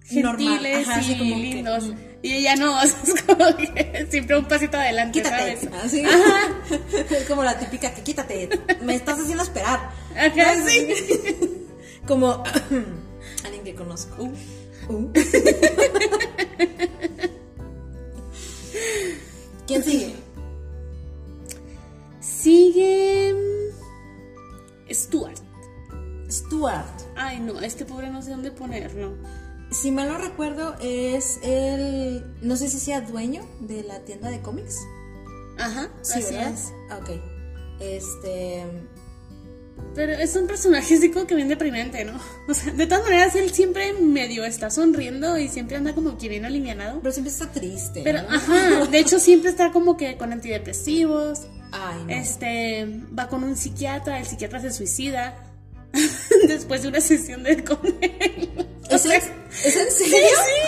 gentiles 0.03 0.88
ajá, 0.88 1.01
y 1.01 1.18
como 1.18 1.36
lindos. 1.36 1.84
mm. 1.89 1.95
Y 2.24 2.34
ella 2.34 2.55
no, 2.55 2.76
o 2.82 2.86
sea, 2.86 2.99
es 3.03 3.22
como 3.24 3.55
que 3.58 4.08
siempre 4.10 4.38
un 4.38 4.45
pasito 4.45 4.78
adelante, 4.78 5.22
Quítate. 5.22 5.58
¿sabes? 5.58 5.84
Así. 5.84 6.03
Es 7.10 7.24
como 7.28 7.43
la 7.43 7.58
típica 7.60 7.93
que 7.93 8.01
quítate. 8.01 8.49
Me 8.82 8.95
estás 8.95 9.20
haciendo 9.20 9.43
esperar. 9.43 9.91
Ajá, 10.16 10.55
¿No? 10.55 10.68
sí. 10.68 10.88
Como 12.08 12.41
alguien 13.43 13.64
que 13.66 13.76
conozco. 13.76 14.24
Uh. 14.89 15.12
¿Quién 19.68 19.84
sigue? 19.84 19.99
Sigue. 20.05 20.07
Este 27.68 27.86
pobre 27.86 28.09
no 28.09 28.22
sé 28.22 28.32
dónde 28.32 28.51
ponerlo. 28.51 29.15
Si 29.72 29.91
mal 29.91 30.07
no 30.07 30.18
recuerdo, 30.18 30.76
es 30.82 31.39
el. 31.43 32.24
No 32.41 32.55
sé 32.55 32.70
si 32.70 32.80
sea 32.80 33.01
dueño 33.01 33.41
de 33.59 33.84
la 33.84 33.99
tienda 34.05 34.30
de 34.30 34.39
cómics. 34.41 34.78
Ajá, 35.59 35.89
Sí, 36.01 36.20
así 36.20 36.34
¿verdad? 36.34 36.53
es. 36.53 36.72
Ah, 36.89 36.99
Ok. 37.01 37.09
Este. 37.80 38.63
Pero 39.93 40.13
es 40.13 40.36
un 40.36 40.47
personaje 40.47 40.95
así 40.95 41.11
como 41.11 41.28
que 41.28 41.36
bien 41.36 41.47
deprimente, 41.47 42.03
¿no? 42.03 42.20
O 42.47 42.53
sea, 42.53 42.74
de 42.74 42.88
todas 42.88 43.03
maneras, 43.03 43.36
él 43.36 43.51
siempre 43.51 43.93
medio 43.93 44.43
está 44.45 44.70
sonriendo 44.72 45.38
y 45.38 45.49
siempre 45.49 45.76
anda 45.78 45.93
como 45.93 46.18
que 46.18 46.30
bien 46.30 46.45
alivianado. 46.45 46.99
Pero 47.01 47.11
siempre 47.11 47.32
está 47.32 47.51
triste. 47.51 48.01
Pero, 48.03 48.24
¿no? 48.24 48.30
ajá, 48.30 48.86
de 48.86 48.99
hecho 48.99 49.20
siempre 49.20 49.49
está 49.51 49.72
como 49.72 49.95
que 49.97 50.18
con 50.18 50.32
antidepresivos. 50.34 51.41
Ay, 51.72 52.03
no. 52.05 52.09
Este, 52.09 52.88
va 53.18 53.28
con 53.28 53.43
un 53.43 53.55
psiquiatra, 53.55 54.20
el 54.20 54.26
psiquiatra 54.26 54.61
se 54.61 54.72
suicida 54.72 55.47
después 56.48 56.82
de 56.84 56.90
una 56.90 57.02
sesión 57.02 57.44
de 57.44 57.64
con 57.64 57.80
él. 58.02 58.50
¿Es, 58.90 59.02
sea, 59.02 59.18
¿Es 59.18 59.76
en 59.76 59.92
Sí, 59.92 60.06
serio? 60.06 60.28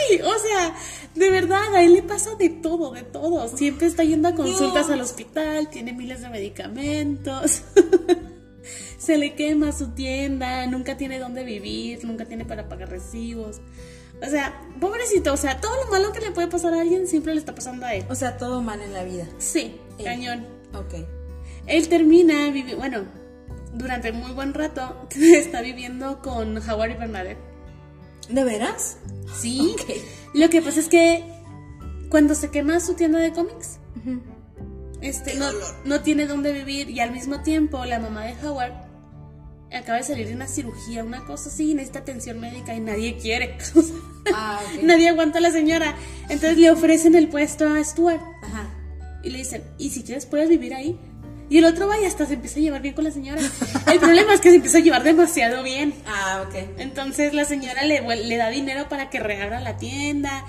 sí, 0.09 0.21
o 0.21 0.39
sea, 0.39 0.75
de 1.15 1.29
verdad, 1.29 1.73
a 1.75 1.83
él 1.83 1.93
le 1.93 2.03
pasa 2.03 2.35
de 2.35 2.49
todo, 2.49 2.91
de 2.91 3.03
todo. 3.03 3.47
Siempre 3.55 3.87
está 3.87 4.03
yendo 4.03 4.27
a 4.27 4.35
consultas 4.35 4.87
Dios. 4.87 4.89
al 4.89 5.01
hospital, 5.01 5.69
tiene 5.69 5.93
miles 5.93 6.21
de 6.21 6.29
medicamentos. 6.29 7.61
Se 8.97 9.17
le 9.17 9.33
quema 9.35 9.71
su 9.71 9.91
tienda, 9.91 10.65
nunca 10.67 10.97
tiene 10.97 11.17
dónde 11.19 11.43
vivir, 11.43 12.03
nunca 12.03 12.25
tiene 12.25 12.43
para 12.45 12.67
pagar 12.67 12.89
recibos. 12.89 13.61
O 14.21 14.29
sea, 14.29 14.61
pobrecito, 14.81 15.31
o 15.33 15.37
sea, 15.37 15.61
todo 15.61 15.71
lo 15.85 15.89
malo 15.89 16.11
que 16.11 16.19
le 16.19 16.31
puede 16.31 16.49
pasar 16.49 16.73
a 16.73 16.81
alguien 16.81 17.07
siempre 17.07 17.33
le 17.33 17.39
está 17.39 17.55
pasando 17.55 17.85
a 17.85 17.93
él. 17.95 18.03
O 18.09 18.15
sea, 18.15 18.37
todo 18.37 18.61
mal 18.61 18.81
en 18.81 18.91
la 18.93 19.03
vida. 19.05 19.25
Sí, 19.37 19.75
Él. 19.97 20.03
cañón. 20.05 20.45
Ok. 20.73 21.05
Él 21.67 21.87
termina, 21.87 22.49
vivi- 22.49 22.75
bueno, 22.75 23.05
durante 23.73 24.11
muy 24.11 24.31
buen 24.31 24.53
rato 24.53 25.07
está 25.15 25.61
viviendo 25.61 26.21
con 26.21 26.57
Howard 26.57 26.91
y 26.91 26.95
Bernadette. 26.95 27.39
¿De 28.29 28.43
veras? 28.43 28.97
Sí. 29.39 29.75
Lo 30.33 30.49
que 30.49 30.61
pasa 30.61 30.79
es 30.79 30.87
que 30.87 31.23
cuando 32.09 32.35
se 32.35 32.49
quema 32.49 32.79
su 32.79 32.93
tienda 32.93 33.19
de 33.19 33.31
cómics, 33.31 33.79
este, 35.01 35.35
no, 35.85 36.01
tiene 36.01 36.27
dónde 36.27 36.51
vivir 36.51 36.89
y 36.89 36.99
al 36.99 37.11
mismo 37.11 37.41
tiempo 37.41 37.83
la 37.85 37.99
mamá 37.99 38.25
de 38.25 38.35
Howard 38.45 38.73
acaba 39.71 39.99
de 39.99 40.03
salir 40.03 40.27
de 40.27 40.35
una 40.35 40.47
cirugía, 40.47 41.03
una 41.03 41.23
cosa 41.25 41.49
así, 41.49 41.73
necesita 41.73 41.99
atención 41.99 42.39
médica 42.39 42.75
y 42.75 42.79
nadie 42.79 43.17
quiere. 43.17 43.57
Ah. 44.31 44.59
Nadie 44.83 45.09
aguanta 45.09 45.39
a 45.39 45.41
la 45.41 45.49
señora. 45.49 45.95
Entonces 46.23 46.57
le 46.57 46.69
ofrecen 46.69 47.15
el 47.15 47.29
puesto 47.29 47.67
a 47.67 47.83
Stuart 47.83 48.21
Ajá. 48.43 48.69
y 49.23 49.31
le 49.31 49.39
dicen, 49.39 49.63
¿y 49.79 49.89
si 49.89 50.03
quieres 50.03 50.27
puedes 50.27 50.49
vivir 50.49 50.75
ahí? 50.75 50.99
Y 51.49 51.57
el 51.57 51.65
otro 51.65 51.87
vaya 51.87 52.07
hasta 52.07 52.25
se 52.25 52.35
empieza 52.35 52.59
a 52.59 52.61
llevar 52.61 52.81
bien 52.81 52.93
con 52.93 53.03
la 53.03 53.11
señora. 53.11 53.41
El 53.91 53.99
problema 53.99 54.33
es 54.33 54.41
que 54.41 54.49
se 54.49 54.57
empieza 54.57 54.77
a 54.77 54.81
llevar 54.81 55.03
demasiado 55.03 55.63
bien. 55.63 55.95
Ah, 56.05 56.45
ok. 56.47 56.55
Entonces 56.77 57.33
la 57.33 57.45
señora 57.45 57.83
le, 57.83 58.01
le 58.17 58.37
da 58.37 58.49
dinero 58.49 58.87
para 58.87 59.09
que 59.09 59.19
reabra 59.19 59.59
la 59.59 59.77
tienda 59.77 60.45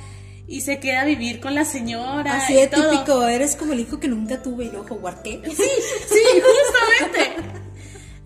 y 0.46 0.62
se 0.62 0.80
queda 0.80 1.02
a 1.02 1.04
vivir 1.04 1.40
con 1.40 1.54
la 1.54 1.64
señora. 1.64 2.36
Así 2.36 2.52
y 2.52 2.56
de 2.56 2.66
típico, 2.66 3.26
eres 3.26 3.56
como 3.56 3.72
el 3.72 3.80
hijo 3.80 4.00
que 4.00 4.08
nunca 4.08 4.42
tuve 4.42 4.64
y 4.66 4.70
luego 4.70 5.00
¿qué? 5.22 5.40
Sí, 5.46 5.62
sí, 6.08 6.22
justamente. 6.98 7.36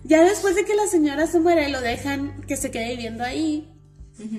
Ya 0.03 0.23
después 0.23 0.55
de 0.55 0.65
que 0.65 0.75
la 0.75 0.87
señora 0.87 1.27
se 1.27 1.39
muere, 1.39 1.69
lo 1.69 1.81
dejan 1.81 2.41
que 2.47 2.57
se 2.57 2.71
quede 2.71 2.89
viviendo 2.89 3.23
ahí. 3.23 3.71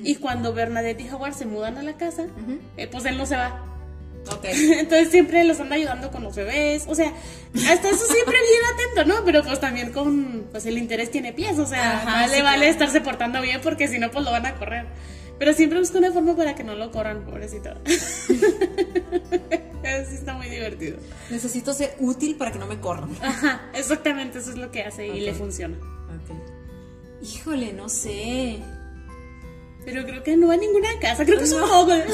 Y 0.02 0.16
cuando 0.16 0.52
Bernadette 0.52 1.02
y 1.02 1.10
Howard 1.10 1.34
se 1.34 1.44
mudan 1.44 1.76
a 1.76 1.82
la 1.82 1.96
casa, 1.96 2.26
eh, 2.76 2.88
pues 2.88 3.04
él 3.04 3.18
no 3.18 3.26
se 3.26 3.36
va. 3.36 3.65
Entonces 4.42 5.10
siempre 5.10 5.44
los 5.44 5.60
anda 5.60 5.76
ayudando 5.76 6.10
con 6.10 6.22
los 6.22 6.34
bebés. 6.34 6.84
O 6.88 6.94
sea, 6.94 7.12
hasta 7.70 7.88
eso 7.90 8.06
siempre 8.06 8.36
bien 8.36 8.60
atento, 8.74 9.04
¿no? 9.14 9.24
Pero 9.24 9.42
pues 9.42 9.60
también 9.60 9.92
con, 9.92 10.46
pues 10.50 10.66
el 10.66 10.78
interés 10.78 11.10
tiene 11.10 11.32
pies. 11.32 11.58
O 11.58 11.66
sea, 11.66 11.98
Ajá, 11.98 12.28
sí, 12.28 12.42
vale 12.42 12.58
claro. 12.58 12.70
estarse 12.72 13.00
portando 13.00 13.40
bien 13.40 13.60
porque 13.62 13.88
si 13.88 13.98
no, 13.98 14.10
pues 14.10 14.24
lo 14.24 14.30
van 14.30 14.46
a 14.46 14.54
correr. 14.54 14.86
Pero 15.38 15.52
siempre 15.52 15.78
busca 15.78 15.98
una 15.98 16.12
forma 16.12 16.34
para 16.34 16.54
que 16.54 16.64
no 16.64 16.74
lo 16.74 16.90
corran, 16.90 17.24
pobrecito. 17.24 17.70
Eso 19.86 20.10
sí 20.10 20.16
está 20.16 20.34
muy 20.34 20.48
divertido. 20.48 20.98
Necesito 21.30 21.72
ser 21.74 21.94
útil 22.00 22.36
para 22.36 22.50
que 22.52 22.58
no 22.58 22.66
me 22.66 22.80
corran. 22.80 23.10
Ajá, 23.22 23.70
exactamente, 23.74 24.38
eso 24.38 24.50
es 24.50 24.56
lo 24.56 24.72
que 24.72 24.82
hace 24.82 25.06
y 25.06 25.20
le 25.20 25.32
funciona. 25.32 25.76
Ok. 25.76 27.22
Híjole, 27.22 27.72
no 27.72 27.88
sé. 27.88 28.58
Pero 29.86 30.04
creo 30.04 30.22
que 30.22 30.36
no 30.36 30.48
va 30.48 30.54
a 30.54 30.56
ninguna 30.58 30.88
casa, 31.00 31.24
creo 31.24 31.38
que 31.38 31.44
es 31.44 31.52
un 31.52 31.60
No. 31.62 31.66
mogul. 31.68 32.02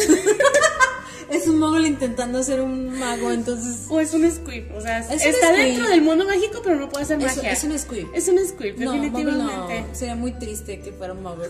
Es 1.30 1.46
un 1.46 1.58
mogul 1.58 1.86
intentando 1.86 2.42
ser 2.42 2.60
un 2.60 2.98
mago, 2.98 3.32
entonces. 3.32 3.86
o 3.88 3.98
es 4.00 4.12
un 4.12 4.30
squib, 4.30 4.70
o 4.76 4.82
sea, 4.82 4.98
Es 4.98 5.24
está 5.24 5.48
squib. 5.48 5.56
dentro 5.64 5.88
del 5.88 6.02
mundo 6.02 6.26
mágico, 6.26 6.60
pero 6.62 6.76
no 6.76 6.90
puede 6.90 7.04
hacer 7.04 7.16
Es, 7.22 7.36
magia. 7.36 7.52
es 7.52 7.64
un 7.64 7.78
squib. 7.78 8.06
Es 8.12 8.28
un 8.28 8.38
squib, 8.46 8.74
No, 8.78 8.92
definitivamente. 8.92 9.80
no. 9.80 9.94
Sería 9.94 10.14
muy 10.14 10.32
triste 10.32 10.80
que 10.80 10.92
fuera 10.92 11.14
un 11.14 11.22
mogul. 11.22 11.46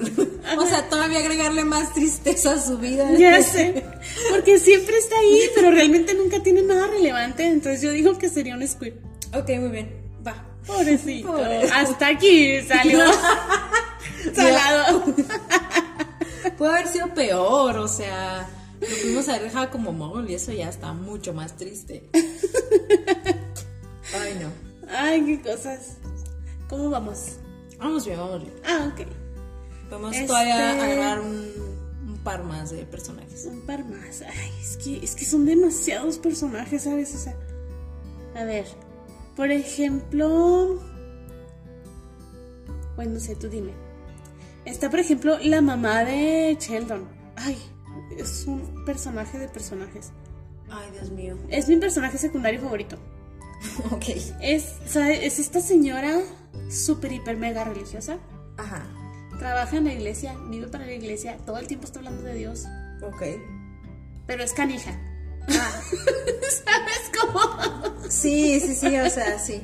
o 0.56 0.66
sea, 0.66 0.88
todavía 0.88 1.18
agregarle 1.18 1.64
más 1.64 1.92
tristeza 1.94 2.52
a 2.52 2.60
su 2.62 2.78
vida. 2.78 3.10
Ya 3.18 3.42
sé, 3.42 3.82
porque 4.30 4.60
siempre 4.60 4.96
está 4.98 5.18
ahí, 5.18 5.50
pero 5.56 5.72
realmente 5.72 6.14
nunca 6.14 6.40
tiene 6.44 6.62
nada 6.62 6.86
relevante, 6.86 7.44
entonces 7.44 7.82
yo 7.82 7.90
digo 7.90 8.16
que 8.18 8.28
sería 8.28 8.54
un 8.54 8.68
squib. 8.68 8.94
Ok, 9.34 9.48
muy 9.58 9.70
bien. 9.70 9.90
Va. 10.24 10.46
Pobrecito, 10.64 11.26
Pobre. 11.26 11.64
hasta 11.74 12.06
aquí 12.06 12.60
salió 12.62 13.00
salado. 14.34 15.02
Puede 16.58 16.72
haber 16.72 16.88
sido 16.88 17.14
peor, 17.14 17.76
o 17.78 17.88
sea, 17.88 18.48
lo 18.80 18.86
fuimos 18.86 19.28
a 19.28 19.32
haber 19.34 19.44
dejado 19.48 19.70
como 19.70 19.92
mogul 19.92 20.28
y 20.30 20.34
eso 20.34 20.52
ya 20.52 20.68
está 20.68 20.92
mucho 20.92 21.32
más 21.32 21.56
triste. 21.56 22.08
Ay, 24.14 24.38
no. 24.40 24.50
Ay, 24.90 25.24
qué 25.24 25.40
cosas. 25.52 25.96
¿Cómo 26.68 26.90
vamos? 26.90 27.36
Vamos 27.78 28.04
bien, 28.06 28.18
vamos 28.18 28.40
bien. 28.42 28.54
Ah, 28.64 28.92
ok. 28.92 29.06
Podemos 29.88 30.14
Este- 30.14 30.26
todavía 30.26 30.72
agarrar 30.72 31.20
un, 31.20 31.50
un 32.08 32.18
par 32.24 32.44
más 32.44 32.70
de 32.70 32.84
personajes. 32.84 33.46
Un 33.46 33.62
par 33.62 33.84
más. 33.84 34.22
Ay, 34.22 34.50
es 34.60 34.76
que, 34.78 35.02
es 35.04 35.14
que 35.14 35.24
son 35.24 35.44
demasiados 35.46 36.18
personajes, 36.18 36.82
¿sabes? 36.82 37.14
O 37.14 37.18
sea, 37.18 37.36
a 38.34 38.44
ver, 38.44 38.66
por 39.36 39.50
ejemplo. 39.50 40.80
Bueno, 42.96 43.12
no 43.14 43.20
sé, 43.20 43.34
tú 43.36 43.48
dime. 43.48 43.72
Está, 44.64 44.90
por 44.90 45.00
ejemplo, 45.00 45.38
la 45.40 45.60
mamá 45.60 46.04
de 46.04 46.56
Sheldon. 46.60 47.08
Ay, 47.36 47.58
es 48.16 48.44
un 48.46 48.84
personaje 48.84 49.38
de 49.38 49.48
personajes. 49.48 50.12
Ay, 50.70 50.90
Dios 50.92 51.10
mío. 51.10 51.36
Es 51.48 51.68
mi 51.68 51.76
personaje 51.76 52.18
secundario 52.18 52.60
favorito. 52.60 52.96
Ok. 53.92 54.06
Es, 54.40 54.74
¿sabe? 54.86 55.24
es 55.24 55.38
esta 55.38 55.60
señora 55.60 56.18
súper, 56.68 57.12
hiper, 57.12 57.36
mega 57.36 57.62
religiosa. 57.64 58.18
Ajá. 58.56 58.84
Trabaja 59.38 59.76
en 59.76 59.84
la 59.84 59.92
iglesia, 59.92 60.36
vive 60.50 60.66
para 60.66 60.84
la 60.84 60.92
iglesia, 60.92 61.36
todo 61.46 61.58
el 61.58 61.66
tiempo 61.68 61.86
está 61.86 62.00
hablando 62.00 62.22
de 62.22 62.34
Dios. 62.34 62.64
Ok. 63.02 63.22
Pero 64.26 64.42
es 64.42 64.52
canija. 64.52 64.98
Ah, 65.48 65.80
¿Sabes 66.64 67.10
cómo? 67.20 68.08
sí, 68.08 68.60
sí, 68.60 68.74
sí, 68.74 68.98
o 68.98 69.10
sea, 69.10 69.38
sí. 69.38 69.62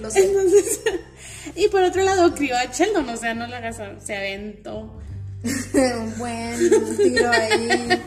Lo 0.00 0.10
sé. 0.10 0.26
Entonces, 0.26 0.80
y 1.54 1.68
por 1.68 1.82
otro 1.82 2.02
lado, 2.02 2.34
crió 2.34 2.56
a 2.56 2.64
Sheldon, 2.66 3.08
o 3.08 3.16
sea, 3.16 3.34
no 3.34 3.46
la 3.46 3.58
hagas, 3.58 3.80
se 4.04 4.16
aventó. 4.16 5.00
un 5.42 6.14
buen 6.18 6.58
tiro 6.96 7.30
ahí. 7.30 8.02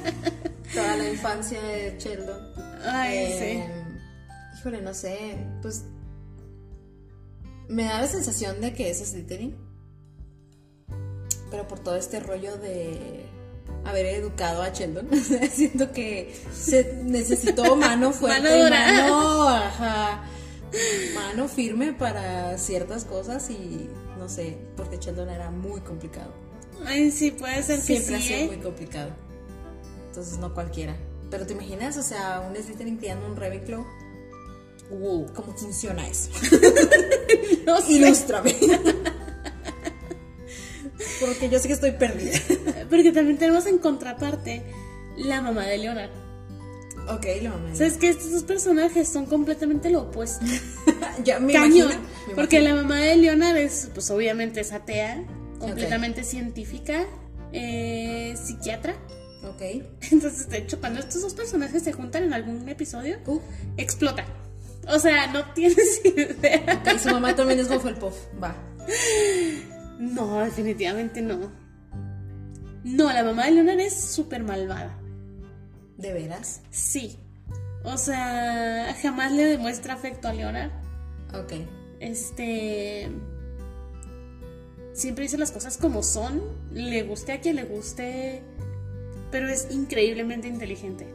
Toda 0.74 0.98
la 0.98 1.10
infancia 1.10 1.62
de 1.62 1.95
Sheldon. 2.00 2.54
Ay, 2.86 3.18
Eh, 3.18 3.68
Híjole, 4.60 4.82
no 4.82 4.93
sé. 4.93 5.38
Pues. 5.62 5.86
Me 7.70 7.84
da 7.84 8.02
la 8.02 8.08
sensación 8.08 8.60
de 8.62 8.74
que 8.74 8.89
es 8.89 9.00
Slytherin. 9.00 9.56
Pero 11.52 11.68
por 11.68 11.80
todo 11.80 11.95
este 11.95 12.20
rollo 12.20 12.58
de 12.58 13.26
haber 13.86 14.06
educado 14.08 14.62
a 14.64 14.70
Sheldon. 14.70 15.10
Siento 15.54 15.91
que 15.91 16.36
se 16.54 17.02
necesitó 17.04 17.76
mano 17.76 18.12
fuerte. 18.12 18.41
Mano 18.41 18.64
dura. 18.64 18.80
mano, 18.91 19.48
ajá, 19.50 20.24
mano 21.15 21.47
firme 21.47 21.93
para 21.93 22.57
ciertas 22.57 23.05
cosas 23.05 23.49
y 23.49 23.89
no 24.18 24.28
sé, 24.30 24.57
porque 24.76 24.97
Sheldon 24.97 25.30
era 25.30 25.49
muy 25.51 25.82
complicado. 25.82 26.34
Ay, 26.86 27.11
sí, 27.11 27.32
puede 27.32 27.63
ser 27.63 27.78
que 27.78 27.82
Siempre 27.86 28.15
ha 28.15 28.20
sí, 28.20 28.28
sido 28.28 28.39
¿eh? 28.39 28.47
muy 28.47 28.57
complicado. 28.57 29.11
Entonces 30.07 30.38
no 30.38 30.53
cualquiera. 30.53 30.95
Pero 31.30 31.45
te 31.45 31.53
imaginas, 31.53 31.97
o 31.97 32.03
sea, 32.03 32.41
un 32.47 32.55
Slytherin 32.55 32.97
criando 32.97 33.26
un 33.28 33.36
Ravenclaw, 33.36 33.86
Wow. 34.89 35.26
¿cómo 35.34 35.53
funciona 35.57 36.07
eso? 36.07 36.30
No 37.65 37.82
sé. 37.82 37.93
Ilústrame. 37.93 38.55
Porque 41.20 41.49
yo 41.49 41.59
sé 41.59 41.68
que 41.68 41.74
estoy 41.74 41.91
perdida. 41.91 42.39
Porque 42.89 43.11
también 43.11 43.38
tenemos 43.38 43.65
en 43.65 43.78
contraparte 43.80 44.63
la 45.18 45.41
mamá 45.41 45.65
de 45.65 45.78
Leonard. 45.80 46.11
Ok, 47.10 47.26
lo 47.41 47.49
mamá. 47.51 47.74
¿Sabes 47.76 47.97
que 47.97 48.10
Estos 48.10 48.32
dos 48.32 48.43
personajes 48.43 49.08
son 49.08 49.26
completamente 49.26 49.89
lo 49.89 50.01
opuesto. 50.03 50.45
ya 51.24 51.39
me 51.39 51.53
Cañón. 51.53 51.91
imagino. 51.91 52.01
me 52.28 52.36
porque 52.36 52.58
imagino. 52.58 52.76
la 52.76 52.82
mamá 52.84 52.95
de 52.99 53.16
Leonard 53.16 53.58
es, 53.58 53.89
pues 53.93 54.10
obviamente 54.12 54.60
es 54.62 54.72
atea, 54.74 55.24
completamente 55.60 56.24
científica, 56.24 57.05
eh, 57.53 58.36
psiquiatra. 58.41 58.93
Ok. 59.43 59.62
Entonces, 60.12 60.49
de 60.49 60.58
hecho, 60.60 60.80
cuando 60.80 60.99
estos 60.99 61.22
dos 61.22 61.34
personajes 61.34 61.84
se 61.84 61.93
juntan 61.93 62.24
en 62.24 62.34
algún 62.34 62.68
episodio, 62.68 63.18
Uh, 63.26 63.39
explota. 63.78 64.26
O 64.89 64.99
sea, 64.99 65.28
no 65.32 65.43
tienes 65.53 66.01
idea. 66.05 66.82
ok, 66.82 66.99
su 66.99 67.10
mamá 67.10 67.36
también 67.36 67.60
es 67.60 67.70
Hufflepuff. 67.70 68.16
Va. 68.41 68.55
No, 69.99 70.39
definitivamente 70.43 71.22
no. 71.22 71.51
No, 72.84 73.12
la 73.12 73.24
mamá 73.24 73.45
de 73.45 73.51
Leonard 73.51 73.80
es 73.80 73.93
súper 73.99 74.43
malvada. 74.43 74.97
¿De 75.98 76.14
veras? 76.14 76.62
Sí. 76.70 77.18
O 77.84 77.98
sea, 77.98 78.95
jamás 79.02 79.32
le 79.32 79.45
demuestra 79.45 79.93
afecto 79.93 80.28
a 80.28 80.34
Leonard. 80.34 80.72
Ok. 81.34 81.54
Este. 82.00 83.10
Siempre 84.93 85.24
dice 85.24 85.38
las 85.38 85.52
cosas 85.52 85.78
como 85.78 86.04
son. 86.04 86.41
Le 86.72 87.04
guste 87.04 87.32
a 87.32 87.41
quien 87.41 87.56
le 87.56 87.66
guste. 87.66 88.43
Pero 89.32 89.48
es 89.50 89.68
increíblemente 89.72 90.48
inteligente. 90.48 91.08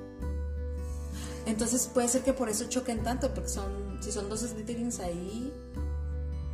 Entonces 1.47 1.91
puede 1.93 2.09
ser 2.09 2.23
que 2.23 2.33
por 2.33 2.49
eso 2.49 2.69
choquen 2.69 3.03
tanto, 3.03 3.35
porque 3.35 3.49
son, 3.49 3.99
si 4.01 4.13
son 4.13 4.29
dos 4.29 4.41
Slytherins 4.41 5.01
ahí 5.01 5.53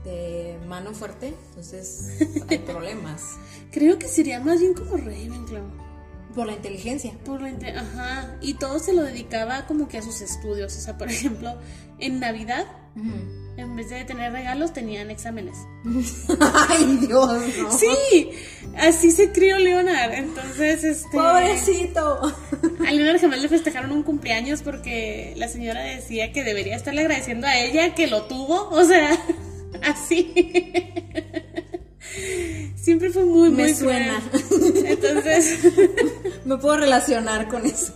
de 0.05 0.59
mano 0.66 0.95
fuerte, 0.95 1.35
entonces 1.51 2.18
hay 2.49 2.59
problemas. 2.66 3.22
Creo 3.70 3.99
que 3.99 4.09
sería 4.09 4.41
más 4.41 4.61
bien 4.61 4.72
como 4.74 4.97
Ravenclaw. 4.97 5.88
Por 6.39 6.47
la 6.47 6.53
inteligencia. 6.53 7.12
Por 7.24 7.43
la 7.43 7.51
inte- 7.51 7.74
Ajá. 7.76 8.36
Y 8.41 8.55
todo 8.55 8.78
se 8.78 8.93
lo 8.93 9.03
dedicaba 9.03 9.66
como 9.66 9.89
que 9.89 9.99
a 9.99 10.03
sus 10.03 10.20
estudios. 10.20 10.76
O 10.76 10.80
sea, 10.80 10.97
por 10.97 11.09
ejemplo, 11.11 11.59
en 11.99 12.20
Navidad, 12.20 12.64
en 13.57 13.74
vez 13.74 13.91
de 13.91 14.05
tener 14.05 14.30
regalos, 14.32 14.72
tenían 14.72 15.11
exámenes. 15.11 15.57
Ay, 16.68 16.99
Dios, 17.09 17.43
no. 17.59 17.72
Sí, 17.76 18.30
así 18.76 19.11
se 19.11 19.32
crió 19.32 19.59
Leonard. 19.59 20.12
Entonces, 20.12 20.84
este. 20.84 21.09
Pobrecito. 21.11 22.20
A 22.86 22.91
Leonard 22.93 23.20
jamás 23.20 23.41
le 23.43 23.49
festejaron 23.49 23.91
un 23.91 24.05
cumpleaños 24.05 24.62
porque 24.62 25.34
la 25.36 25.49
señora 25.49 25.80
decía 25.82 26.30
que 26.32 26.45
debería 26.45 26.76
estarle 26.76 27.01
agradeciendo 27.01 27.49
a 27.49 27.59
ella 27.59 27.97
que 27.97 28.07
lo 28.07 28.22
tuvo. 28.26 28.68
O 28.68 28.84
sea, 28.84 29.11
así. 29.82 30.32
Siempre 32.89 33.11
fue 33.11 33.26
muy, 33.26 33.51
Me 33.51 33.64
muy 33.64 33.74
suena. 33.74 34.18
cruel. 34.49 34.86
Entonces, 34.86 35.59
Me 36.47 36.57
puedo 36.57 36.78
relacionar 36.78 37.47
con 37.49 37.66
eso. 37.66 37.93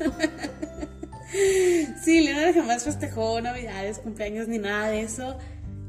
sí, 2.05 2.21
Leonard 2.21 2.55
jamás 2.55 2.85
festejó 2.85 3.41
navidades, 3.41 3.99
cumpleaños 4.01 4.49
ni 4.49 4.59
nada 4.59 4.91
de 4.91 5.01
eso. 5.01 5.39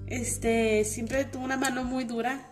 Este, 0.08 0.86
siempre 0.86 1.26
tuvo 1.26 1.44
una 1.44 1.58
mano 1.58 1.84
muy 1.84 2.06
dura, 2.06 2.48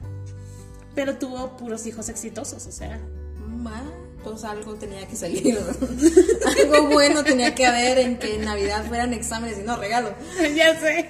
pero 0.94 1.16
tuvo 1.16 1.56
puros 1.56 1.88
hijos 1.88 2.10
exitosos, 2.10 2.68
o 2.68 2.72
sea. 2.74 3.00
Ma, 3.48 3.82
pues 4.24 4.44
algo 4.44 4.76
tenía 4.76 5.08
que 5.08 5.16
salir. 5.16 5.58
algo 6.58 6.90
bueno 6.90 7.24
tenía 7.24 7.56
que 7.56 7.66
haber 7.66 8.00
en 8.00 8.18
que 8.18 8.36
en 8.36 8.46
Navidad 8.46 8.86
fueran 8.88 9.14
exámenes 9.14 9.60
y 9.60 9.64
no 9.64 9.78
regalos. 9.78 10.14
ya 10.56 10.80
sé. 10.80 11.10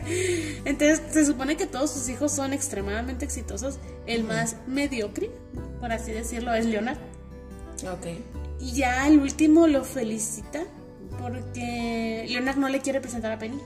Entonces, 0.66 1.02
se 1.12 1.26
supone 1.26 1.58
que 1.58 1.66
todos 1.66 1.92
sus 1.92 2.10
hijos 2.10 2.32
son 2.32 2.54
extremadamente 2.54 3.26
exitosos. 3.26 3.80
El 4.06 4.24
más 4.24 4.56
mediocre, 4.68 5.32
por 5.80 5.92
así 5.92 6.12
decirlo, 6.12 6.54
es 6.54 6.66
Leonard. 6.66 6.98
Ok. 7.84 8.08
Y 8.60 8.74
ya 8.74 9.08
el 9.08 9.20
último 9.20 9.68
lo 9.68 9.84
felicita 9.84 10.64
porque 11.20 12.26
Leonard 12.30 12.58
no 12.58 12.70
le 12.70 12.80
quiere 12.82 13.02
presentar 13.02 13.32
a 13.32 13.40
Penny. 13.40 13.60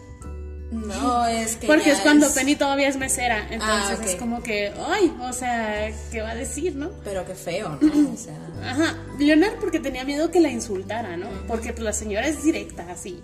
No, 0.72 1.26
es 1.28 1.56
que. 1.58 1.68
Porque 1.68 1.92
es 1.92 2.00
cuando 2.00 2.32
Penny 2.34 2.56
todavía 2.56 2.88
es 2.88 2.98
mesera. 2.98 3.40
Entonces 3.52 3.62
Ah, 3.92 3.96
ok. 4.00 4.06
es 4.06 4.16
como 4.16 4.42
que, 4.44 4.74
ay, 4.88 5.16
o 5.22 5.32
sea, 5.32 5.92
¿qué 6.12 6.22
va 6.22 6.32
a 6.32 6.36
decir, 6.36 6.76
no? 6.76 6.90
Pero 7.04 7.26
qué 7.26 7.36
feo, 7.36 7.78
¿no? 7.82 8.12
O 8.14 8.18
sea. 8.18 8.36
Ajá. 8.64 8.98
Leonard 9.20 9.56
porque 9.60 9.80
tenía 9.80 10.04
miedo 10.04 10.32
que 10.32 10.40
la 10.40 10.50
insultara, 10.50 11.18
¿no? 11.18 11.28
Porque 11.48 11.72
pues, 11.72 11.84
la 11.84 11.94
señora 11.94 12.28
es 12.28 12.44
directa, 12.44 12.86
así. 12.92 13.22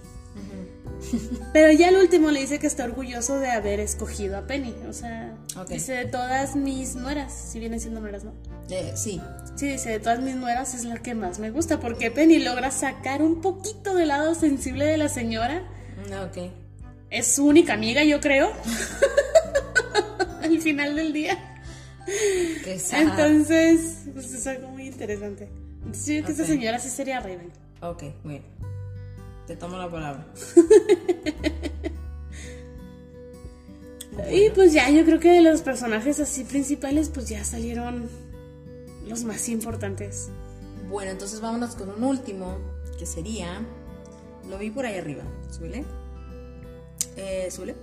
Pero 1.52 1.72
ya 1.74 1.88
al 1.90 1.96
último 1.96 2.30
le 2.30 2.40
dice 2.42 2.60
que 2.60 2.68
está 2.68 2.84
orgulloso 2.86 3.40
de 3.40 3.50
haber 3.50 3.80
escogido 3.80 4.38
a 4.38 4.42
Penny. 4.48 4.76
O 4.88 4.94
sea, 4.94 5.34
dice 5.68 5.94
de 5.94 6.06
todas 6.06 6.56
mis 6.56 6.96
nueras, 6.96 7.34
si 7.34 7.60
vienen 7.60 7.80
siendo 7.80 8.00
nueras, 8.00 8.24
¿no? 8.24 8.34
eh, 8.70 8.94
sí. 8.96 9.20
Sí, 9.56 9.68
dice 9.68 9.90
de 9.90 10.00
todas 10.00 10.20
mis 10.22 10.36
nueras 10.36 10.74
es 10.76 10.86
la 10.86 10.98
que 11.02 11.14
más 11.16 11.40
me 11.40 11.50
gusta 11.52 11.80
porque 11.80 12.12
Penny 12.12 12.40
logra 12.40 12.72
sacar 12.72 13.22
un 13.22 13.42
poquito 13.42 13.96
del 13.96 14.08
lado 14.10 14.36
sensible 14.36 14.86
de 14.86 14.98
la 14.98 15.10
señora. 15.10 15.64
Mm, 16.08 16.14
Ok. 16.30 16.52
Es 17.12 17.28
su 17.36 17.46
única 17.46 17.74
amiga, 17.74 18.04
yo 18.04 18.20
creo. 18.20 18.52
al 20.42 20.60
final 20.62 20.96
del 20.96 21.14
día. 21.14 21.38
Sad. 22.80 23.02
Entonces, 23.02 24.06
pues 24.14 24.34
es 24.34 24.48
algo 24.48 24.70
muy 24.70 24.88
interesante. 24.88 25.50
Entonces, 25.86 26.06
yo 26.08 26.14
creo 26.14 26.26
que 26.26 26.32
Ok. 26.32 26.40
esta 26.40 26.46
señora 26.54 26.80
sí 26.80 26.90
sería 26.90 27.20
Raven. 27.20 27.52
Ok, 27.82 28.04
bueno. 28.24 28.44
Te 29.46 29.56
tomo 29.56 29.78
la 29.78 29.90
palabra. 29.90 30.26
Y 34.30 34.50
pues 34.52 34.74
ya, 34.74 34.90
yo 34.90 35.06
creo 35.06 35.20
que 35.20 35.32
de 35.32 35.42
los 35.42 35.62
personajes 35.62 36.20
así 36.20 36.44
principales, 36.44 37.10
pues 37.10 37.30
ya 37.30 37.44
salieron 37.46 38.10
los 39.08 39.24
más 39.24 39.48
importantes. 39.50 40.30
Bueno, 40.90 41.12
entonces 41.12 41.40
vámonos 41.40 41.76
con 41.76 41.90
un 41.90 42.04
último, 42.04 42.58
que 43.00 43.06
sería. 43.06 43.62
Lo 44.50 44.58
vi 44.58 44.70
por 44.70 44.86
ahí 44.86 44.98
arriba. 44.98 45.24
¿Súbele? 45.50 45.86
Eh, 47.18 47.48
¿Súbele? 47.52 47.76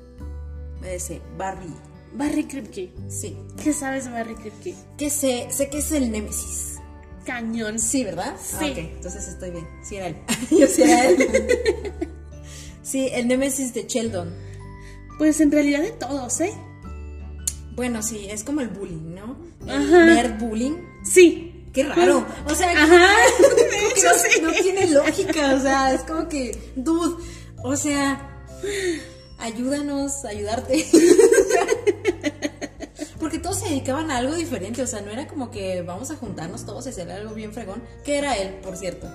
Me 0.80 0.92
dice 0.94 1.20
Barry. 1.36 1.72
Barry 2.14 2.44
Kripke. 2.44 2.90
Sí. 3.08 3.36
¿Qué 3.62 3.72
sabes 3.72 4.06
de 4.06 4.10
Barry 4.12 4.34
Kripke? 4.34 4.74
Que 4.96 5.10
sé, 5.10 5.48
sé 5.50 5.68
que 5.68 5.78
es 5.78 5.92
el 5.92 6.10
Némesis. 6.10 6.76
cañón. 7.26 7.78
Sí, 7.78 8.04
¿verdad? 8.04 8.34
Sí. 8.42 8.56
Ah, 8.60 8.66
ok, 8.70 8.78
entonces 8.78 9.28
estoy 9.28 9.50
bien. 9.50 9.68
Sí 9.82 9.96
era 9.96 10.06
él. 10.08 10.16
Yo 10.50 10.66
sí 10.66 10.82
era 10.82 11.06
él. 11.06 11.28
sí, 12.82 13.08
el 13.12 13.28
Nemesis 13.28 13.74
de 13.74 13.84
Sheldon. 13.86 14.34
Pues 15.18 15.40
en 15.40 15.50
realidad 15.52 15.82
de 15.82 15.90
todos, 15.90 16.40
¿eh? 16.40 16.52
Bueno, 17.74 18.02
sí, 18.02 18.26
es 18.30 18.42
como 18.44 18.60
el 18.60 18.68
bullying, 18.68 19.14
¿no? 19.14 19.36
El 19.66 19.70
Ajá. 19.70 20.06
nerd 20.06 20.38
bullying. 20.40 20.76
Sí. 21.04 21.66
Qué 21.72 21.84
raro. 21.84 22.26
O 22.46 22.54
sea, 22.54 22.70
Ajá. 22.72 23.08
De 23.56 23.86
hecho, 23.88 24.06
no, 24.06 24.14
sí. 24.14 24.40
no 24.40 24.52
tiene 24.52 24.86
lógica. 24.90 25.54
O 25.54 25.60
sea, 25.60 25.92
es 25.92 26.00
como 26.02 26.28
que, 26.28 26.72
dude, 26.76 27.22
o 27.62 27.76
sea, 27.76 28.44
ayúdanos 29.38 30.24
a 30.24 30.28
ayudarte. 30.28 30.86
Porque 33.20 33.38
todos 33.38 33.58
se 33.58 33.68
dedicaban 33.68 34.10
a 34.10 34.18
algo 34.18 34.34
diferente, 34.34 34.80
o 34.82 34.86
sea, 34.86 35.00
no 35.00 35.10
era 35.10 35.26
como 35.26 35.50
que 35.50 35.82
vamos 35.82 36.10
a 36.10 36.16
juntarnos 36.16 36.64
todos 36.64 36.86
y 36.86 36.90
hacer 36.90 37.10
algo 37.10 37.34
bien 37.34 37.52
fregón. 37.52 37.82
Que 38.04 38.18
era 38.18 38.36
él, 38.36 38.54
por 38.62 38.76
cierto. 38.76 39.08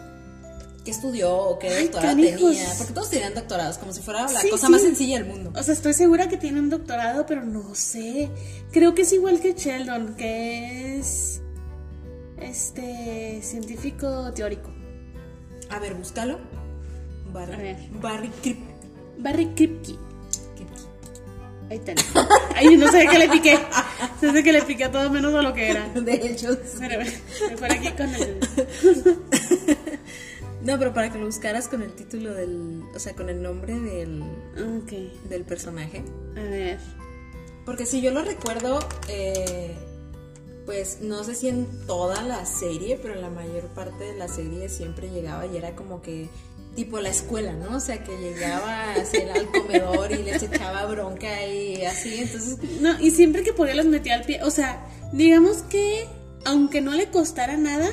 ¿Qué 0.84 0.91
estudió 0.91 1.34
o 1.34 1.57
qué 1.59 1.69
Ay, 1.69 1.84
doctorado 1.86 2.09
canijos. 2.15 2.39
tenía? 2.51 2.74
Porque 2.78 2.91
todos 2.93 3.09
tenían 3.09 3.34
doctorados, 3.34 3.78
como 3.78 3.93
si 3.93 4.01
fuera 4.01 4.30
la 4.30 4.41
Sí, 4.41 4.49
cosa 4.49 4.65
sí. 4.67 4.71
más 4.74 4.82
sencilla 4.82 5.19
del 5.19 5.28
mundo. 5.30 5.53
O 5.57 5.63
sea, 5.63 5.74
estoy 5.74 5.93
segura 5.93 6.28
que 6.28 6.36
tiene 6.38 6.59
un 6.59 6.69
doctorado, 6.69 7.26
pero 7.26 7.43
no 7.45 7.74
sé. 7.74 8.30
Creo 8.71 8.93
que 8.93 9.03
es 9.03 9.13
igual 9.13 9.39
que 9.39 9.53
Sheldon, 9.53 10.15
que 10.15 10.99
es 10.99 11.41
este 12.38 13.39
científico 13.41 14.34
teórico. 14.34 14.69
A 15.69 15.80
ver, 15.80 15.93
búscalo. 15.95 16.38
Barry, 17.32 17.53
A 17.53 17.57
ver. 17.57 17.78
Barry 18.01 18.30
Krip. 18.41 18.59
Barry 19.19 19.45
Kripke. 19.55 19.84
Kripke. 19.86 19.99
Ahí 21.74 21.80
está. 21.84 21.93
Ay, 22.55 22.78
no 22.78 22.91
sé 22.91 23.07
qué 23.09 23.17
le 23.17 23.30
piqué. 23.30 23.57
Sé 24.21 24.43
que 24.43 24.53
le 24.53 24.61
piqué 24.61 24.89
todo 24.89 25.09
menos 25.09 25.34
a 25.34 25.41
lo 25.41 25.53
que 25.53 25.69
era. 25.71 25.88
De 25.95 26.13
hecho, 26.13 26.53
sí. 26.53 26.78
Pero 26.80 27.03
mejor 27.49 27.71
aquí 27.71 27.91
con 27.91 28.13
el. 28.13 28.39
No, 30.63 30.80
pero 30.80 30.93
para 30.93 31.11
que 31.11 31.19
lo 31.19 31.26
buscaras 31.26 31.67
con 31.67 31.82
el 31.82 31.91
título 31.91 32.34
del. 32.34 32.84
O 32.95 32.99
sea, 32.99 33.13
con 33.15 33.28
el 33.28 33.41
nombre 33.41 33.78
del, 33.78 34.21
Ok. 34.82 34.91
del 35.28 35.43
personaje. 35.43 36.03
A 36.38 36.41
ver. 36.41 36.80
Porque 37.65 37.86
si 37.86 38.01
yo 38.01 38.11
lo 38.11 38.21
recuerdo, 38.21 38.80
eh, 39.09 39.74
pues 40.65 40.99
no 41.01 41.24
sé 41.26 41.36
si 41.36 41.49
en 41.49 41.67
toda 41.86 42.21
la 42.24 42.45
serie, 42.45 42.97
pero 43.01 43.13
en 43.15 43.21
la 43.21 43.30
mayor 43.30 43.63
parte 43.74 44.05
de 44.05 44.15
la 44.17 44.30
serie 44.30 44.69
siempre 44.69 45.09
llegaba 45.09 45.45
y 45.47 45.57
era 45.57 45.76
como 45.76 46.01
que 46.01 46.30
tipo 46.76 46.99
la 46.99 47.09
escuela, 47.09 47.53
¿no? 47.53 47.78
O 47.78 47.80
sea, 47.80 48.03
que 48.03 48.17
llegaba 48.17 48.93
así 48.93 49.17
al 49.17 49.49
comedor 49.51 50.11
y 50.11 50.24
les 50.24 50.41
echaba 50.43 50.86
bronca 50.86 51.45
y 51.45 51.86
así, 51.86 52.15
entonces... 52.19 52.57
No, 52.82 52.99
y 52.99 53.11
siempre 53.11 53.43
que 53.43 53.53
podía 53.53 53.76
los 53.76 53.86
metía 53.86 54.15
al 54.15 54.24
pie. 54.24 54.41
O 54.43 54.49
sea, 54.49 54.86
digamos 55.11 55.63
que 55.63 56.07
aunque 56.45 56.82
no 56.82 56.93
le 56.93 57.09
costara 57.09 57.57
nada, 57.57 57.89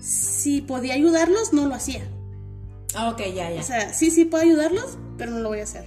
si 0.00 0.60
podía 0.62 0.94
ayudarlos, 0.94 1.52
no 1.52 1.66
lo 1.66 1.74
hacía. 1.74 2.04
Ah, 2.94 3.10
ok, 3.10 3.20
ya, 3.34 3.50
ya. 3.50 3.60
O 3.60 3.62
sea, 3.62 3.92
sí, 3.92 4.10
sí 4.10 4.24
puedo 4.24 4.44
ayudarlos, 4.44 4.98
pero 5.18 5.32
no 5.32 5.40
lo 5.40 5.50
voy 5.50 5.60
a 5.60 5.64
hacer. 5.64 5.86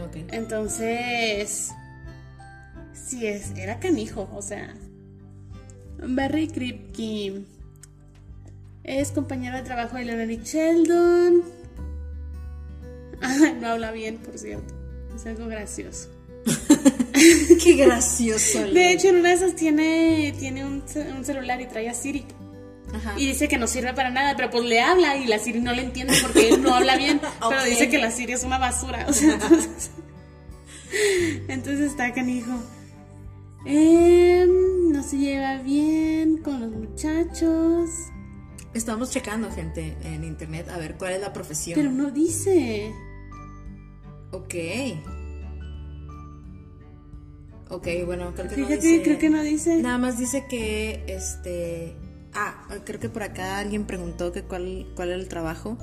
ok. 0.00 0.16
Entonces, 0.32 1.70
sí, 2.92 3.26
es, 3.26 3.52
era 3.56 3.80
canijo, 3.80 4.28
o 4.34 4.42
sea. 4.42 4.74
Barry 6.04 6.48
Kripke 6.48 7.44
es 8.84 9.10
compañero 9.12 9.56
de 9.56 9.62
trabajo 9.62 9.96
de 9.96 10.04
Leonard 10.04 10.30
y 10.30 10.38
Sheldon. 10.42 11.42
Ah, 13.24 13.52
no 13.60 13.68
habla 13.68 13.92
bien, 13.92 14.16
por 14.16 14.36
cierto. 14.36 14.74
Es 15.14 15.24
algo 15.26 15.46
gracioso. 15.46 16.08
Qué 17.62 17.74
gracioso. 17.76 18.64
De 18.66 18.90
hecho, 18.90 19.10
en 19.10 19.16
una 19.18 19.28
de 19.28 19.34
esas 19.36 19.54
tiene, 19.54 20.34
tiene 20.40 20.64
un, 20.64 20.82
ce- 20.88 21.12
un 21.12 21.24
celular 21.24 21.60
y 21.60 21.66
trae 21.66 21.88
a 21.88 21.94
Siri. 21.94 22.24
Ajá. 22.92 23.14
Y 23.16 23.28
dice 23.28 23.46
que 23.46 23.58
no 23.58 23.68
sirve 23.68 23.94
para 23.94 24.10
nada, 24.10 24.34
pero 24.34 24.50
pues 24.50 24.64
le 24.64 24.80
habla 24.80 25.16
y 25.16 25.26
la 25.28 25.38
Siri 25.38 25.60
no 25.60 25.72
le 25.72 25.82
entiende 25.82 26.14
porque 26.20 26.48
él 26.48 26.62
no 26.64 26.74
habla 26.74 26.96
bien. 26.96 27.20
Pero 27.48 27.62
dice 27.62 27.88
que 27.88 27.98
la 27.98 28.10
Siri 28.10 28.32
es 28.32 28.42
una 28.42 28.58
basura. 28.58 29.06
O 29.08 29.12
sea, 29.12 29.34
entonces, 29.34 29.90
entonces 31.46 31.90
está 31.92 32.12
canijo. 32.12 32.50
Em, 33.64 34.90
no 34.90 35.02
se 35.04 35.16
lleva 35.16 35.58
bien 35.58 36.38
con 36.38 36.60
los 36.60 36.70
muchachos. 36.72 37.88
Estamos 38.74 39.10
checando, 39.10 39.50
gente, 39.50 39.96
en 40.02 40.24
internet 40.24 40.68
a 40.70 40.78
ver 40.78 40.96
cuál 40.96 41.12
es 41.12 41.20
la 41.20 41.32
profesión. 41.32 41.74
Pero 41.76 41.90
no 41.90 42.10
dice. 42.10 42.92
Ok. 44.30 44.54
Ok, 47.68 47.86
bueno, 48.06 48.32
creo 48.34 48.48
que 48.48 48.56
no 48.56 48.66
Fíjate, 48.66 48.86
dice- 48.86 49.02
creo 49.02 49.18
que 49.18 49.30
no 49.30 49.42
dice. 49.42 49.76
Nada 49.82 49.98
más 49.98 50.18
dice 50.18 50.46
que, 50.48 51.04
este... 51.06 51.96
Ah, 52.34 52.66
creo 52.84 52.98
que 53.00 53.08
por 53.10 53.22
acá 53.22 53.58
alguien 53.58 53.84
preguntó 53.84 54.32
que 54.32 54.42
cuál, 54.42 54.90
cuál 54.96 55.08
era 55.10 55.18
el 55.18 55.28
trabajo. 55.28 55.76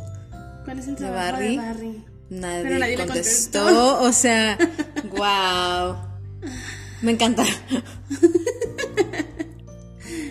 ¿Cuál 0.65 0.79
es 0.79 0.87
el 0.87 0.95
¿De 0.95 1.01
trabajo 1.01 1.31
Barry? 1.33 1.49
de 1.49 1.57
Barry? 1.57 2.05
Nadie, 2.31 2.63
Pero 2.63 2.79
nadie 2.79 2.97
le 2.97 3.05
contestó. 3.05 3.59
contestó. 3.63 4.01
O 4.01 4.11
sea, 4.11 4.57
wow. 5.11 5.95
Me 7.01 7.11
encanta. 7.11 7.43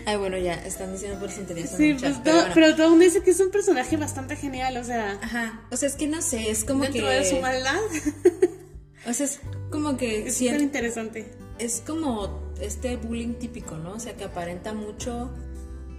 Ay, 0.08 0.16
bueno, 0.16 0.38
ya, 0.38 0.54
están 0.54 0.92
diciendo 0.92 1.18
por 1.20 1.28
en 1.30 1.46
Sí, 1.68 1.94
pues 1.94 2.00
pero 2.00 2.14
todo- 2.24 2.34
bueno. 2.36 2.50
pero 2.54 2.72
todo 2.74 2.84
el 2.84 2.90
mundo 2.92 3.04
dice 3.04 3.22
que 3.22 3.30
es 3.32 3.40
un 3.40 3.50
personaje 3.50 3.96
bastante 3.98 4.36
genial, 4.36 4.76
o 4.78 4.84
sea, 4.84 5.18
Ajá, 5.22 5.62
o 5.70 5.76
sea, 5.76 5.86
es 5.88 5.96
que 5.96 6.06
no 6.06 6.22
sé, 6.22 6.50
es 6.50 6.64
como 6.64 6.84
dentro 6.84 7.06
que... 7.06 7.12
de 7.14 7.24
su 7.24 7.36
maldad. 7.40 7.78
O 9.06 9.12
sea, 9.12 9.26
es 9.26 9.40
como 9.70 9.96
que... 9.96 10.26
es 10.26 10.36
súper 10.38 10.60
interesante. 10.60 11.30
es 11.58 11.82
como 11.86 12.52
este 12.60 12.96
bullying 12.96 13.34
típico, 13.34 13.76
¿no? 13.78 13.92
O 13.92 14.00
sea, 14.00 14.14
que 14.16 14.24
aparenta 14.24 14.74
mucho, 14.74 15.30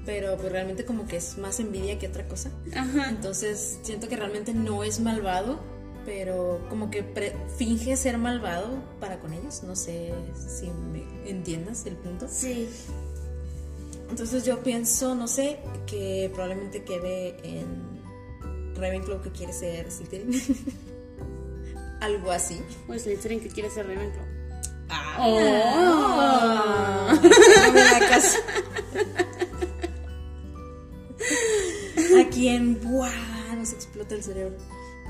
pero 0.05 0.37
pues 0.37 0.51
realmente 0.51 0.85
como 0.85 1.07
que 1.07 1.17
es 1.17 1.37
más 1.37 1.59
envidia 1.59 1.97
que 1.99 2.07
otra 2.07 2.27
cosa. 2.27 2.51
Ajá. 2.75 3.09
Entonces, 3.09 3.79
siento 3.83 4.07
que 4.09 4.15
realmente 4.15 4.53
no 4.53 4.83
es 4.83 4.99
malvado, 4.99 5.59
pero 6.05 6.65
como 6.69 6.91
que 6.91 7.01
pre- 7.03 7.35
finge 7.57 7.95
ser 7.97 8.17
malvado 8.19 8.83
para 8.99 9.19
con 9.19 9.33
ellos. 9.33 9.63
No 9.63 9.75
sé 9.75 10.11
si 10.59 10.67
me 10.67 11.03
entiendas 11.29 11.85
el 11.87 11.95
punto. 11.95 12.27
Sí. 12.29 12.67
Entonces 14.09 14.43
yo 14.43 14.61
pienso, 14.63 15.15
no 15.15 15.27
sé, 15.27 15.59
que 15.85 16.29
probablemente 16.33 16.83
quede 16.83 17.37
en 17.43 18.01
Ravenclaw 18.75 19.21
que 19.21 19.31
quiere 19.31 19.53
ser 19.53 19.91
Slytherin. 19.91 20.31
Algo 22.01 22.31
así. 22.31 22.61
Pues 22.87 23.03
Slytherin 23.03 23.39
que 23.39 23.49
quiere 23.49 23.69
ser 23.69 23.87
Ravenclaw. 23.87 24.25
Ah. 24.89 25.17
Oh. 25.19 25.89
La 27.73 27.99
casa. 28.09 28.39
¿A 32.19 32.29
quién? 32.29 32.81
¡Buah! 32.81 33.55
Nos 33.55 33.73
explota 33.73 34.15
el 34.15 34.23
cerebro. 34.23 34.57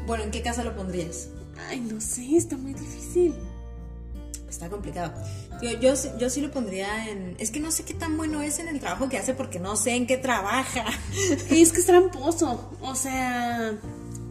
Bueno, 0.06 0.24
¿en 0.24 0.32
qué 0.32 0.42
casa 0.42 0.64
lo 0.64 0.76
pondrías? 0.76 1.30
Ay, 1.68 1.80
no 1.80 2.02
sé, 2.02 2.36
está 2.36 2.58
muy 2.58 2.74
difícil. 2.74 3.36
Está 4.60 4.70
complicado. 4.70 5.14
Yo, 5.62 5.72
yo, 5.80 5.96
sí- 5.96 6.10
yo 6.20 6.30
sí 6.30 6.42
lo 6.42 6.52
pondría 6.52 7.08
en... 7.08 7.38
Es 7.40 7.50
que 7.50 7.62
no 7.62 7.72
sé 7.72 7.84
qué 7.86 7.94
tan 7.94 8.18
bueno 8.18 8.42
es 8.42 8.60
en 8.60 8.68
el 8.68 8.82
trabajo 8.82 9.08
que 9.08 9.18
hace 9.18 9.34
porque 9.34 9.58
no 9.58 9.78
sé 9.78 9.92
en 9.96 10.06
qué 10.06 10.18
trabaja. 10.18 10.84
Es 11.50 11.72
que 11.72 11.80
es 11.80 11.86
tramposo. 11.86 12.70
O 12.82 12.94
sea, 12.94 13.72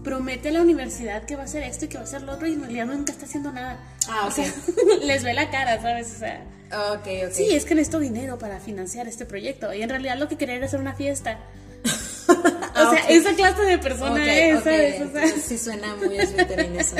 promete 0.04 0.50
a 0.50 0.52
la 0.52 0.60
universidad 0.60 1.24
que 1.24 1.34
va 1.34 1.42
a 1.42 1.44
hacer 1.46 1.62
esto 1.62 1.86
y 1.86 1.88
que 1.88 1.94
va 1.96 2.02
a 2.02 2.04
hacer 2.04 2.20
lo 2.24 2.32
otro 2.34 2.46
y 2.46 2.52
en 2.52 2.60
realidad 2.60 2.84
nunca 2.84 3.10
está 3.10 3.24
haciendo 3.24 3.52
nada. 3.52 3.78
Ah, 4.06 4.26
O 4.26 4.30
sea, 4.30 4.44
les 5.02 5.24
ve 5.24 5.32
la 5.32 5.50
cara, 5.50 5.80
¿sabes? 5.80 6.12
O 6.14 6.18
sea, 6.18 6.44
Ok, 6.92 7.06
ok. 7.28 7.32
sí, 7.32 7.46
es 7.54 7.64
que 7.64 7.74
necesito 7.74 7.98
dinero 7.98 8.38
para 8.38 8.60
financiar 8.60 9.08
este 9.08 9.24
proyecto. 9.24 9.72
Y 9.72 9.80
en 9.80 9.88
realidad 9.88 10.18
lo 10.18 10.28
que 10.28 10.36
quería 10.36 10.56
era 10.56 10.66
hacer 10.66 10.80
una 10.80 10.92
fiesta. 10.92 11.38
O 12.78 12.86
Ah, 12.86 12.90
sea, 12.94 13.04
ok. 13.04 13.10
esa 13.10 13.34
clase 13.34 13.62
de 13.62 13.78
persona 13.78 14.12
Ok, 14.12 14.28
es, 14.28 14.56
ok, 14.58 14.64
¿sabes? 14.64 15.00
O 15.02 15.12
sea, 15.12 15.26
sí 15.40 15.58
suena 15.58 15.96
muy 15.96 16.18
Slytherin 16.18 16.76
eso. 16.80 16.96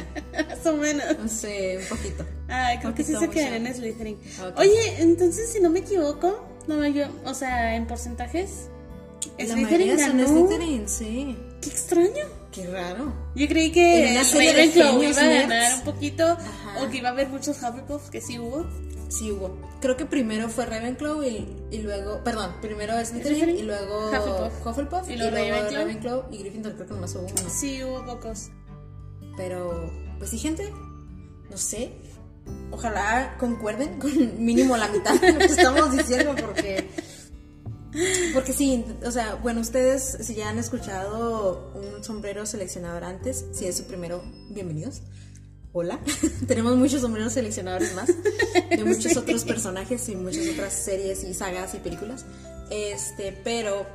más 0.49 0.67
o 0.67 0.77
menos. 0.77 1.05
No 1.19 1.29
sé, 1.29 1.79
un 1.83 1.89
poquito. 1.97 2.27
Ay, 2.49 2.79
creo 2.79 2.95
que 2.95 3.05
sí 3.05 3.13
Poquito 3.13 3.33
se 3.33 3.45
mucho. 3.51 3.55
en 3.55 3.75
Slytherin. 3.75 4.19
Oye, 4.57 4.95
entonces, 5.03 5.51
si 5.53 5.61
no 5.61 5.71
me 5.71 5.81
equivoco, 5.81 6.47
la 6.67 6.77
mayor, 6.77 7.09
o 7.25 7.35
sea, 7.35 7.77
en 7.77 7.87
porcentajes, 7.87 8.69
Slytherin 9.39 9.97
ganó. 9.97 10.27
Slytherin, 10.27 10.89
sí. 10.89 11.37
Qué 11.61 11.69
extraño. 11.71 12.27
Qué 12.53 12.67
raro. 12.67 13.13
Yo 13.35 13.47
creí 13.47 13.71
que 13.71 14.19
Ravenclaw 14.35 15.03
iba 15.03 15.21
a 15.21 15.27
ganar 15.27 15.75
un 15.79 15.81
poquito, 15.85 16.25
Ajá. 16.25 16.83
o 16.83 16.89
que 16.91 16.97
iba 16.99 17.11
a 17.11 17.13
haber 17.13 17.29
muchos 17.29 17.57
Hufflepuff, 17.63 18.09
que 18.11 18.21
sí 18.21 18.39
hubo. 18.39 18.67
Sí 19.09 19.33
hubo. 19.33 19.57
Creo 19.81 19.97
que 19.97 20.05
primero 20.05 20.49
fue 20.49 20.67
Ravenclaw 20.67 21.23
y, 21.23 21.47
y 21.71 21.79
luego, 21.79 22.23
perdón, 22.25 22.53
primero 22.61 22.93
Slytherin 23.03 23.51
y 23.57 23.63
luego 23.63 24.11
Hufflepuff. 24.11 24.67
Hufflepuff 24.67 25.09
Y 25.09 25.13
y, 25.15 25.17
luego 25.17 25.31
luego 25.37 25.51
Ravenclaw. 25.55 25.83
Ravenclaw. 25.83 26.25
y 26.31 26.39
Gryffindor 26.39 26.75
creo 26.75 26.87
que 26.87 26.95
nomás 26.95 27.15
hubo 27.15 27.23
uno. 27.27 27.51
Sí, 27.51 27.83
hubo 27.83 28.05
pocos. 28.05 28.51
Pero, 29.37 29.91
pues 30.19 30.31
sí, 30.31 30.39
gente, 30.39 30.71
no 31.51 31.57
sé. 31.57 31.93
Ojalá 32.71 33.37
concuerden 33.39 33.99
con 33.99 34.11
mínimo 34.45 34.77
la 34.77 34.89
mitad 34.89 35.19
de 35.21 35.33
lo 35.33 35.39
que 35.39 35.45
estamos 35.47 35.93
diciendo 35.97 36.35
porque... 36.39 36.89
Porque 38.35 38.53
sí, 38.53 38.85
o 39.05 39.11
sea, 39.11 39.37
bueno, 39.37 39.61
ustedes 39.61 40.19
si 40.21 40.35
ya 40.35 40.51
han 40.51 40.59
escuchado 40.59 41.73
un 41.75 42.05
sombrero 42.05 42.45
seleccionador 42.45 43.03
antes, 43.03 43.47
si 43.53 43.67
es 43.67 43.79
su 43.79 43.85
primero, 43.85 44.23
bienvenidos. 44.51 45.01
Hola. 45.79 45.99
Tenemos 46.47 46.77
muchos 46.77 47.01
sombreros 47.01 47.33
seleccionadores 47.33 47.95
más 47.95 48.09
de 48.09 48.85
muchos 48.85 49.17
otros 49.17 49.45
personajes 49.45 50.09
y 50.09 50.17
muchas 50.17 50.49
otras 50.49 50.73
series 50.73 51.25
y 51.25 51.35
sagas 51.35 51.75
y 51.75 51.79
películas. 51.79 52.25
Este, 52.71 53.33
pero 53.45 53.87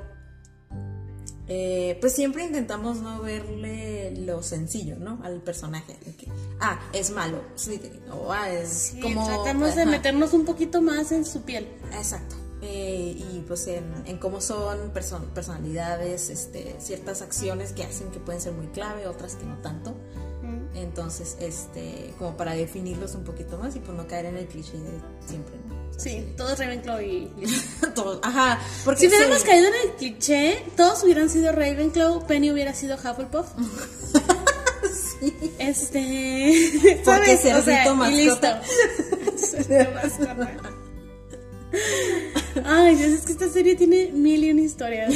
eh, 1.48 1.98
pues 2.00 2.14
siempre 2.14 2.46
intentamos 2.46 3.02
no 3.02 3.22
verle 3.22 4.16
lo 4.16 4.42
sencillo, 4.42 4.96
¿no? 4.96 5.20
Al 5.24 5.42
personaje. 5.42 5.98
ah, 6.62 6.80
es 6.94 7.12
malo, 7.12 7.42
o 8.12 8.32
ah, 8.32 8.50
es 8.50 8.96
como... 9.02 9.26
Tratamos 9.26 9.76
de 9.76 9.86
meternos 9.86 10.34
un 10.34 10.46
poquito 10.46 10.82
más 10.82 11.12
en 11.12 11.26
su 11.26 11.42
piel. 11.42 11.68
Exacto. 11.92 12.38
Eh, 12.66 13.18
y 13.18 13.42
pues 13.42 13.68
en, 13.68 14.18
cómo 14.20 14.40
son 14.40 14.92
personalidades, 14.92 16.30
este, 16.30 16.78
ciertas 16.80 17.22
acciones 17.22 17.74
que 17.74 17.84
hacen 17.84 18.10
que 18.10 18.20
pueden 18.20 18.40
ser 18.40 18.54
muy 18.54 18.68
clave, 18.68 19.06
otras 19.06 19.36
que 19.36 19.46
no 19.46 19.58
tanto. 19.58 19.94
Entonces, 20.76 21.38
este, 21.40 22.14
como 22.18 22.36
para 22.36 22.54
definirlos 22.54 23.14
un 23.16 23.24
poquito 23.24 23.58
más 23.58 23.76
y 23.76 23.80
pues 23.80 23.96
no 23.96 24.08
caer 24.08 24.26
en 24.26 24.38
el 24.38 24.48
cliché 24.48 24.78
de 24.78 25.00
siempre, 25.28 25.56
¿no? 25.68 25.84
Sí, 25.98 26.26
todos 26.36 26.58
Ravenclaw 26.58 27.02
y 27.02 27.32
todos, 27.96 28.20
ajá. 28.24 28.60
Porque 28.84 29.02
si 29.02 29.08
hubiéramos 29.08 29.44
caído 29.44 29.68
en 29.68 29.74
el 29.90 29.96
cliché, 29.96 30.66
todos 30.76 31.04
hubieran 31.04 31.30
sido 31.30 31.52
Ravenclaw, 31.52 32.26
Penny 32.26 32.52
hubiera 32.52 32.74
sido 32.74 32.96
Hufflepuff. 32.96 33.48
sí. 35.20 35.54
Este. 35.60 37.02
Porque 37.06 37.38
cerdito 37.38 37.92
o 37.92 37.96
mascota. 37.96 38.62
Ay, 42.66 42.96
Dios, 42.96 43.12
es 43.14 43.26
que 43.26 43.32
esta 43.34 43.50
serie 43.50 43.76
tiene 43.76 44.12
mil 44.12 44.44
y 44.44 44.52
una 44.52 44.62
historias. 44.62 45.14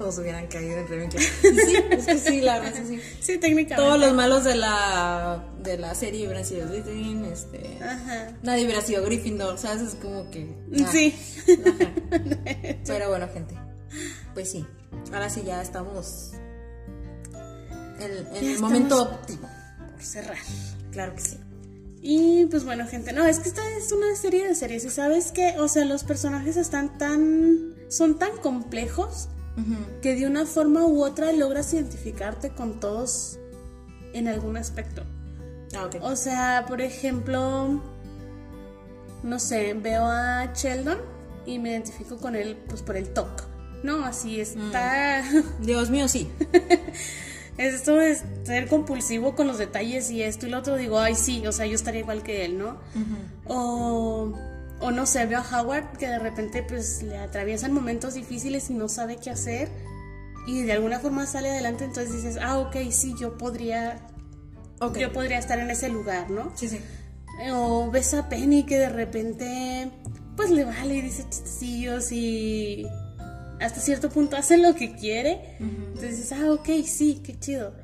Todos 0.00 0.16
hubieran 0.16 0.46
caído 0.46 0.78
en 0.78 0.88
Ravenclaw. 0.88 1.22
Sí, 1.42 1.76
es 1.90 2.06
que 2.06 2.18
sí, 2.18 2.40
la 2.40 2.58
verdad, 2.58 2.80
sí. 2.88 3.02
Sí, 3.20 3.36
técnicamente. 3.36 3.76
Todos 3.76 4.00
los 4.00 4.14
malos 4.14 4.44
de 4.44 4.54
la, 4.56 5.44
de 5.62 5.76
la 5.76 5.94
serie 5.94 6.24
hubieran 6.24 6.46
sido 6.46 6.66
Slytherin, 6.68 7.26
este... 7.26 7.78
Ajá. 7.82 8.32
Nadie 8.42 8.64
hubiera 8.64 8.80
sido 8.80 9.04
Gryffindor, 9.04 9.58
¿sabes? 9.58 9.82
Es 9.82 9.94
como 9.96 10.30
que... 10.30 10.54
Sí. 10.90 11.14
Pero 12.86 13.10
bueno, 13.10 13.28
gente, 13.30 13.54
pues 14.32 14.50
sí. 14.50 14.64
Ahora 15.12 15.28
sí 15.28 15.42
ya 15.44 15.60
estamos 15.60 16.30
en, 17.98 18.26
el 18.42 18.58
momento 18.58 19.02
óptimo. 19.02 19.50
Por 19.92 20.02
cerrar. 20.02 20.38
Claro 20.92 21.14
que 21.14 21.20
sí. 21.20 21.36
Y 22.00 22.46
pues 22.46 22.64
bueno, 22.64 22.86
gente, 22.86 23.12
no, 23.12 23.26
es 23.26 23.38
que 23.40 23.50
esta 23.50 23.68
es 23.76 23.92
una 23.92 24.16
serie 24.16 24.48
de 24.48 24.54
series 24.54 24.82
y 24.86 24.88
sabes 24.88 25.30
que, 25.30 25.58
o 25.58 25.68
sea, 25.68 25.84
los 25.84 26.04
personajes 26.04 26.56
están 26.56 26.96
tan, 26.96 27.74
son 27.90 28.18
tan 28.18 28.34
complejos 28.38 29.28
que 30.02 30.14
de 30.14 30.26
una 30.26 30.46
forma 30.46 30.84
u 30.86 31.04
otra 31.04 31.32
logras 31.32 31.72
identificarte 31.74 32.50
con 32.50 32.80
todos 32.80 33.38
en 34.12 34.28
algún 34.28 34.56
aspecto. 34.56 35.02
Ah, 35.74 35.88
o 36.02 36.16
sea, 36.16 36.64
por 36.66 36.80
ejemplo, 36.80 37.80
no 39.22 39.38
sé, 39.38 39.74
veo 39.74 40.04
a 40.04 40.52
Sheldon 40.54 40.98
y 41.46 41.58
me 41.58 41.70
identifico 41.70 42.16
con 42.16 42.34
él 42.36 42.56
pues 42.68 42.82
por 42.82 42.96
el 42.96 43.12
talk, 43.12 43.44
¿no? 43.82 44.04
Así 44.04 44.40
está. 44.40 45.22
Mm. 45.22 45.64
Dios 45.64 45.90
mío, 45.90 46.08
sí. 46.08 46.28
esto 47.58 47.94
de 47.96 48.18
ser 48.44 48.68
compulsivo 48.68 49.34
con 49.34 49.46
los 49.46 49.58
detalles 49.58 50.10
y 50.10 50.22
esto 50.22 50.46
y 50.46 50.50
lo 50.50 50.58
otro, 50.58 50.76
digo, 50.76 50.98
ay, 50.98 51.14
sí, 51.14 51.46
o 51.46 51.52
sea, 51.52 51.66
yo 51.66 51.74
estaría 51.74 52.00
igual 52.00 52.22
que 52.22 52.44
él, 52.44 52.58
¿no? 52.58 52.78
O, 53.46 54.32
o 54.80 54.90
no 54.90 55.06
sé, 55.06 55.26
veo 55.26 55.40
a 55.40 55.60
Howard 55.60 55.96
que 55.98 56.08
de 56.08 56.18
repente 56.18 56.62
pues 56.62 57.02
le 57.02 57.18
atraviesan 57.18 57.72
momentos 57.72 58.14
difíciles 58.14 58.70
y 58.70 58.74
no 58.74 58.88
sabe 58.88 59.16
qué 59.16 59.30
hacer 59.30 59.68
y 60.46 60.62
de 60.62 60.72
alguna 60.72 60.98
forma 60.98 61.26
sale 61.26 61.50
adelante, 61.50 61.84
entonces 61.84 62.12
dices, 62.12 62.38
ah, 62.42 62.58
ok, 62.58 62.76
sí, 62.90 63.14
yo 63.18 63.36
podría, 63.36 64.00
yo 64.98 65.12
podría 65.12 65.38
estar 65.38 65.58
en 65.58 65.70
ese 65.70 65.88
lugar, 65.88 66.30
¿no? 66.30 66.52
Sí, 66.54 66.68
sí. 66.68 66.80
O 67.52 67.90
ves 67.90 68.14
a 68.14 68.28
Penny 68.28 68.64
que 68.64 68.78
de 68.78 68.88
repente 68.88 69.90
pues 70.36 70.50
le 70.50 70.64
vale 70.64 70.96
y 70.96 71.00
dice 71.02 71.24
chistecillos 71.28 72.12
y 72.12 72.86
hasta 73.60 73.80
cierto 73.80 74.08
punto 74.08 74.36
hace 74.36 74.56
lo 74.56 74.74
que 74.74 74.94
quiere. 74.94 75.56
Entonces 75.60 76.16
dices, 76.16 76.32
ah, 76.32 76.52
ok, 76.52 76.68
sí, 76.86 77.22
qué 77.24 77.38
chido. 77.38 77.74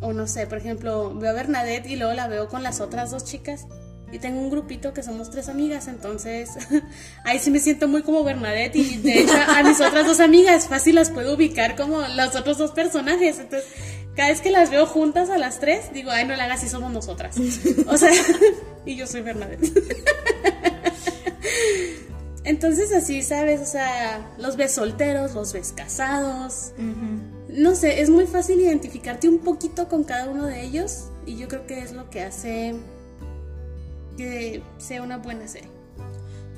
O 0.00 0.12
no 0.12 0.26
sé, 0.26 0.46
por 0.46 0.58
ejemplo, 0.58 1.14
veo 1.14 1.30
a 1.30 1.34
Bernadette 1.34 1.86
y 1.86 1.96
luego 1.96 2.12
la 2.12 2.28
veo 2.28 2.48
con 2.48 2.62
las 2.62 2.80
otras 2.80 3.10
dos 3.10 3.24
chicas. 3.24 3.66
Y 4.12 4.18
tengo 4.20 4.38
un 4.38 4.50
grupito 4.50 4.94
que 4.94 5.02
somos 5.02 5.30
tres 5.30 5.48
amigas, 5.48 5.88
entonces 5.88 6.50
ahí 7.24 7.40
sí 7.40 7.50
me 7.50 7.58
siento 7.58 7.88
muy 7.88 8.02
como 8.02 8.22
Bernadette 8.22 8.76
y 8.76 8.98
de 8.98 9.20
hecho 9.20 9.34
a 9.34 9.64
mis 9.64 9.80
otras 9.80 10.06
dos 10.06 10.20
amigas 10.20 10.68
fácil 10.68 10.94
las 10.94 11.10
puedo 11.10 11.34
ubicar 11.34 11.74
como 11.74 12.00
los 12.00 12.36
otros 12.36 12.56
dos 12.58 12.70
personajes. 12.70 13.40
Entonces, 13.40 13.68
cada 14.14 14.30
vez 14.30 14.40
que 14.40 14.50
las 14.50 14.70
veo 14.70 14.86
juntas 14.86 15.28
a 15.28 15.38
las 15.38 15.60
tres, 15.60 15.92
digo, 15.92 16.10
ay, 16.10 16.24
no 16.24 16.36
la 16.36 16.44
hagas 16.44 16.60
si 16.60 16.68
somos 16.68 16.92
nosotras. 16.92 17.36
O 17.88 17.96
sea, 17.98 18.10
y 18.86 18.96
yo 18.96 19.06
soy 19.06 19.22
Bernadette. 19.22 19.72
Entonces 22.44 22.92
así, 22.92 23.22
¿sabes? 23.22 23.60
O 23.60 23.66
sea, 23.66 24.24
los 24.38 24.56
ves 24.56 24.72
solteros, 24.72 25.34
los 25.34 25.52
ves 25.52 25.72
casados. 25.72 26.72
No 27.48 27.74
sé, 27.74 28.00
es 28.00 28.08
muy 28.08 28.26
fácil 28.26 28.60
identificarte 28.60 29.28
un 29.28 29.40
poquito 29.40 29.88
con 29.88 30.04
cada 30.04 30.30
uno 30.30 30.46
de 30.46 30.62
ellos 30.62 31.08
y 31.26 31.36
yo 31.36 31.48
creo 31.48 31.66
que 31.66 31.80
es 31.80 31.90
lo 31.90 32.08
que 32.08 32.22
hace 32.22 32.76
que 34.16 34.62
sea 34.78 35.02
una 35.02 35.18
buena 35.18 35.46
serie. 35.48 35.70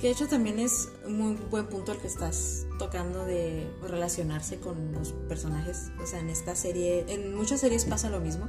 Que 0.00 0.09
de 0.09 0.12
hecho 0.12 0.28
también 0.28 0.61
es 0.61 0.88
muy 1.09 1.34
buen 1.50 1.66
punto 1.66 1.92
el 1.92 1.98
que 1.98 2.06
estás 2.06 2.66
tocando 2.78 3.24
de 3.24 3.68
relacionarse 3.82 4.59
con 4.59 4.92
los 4.92 5.12
personajes. 5.28 5.90
O 6.00 6.06
sea, 6.06 6.20
en 6.20 6.30
esta 6.30 6.54
serie, 6.54 7.04
en 7.09 7.34
muchas 7.34 7.61
series 7.61 7.84
pasa 7.84 8.09
lo 8.09 8.20
mismo 8.20 8.48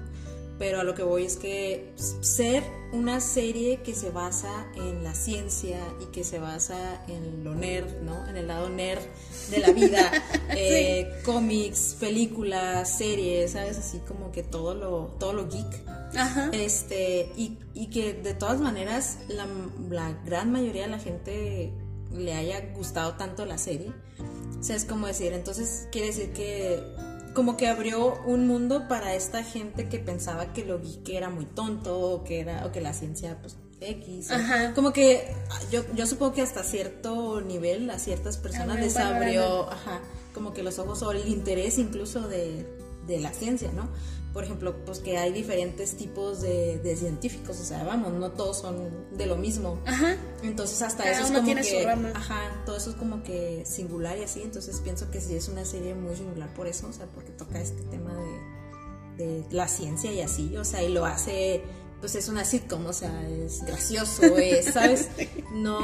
pero 0.60 0.82
a 0.82 0.84
lo 0.84 0.93
que 0.93 1.03
voy 1.03 1.24
es 1.24 1.38
que 1.38 1.93
ser 1.95 2.64
una 2.91 3.22
serie 3.22 3.82
que 3.82 3.95
se 3.95 4.10
basa 4.10 4.68
en 4.76 5.03
la 5.03 5.16
ciencia 5.16 5.80
y 6.01 6.07
que 6.07 6.26
se 6.26 6.38
basa 6.38 7.03
en 7.07 7.45
lo 7.45 7.55
nerd, 7.55 8.01
¿no? 8.01 8.28
En 8.28 8.36
el 8.36 8.47
lado 8.47 8.70
nerd 8.70 9.01
de 9.49 9.60
la 9.60 9.72
vida, 9.72 10.12
eh, 10.49 11.22
cómics, 11.24 11.95
películas, 11.99 12.97
series, 12.97 13.51
¿sabes? 13.51 13.78
Así 13.78 13.99
como 13.99 14.32
que 14.34 14.43
todo 14.43 14.76
lo, 14.76 15.16
todo 15.18 15.32
lo 15.34 15.47
geek. 15.47 15.88
Ajá. 16.16 16.49
Este, 16.51 17.32
y, 17.38 17.57
y 17.74 17.88
que 17.88 18.14
de 18.14 18.34
todas 18.34 18.60
maneras 18.60 19.20
la, 19.30 19.47
la 19.89 20.12
gran 20.26 20.51
mayoría 20.51 20.84
de 20.84 20.89
la 20.89 20.99
gente 20.99 21.72
le 22.12 22.34
haya 22.34 22.60
gustado 22.76 23.14
tanto 23.14 23.45
la 23.45 23.57
serie. 23.57 23.93
O 24.60 24.64
sea, 24.64 24.76
es 24.76 24.84
como 24.84 25.07
decir, 25.07 25.32
entonces 25.32 25.88
quiere 25.91 26.07
decir 26.07 26.34
que 26.34 26.84
como 27.40 27.56
que 27.56 27.70
abrió 27.70 28.22
un 28.26 28.48
mundo 28.48 28.90
para 28.90 29.16
esta 29.16 29.46
gente 29.46 29.88
que 29.88 29.98
pensaba 29.98 30.52
que 30.52 30.66
lo 30.66 30.82
que 31.06 31.16
era 31.16 31.30
muy 31.30 31.46
tonto 31.46 31.98
o 31.98 32.26
que 32.26 32.42
era 32.42 32.66
o 32.66 32.74
que 32.74 32.82
la 32.82 32.92
ciencia 32.92 33.38
pues 33.40 33.56
X. 33.80 34.28
Como 34.76 34.92
que 34.92 35.34
yo, 35.72 35.86
yo 35.96 36.06
supongo 36.06 36.34
que 36.34 36.42
hasta 36.42 36.64
cierto 36.64 37.40
nivel 37.40 37.90
a 37.92 37.98
ciertas 37.98 38.36
personas 38.36 38.78
les 38.82 38.98
abrió 38.98 39.72
ajá, 39.72 40.02
como 40.34 40.52
que 40.52 40.64
los 40.64 40.80
ojos 40.80 41.02
o 41.02 41.14
el 41.14 41.30
interés 41.30 41.78
incluso 41.78 42.28
de, 42.28 42.68
de 43.08 43.20
la 43.22 43.32
ciencia, 43.32 43.72
¿no? 43.72 43.88
Por 44.34 44.44
ejemplo, 44.44 44.76
pues 44.86 45.00
que 45.00 45.18
hay 45.18 45.32
diferentes 45.32 45.96
tipos 45.96 46.42
de, 46.42 46.96
científicos, 46.98 47.60
o 47.60 47.64
sea, 47.64 47.84
vamos, 47.84 48.14
no 48.14 48.32
todos 48.32 48.60
son 48.60 49.08
de 49.18 49.26
lo 49.26 49.38
mismo. 49.38 49.80
Ajá. 49.86 50.18
Entonces 50.44 50.82
hasta 50.82 51.10
eso 51.10 51.24
es 51.24 51.32
como 51.32 51.46
que, 51.46 52.12
ajá, 52.14 52.64
todo 52.66 52.78
eso 52.78 52.92
es 52.92 52.96
como 52.96 53.24
que 53.24 53.64
singular 53.66 54.18
y 54.18 54.24
así, 54.24 54.42
entonces 54.42 54.80
pienso 54.82 55.10
que 55.10 55.20
sí 55.22 55.36
es 55.36 55.48
una 55.48 55.66
serie 55.66 55.96
muy 55.96 56.16
singular 56.16 56.54
por 56.54 56.68
eso, 56.68 56.88
o 56.88 56.94
sea, 56.94 57.08
porque 57.08 57.32
toca 57.32 57.60
este 57.60 57.82
tema 57.84 58.14
de, 59.18 59.26
de 59.26 59.46
la 59.52 59.68
ciencia 59.68 60.12
y 60.12 60.22
así, 60.22 60.56
o 60.58 60.64
sea, 60.64 60.84
y 60.84 60.94
lo 60.94 61.06
hace 61.06 61.64
pues 62.00 62.16
es 62.16 62.30
una 62.30 62.46
sitcom, 62.46 62.86
o 62.86 62.94
sea, 62.94 63.28
es 63.30 63.64
gracioso, 63.66 64.24
es, 64.38 64.66
¿sabes? 64.74 65.10
No, 65.52 65.80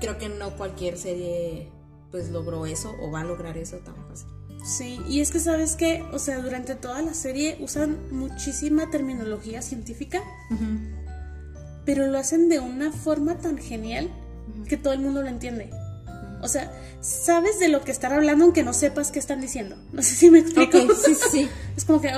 creo 0.00 0.18
que 0.18 0.28
no 0.28 0.56
cualquier 0.56 0.96
serie 0.96 1.70
pues 2.10 2.30
logró 2.30 2.66
eso 2.66 2.94
o 3.00 3.10
va 3.10 3.20
a 3.20 3.24
lograr 3.24 3.56
eso 3.56 3.76
tan 3.78 3.94
fácil. 4.08 4.28
Sí, 4.64 5.00
y 5.08 5.20
es 5.20 5.30
que 5.30 5.40
sabes 5.40 5.76
que, 5.76 6.04
o 6.12 6.18
sea, 6.18 6.38
durante 6.40 6.74
toda 6.74 7.00
la 7.02 7.14
serie 7.14 7.56
usan 7.60 7.98
muchísima 8.10 8.90
terminología 8.90 9.62
científica, 9.62 10.22
pero 11.84 12.06
lo 12.06 12.18
hacen 12.18 12.48
de 12.48 12.60
una 12.60 12.92
forma 12.92 13.38
tan 13.38 13.58
genial 13.58 14.10
que 14.68 14.76
todo 14.76 14.92
el 14.92 15.00
mundo 15.00 15.22
lo 15.22 15.28
entiende. 15.28 15.70
O 16.42 16.48
sea, 16.48 16.72
sabes 17.00 17.58
de 17.58 17.68
lo 17.68 17.82
que 17.82 17.90
están 17.90 18.12
hablando 18.12 18.44
aunque 18.44 18.62
no 18.62 18.72
sepas 18.72 19.10
qué 19.10 19.18
están 19.18 19.40
diciendo. 19.40 19.76
No 19.92 20.02
sé 20.02 20.14
si 20.14 20.30
me 20.30 20.38
explico. 20.38 20.78
sí, 20.94 21.14
sí. 21.14 21.48
Es 21.76 21.84
como 21.84 22.00
que, 22.00 22.10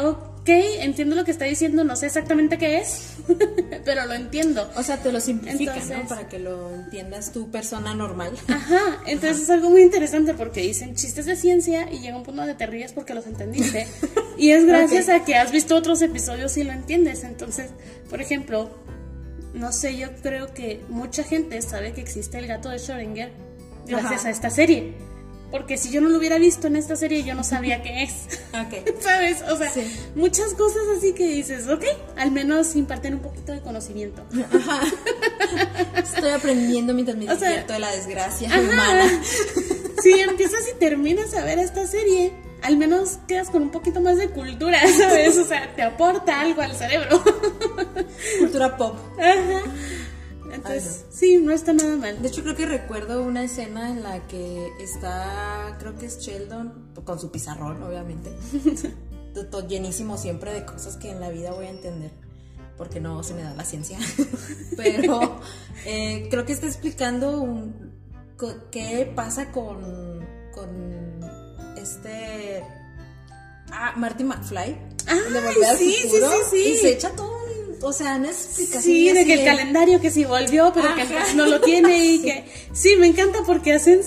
ok, 0.43 0.49
entiendo 0.81 1.15
lo 1.15 1.25
que 1.25 1.31
está 1.31 1.45
diciendo, 1.45 1.85
no 1.85 1.95
sé 1.95 2.07
exactamente 2.07 2.59
qué 2.59 2.79
es, 2.79 3.15
pero 3.85 4.07
lo 4.07 4.15
entiendo. 4.15 4.69
O 4.77 4.83
sea, 4.83 4.97
te 4.97 5.13
lo 5.13 5.21
simplifica, 5.21 5.77
¿no? 5.77 6.09
Para 6.09 6.29
que 6.29 6.41
lo 6.41 6.75
entiendas 6.75 7.33
tu 7.33 7.51
persona 7.51 7.95
normal. 7.95 8.33
Ajá, 8.49 9.01
entonces 9.07 9.43
es 9.43 9.51
algo 9.51 9.71
muy 9.71 9.83
interesante 9.83 10.35
porque 10.35 10.61
dicen 10.61 10.97
chistes 10.97 11.27
de 11.27 11.37
ciencia 11.37 11.91
y 11.93 12.01
llega 12.01 12.17
un 12.17 12.25
punto 12.25 12.41
donde 12.41 12.57
te 12.57 12.67
ríes 12.67 12.93
porque 12.93 13.15
los 13.15 13.27
entendiste. 13.27 13.87
y 14.37 14.51
es 14.51 14.65
gracias 14.65 15.09
a 15.09 15.25
que 15.25 15.37
has 15.37 15.53
visto 15.53 15.77
otros 15.77 16.03
episodios 16.03 16.57
y 16.57 16.65
lo 16.65 16.73
entiendes. 16.73 17.23
Entonces, 17.23 17.71
por 18.11 18.21
ejemplo, 18.21 18.71
no 19.55 19.71
sé, 19.71 19.97
yo 19.97 20.09
creo 20.23 20.53
que 20.55 20.83
mucha 20.89 21.23
gente 21.23 21.63
sabe 21.63 21.93
que 21.93 22.01
existe 22.01 22.39
el 22.39 22.49
gato 22.49 22.69
de 22.69 22.79
Schrödinger 22.79 23.31
gracias 23.87 24.25
a 24.25 24.31
esta 24.31 24.51
serie. 24.51 25.12
Porque 25.53 25.77
si 25.77 25.91
yo 25.93 26.01
no 26.01 26.09
lo 26.09 26.19
hubiera 26.19 26.39
visto 26.39 26.67
en 26.67 26.75
esta 26.75 26.97
serie, 26.97 27.23
yo 27.23 27.37
no 27.37 27.45
sabía 27.45 27.83
qué 27.83 28.03
es. 28.03 28.13
Ok. 28.53 28.89
¿Sabes? 29.01 29.43
O 29.43 29.57
sea, 29.57 29.71
Sí. 29.71 29.83
muchas 30.17 30.55
cosas 30.55 30.83
así 30.99 31.13
que 31.13 31.29
dices, 31.29 31.69
ok, 31.69 31.85
al 32.17 32.33
menos 32.33 32.75
imparten 32.75 33.15
un 33.15 33.21
poquito 33.21 33.53
de 33.53 33.61
conocimiento. 33.61 34.25
Estoy 35.97 36.31
aprendiendo 36.31 36.95
mientras 36.95 37.17
me 37.17 37.31
O 37.31 37.39
sea, 37.39 37.63
de 37.65 37.79
la 37.79 37.91
desgracia 37.93 38.49
Ajá. 38.49 38.61
humana. 38.61 39.23
Si 40.03 40.11
empiezas 40.19 40.63
y 40.75 40.79
terminas 40.79 41.35
a 41.35 41.45
ver 41.45 41.59
esta 41.59 41.87
serie, 41.87 42.33
al 42.63 42.77
menos 42.77 43.19
quedas 43.29 43.51
con 43.51 43.63
un 43.63 43.71
poquito 43.71 44.01
más 44.01 44.17
de 44.17 44.29
cultura, 44.31 44.81
¿sabes? 44.99 45.37
O 45.39 45.45
sea, 45.47 45.73
te 45.77 45.83
aporta 45.83 46.41
algo 46.41 46.63
al 46.63 46.75
cerebro. 46.75 47.23
Cultura 48.41 48.77
pop. 48.77 48.97
Ajá. 49.19 49.63
Entonces, 50.53 51.05
sí, 51.11 51.39
no 51.39 51.53
está 51.53 51.73
nada 51.73 51.97
mal. 51.97 52.21
De 52.23 52.29
hecho, 52.29 52.43
creo 52.43 52.55
que 52.55 52.67
recuerdo 52.67 53.23
una 53.23 53.43
escena 53.43 53.91
en 53.91 54.03
la 54.03 54.27
que 54.27 54.69
está, 54.81 55.77
creo 55.79 55.97
que 55.97 56.07
es 56.07 56.19
Sheldon, 56.21 56.93
con 57.05 57.19
su 57.19 57.31
pizarrón, 57.31 57.83
obviamente. 57.83 58.31
To- 59.35 59.47
to- 59.47 59.67
llenísimo 59.67 60.19
siempre 60.19 60.53
de 60.53 60.67
cosas 60.67 60.97
que 60.99 61.11
en 61.11 61.19
la 61.19 61.31
vida 61.31 61.53
voy 61.53 61.65
a 61.65 61.71
entender, 61.71 62.11
porque 62.77 63.01
no 63.01 63.23
se 63.23 63.33
me 63.33 63.43
da 63.43 63.55
la 63.55 63.65
ciencia. 63.65 63.99
Pero 64.77 65.41
eh, 65.87 66.29
creo 66.31 66.45
que 66.45 66.53
está 66.53 66.67
explicando 66.67 67.41
un- 67.41 67.93
qué 68.71 69.11
pasa 69.17 69.51
con, 69.51 69.81
con 70.53 71.21
este... 71.79 72.63
Ah, 73.71 73.95
Marty 73.97 74.23
McFly. 74.25 74.77
Al 75.07 75.79
sí, 75.79 75.95
sí, 76.03 76.09
sí, 76.11 76.19
sí. 76.51 76.57
Y 76.75 76.77
se 76.77 76.93
echa 76.93 77.11
todo. 77.13 77.42
O 77.83 77.93
sea, 77.93 78.17
una 78.17 78.29
explicación. 78.29 78.83
Sí, 78.83 79.13
de 79.13 79.25
que 79.25 79.35
el 79.35 79.45
calendario 79.45 80.01
que 80.01 80.11
sí 80.11 80.25
volvió, 80.25 80.73
pero 80.73 80.95
que 80.95 81.03
Ajá. 81.03 81.13
entonces 81.13 81.35
no 81.35 81.47
lo 81.47 81.61
tiene 81.61 82.05
y 82.05 82.19
que... 82.23 82.45
Sí, 82.73 82.97
me 82.99 83.07
encanta 83.07 83.41
porque 83.45 83.73
hacen 83.73 84.01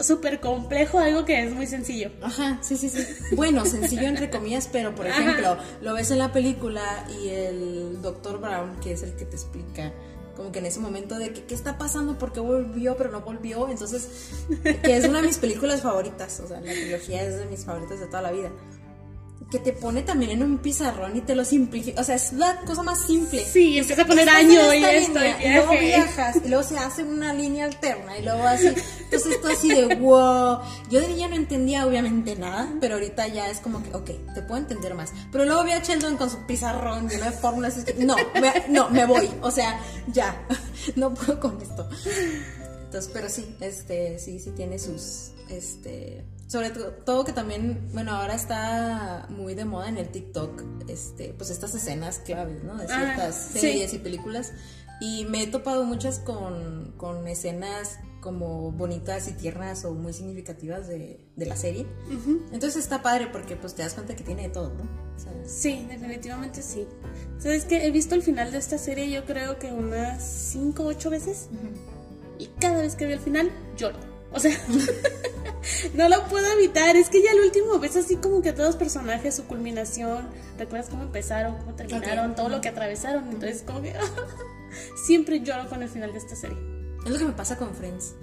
súper 0.00 0.40
complejo 0.40 0.98
algo 0.98 1.24
que 1.24 1.42
es 1.42 1.52
muy 1.52 1.66
sencillo. 1.66 2.10
Ajá, 2.22 2.58
sí, 2.62 2.76
sí, 2.76 2.88
sí. 2.88 3.04
Bueno, 3.36 3.66
sencillo 3.66 4.08
entre 4.08 4.30
comillas, 4.30 4.68
pero 4.72 4.94
por 4.94 5.06
Ajá. 5.06 5.20
ejemplo, 5.20 5.58
lo 5.82 5.94
ves 5.94 6.10
en 6.10 6.18
la 6.18 6.32
película 6.32 7.06
y 7.22 7.28
el 7.28 8.00
Dr. 8.00 8.40
Brown, 8.40 8.80
que 8.80 8.92
es 8.92 9.02
el 9.02 9.14
que 9.14 9.26
te 9.26 9.36
explica 9.36 9.92
como 10.40 10.52
que 10.52 10.60
en 10.60 10.66
ese 10.66 10.80
momento 10.80 11.18
de 11.18 11.34
que 11.34 11.44
qué 11.44 11.54
está 11.54 11.76
pasando, 11.76 12.16
por 12.16 12.32
qué 12.32 12.40
volvió, 12.40 12.96
pero 12.96 13.10
no 13.10 13.20
volvió, 13.20 13.68
entonces, 13.68 14.08
que 14.82 14.96
es 14.96 15.06
una 15.06 15.20
de 15.20 15.26
mis 15.26 15.36
películas 15.36 15.82
favoritas, 15.82 16.40
o 16.40 16.48
sea, 16.48 16.60
la 16.62 16.72
trilogía 16.72 17.22
es 17.24 17.36
de 17.36 17.44
mis 17.44 17.66
favoritas 17.66 18.00
de 18.00 18.06
toda 18.06 18.22
la 18.22 18.32
vida. 18.32 18.50
Que 19.50 19.58
te 19.58 19.72
pone 19.72 20.02
también 20.02 20.30
en 20.30 20.42
un 20.44 20.58
pizarrón 20.58 21.16
y 21.16 21.22
te 21.22 21.34
lo 21.34 21.44
simplifica, 21.44 22.00
o 22.00 22.04
sea, 22.04 22.14
es 22.14 22.32
la 22.32 22.60
cosa 22.60 22.84
más 22.84 23.04
simple. 23.04 23.44
Sí, 23.44 23.78
empieza 23.78 24.02
a 24.02 24.06
poner 24.06 24.28
año 24.28 24.72
y 24.72 24.84
esto 24.84 25.18
y 25.44 25.52
luego 25.52 25.72
viajas 25.72 26.36
y 26.44 26.48
luego 26.48 26.62
se 26.62 26.78
hace 26.78 27.02
una 27.02 27.34
línea 27.34 27.64
alterna 27.64 28.16
y 28.16 28.22
luego 28.22 28.44
así. 28.44 28.68
Entonces 28.68 29.32
esto 29.32 29.48
así 29.48 29.68
de 29.68 29.96
wow 29.96 30.60
yo 30.88 31.00
de 31.00 31.08
niña 31.08 31.28
no 31.28 31.34
entendía 31.34 31.84
obviamente 31.84 32.36
nada 32.36 32.72
pero 32.80 32.94
ahorita 32.94 33.26
ya 33.26 33.50
es 33.50 33.58
como 33.58 33.82
que 33.82 33.92
ok 33.92 34.34
te 34.34 34.42
puedo 34.42 34.58
entender 34.58 34.94
más. 34.94 35.12
Pero 35.32 35.44
luego 35.44 35.64
vi 35.64 35.72
a 35.72 35.82
Sheldon 35.82 36.16
con 36.16 36.30
su 36.30 36.46
pizarrón 36.46 37.08
lleno 37.08 37.24
de 37.24 37.32
fórmulas 37.32 37.76
es 37.76 37.84
que, 37.84 37.94
no 37.94 38.16
me, 38.40 38.52
no 38.68 38.88
me 38.90 39.04
voy 39.04 39.28
o 39.42 39.50
sea 39.50 39.80
ya 40.12 40.40
no 40.96 41.12
puedo 41.12 41.40
con 41.40 41.60
esto. 41.60 41.88
Entonces 42.84 43.10
pero 43.12 43.28
sí 43.28 43.56
este 43.60 44.18
sí 44.20 44.38
sí 44.38 44.50
tiene 44.52 44.78
sus 44.78 45.32
este 45.48 46.24
sobre 46.50 46.70
todo, 46.70 47.24
que 47.24 47.32
también, 47.32 47.88
bueno, 47.92 48.10
ahora 48.12 48.34
está 48.34 49.26
muy 49.28 49.54
de 49.54 49.64
moda 49.64 49.88
en 49.88 49.98
el 49.98 50.08
TikTok, 50.08 50.64
este, 50.88 51.32
pues 51.32 51.48
estas 51.50 51.72
escenas 51.76 52.18
claves, 52.18 52.64
¿no? 52.64 52.76
De 52.76 52.86
Ah, 52.90 52.96
ciertas 53.14 53.50
sí. 53.52 53.58
series 53.60 53.94
y 53.94 53.98
películas. 53.98 54.52
Y 55.00 55.26
me 55.26 55.44
he 55.44 55.46
topado 55.46 55.84
muchas 55.84 56.18
con, 56.18 56.92
con 56.96 57.26
escenas 57.28 57.98
como 58.20 58.72
bonitas 58.72 59.28
y 59.28 59.32
tiernas 59.32 59.84
o 59.84 59.94
muy 59.94 60.12
significativas 60.12 60.88
de, 60.88 61.24
de 61.36 61.46
la 61.46 61.54
serie. 61.56 61.86
Entonces 62.52 62.76
está 62.76 63.00
padre 63.00 63.28
porque 63.32 63.54
pues 63.56 63.74
te 63.74 63.82
das 63.82 63.94
cuenta 63.94 64.14
que 64.16 64.24
tiene 64.24 64.42
de 64.42 64.48
todo, 64.50 64.70
¿no? 64.74 64.82
Sí, 65.46 65.86
definitivamente 65.88 66.62
sí. 66.62 66.86
¿Sabes 67.38 67.64
qué? 67.64 67.86
He 67.86 67.90
visto 67.92 68.14
el 68.16 68.22
final 68.22 68.50
de 68.52 68.58
esta 68.58 68.76
serie 68.76 69.08
yo 69.10 69.24
creo 69.24 69.58
que 69.58 69.72
unas 69.72 70.22
5 70.22 70.82
o 70.82 70.86
8 70.88 71.10
veces. 71.10 71.48
Y 72.38 72.46
cada 72.60 72.82
vez 72.82 72.94
que 72.96 73.06
veo 73.06 73.14
el 73.16 73.22
final, 73.22 73.50
lloro. 73.78 74.09
O 74.32 74.40
sea, 74.40 74.56
no 75.94 76.08
lo 76.08 76.24
puedo 76.28 76.50
evitar. 76.52 76.96
Es 76.96 77.08
que 77.08 77.22
ya 77.22 77.32
el 77.32 77.40
último 77.40 77.78
ves 77.78 77.96
así 77.96 78.16
como 78.16 78.42
que 78.42 78.52
todos 78.52 78.68
los 78.68 78.76
personajes, 78.76 79.34
su 79.34 79.44
culminación. 79.46 80.28
¿Recuerdas 80.58 80.88
cómo 80.90 81.02
empezaron, 81.02 81.56
cómo 81.58 81.74
terminaron, 81.74 82.30
Ok. 82.30 82.36
todo 82.36 82.48
lo 82.48 82.60
que 82.60 82.68
atravesaron? 82.68 83.24
Entonces, 83.28 83.62
como 83.66 83.82
que 83.82 83.94
siempre 85.06 85.40
lloro 85.40 85.68
con 85.68 85.82
el 85.82 85.88
final 85.88 86.12
de 86.12 86.18
esta 86.18 86.36
serie. 86.36 86.58
Es 87.04 87.10
lo 87.10 87.18
que 87.18 87.24
me 87.24 87.32
pasa 87.32 87.56
con 87.56 87.74
Friends. 87.74 88.14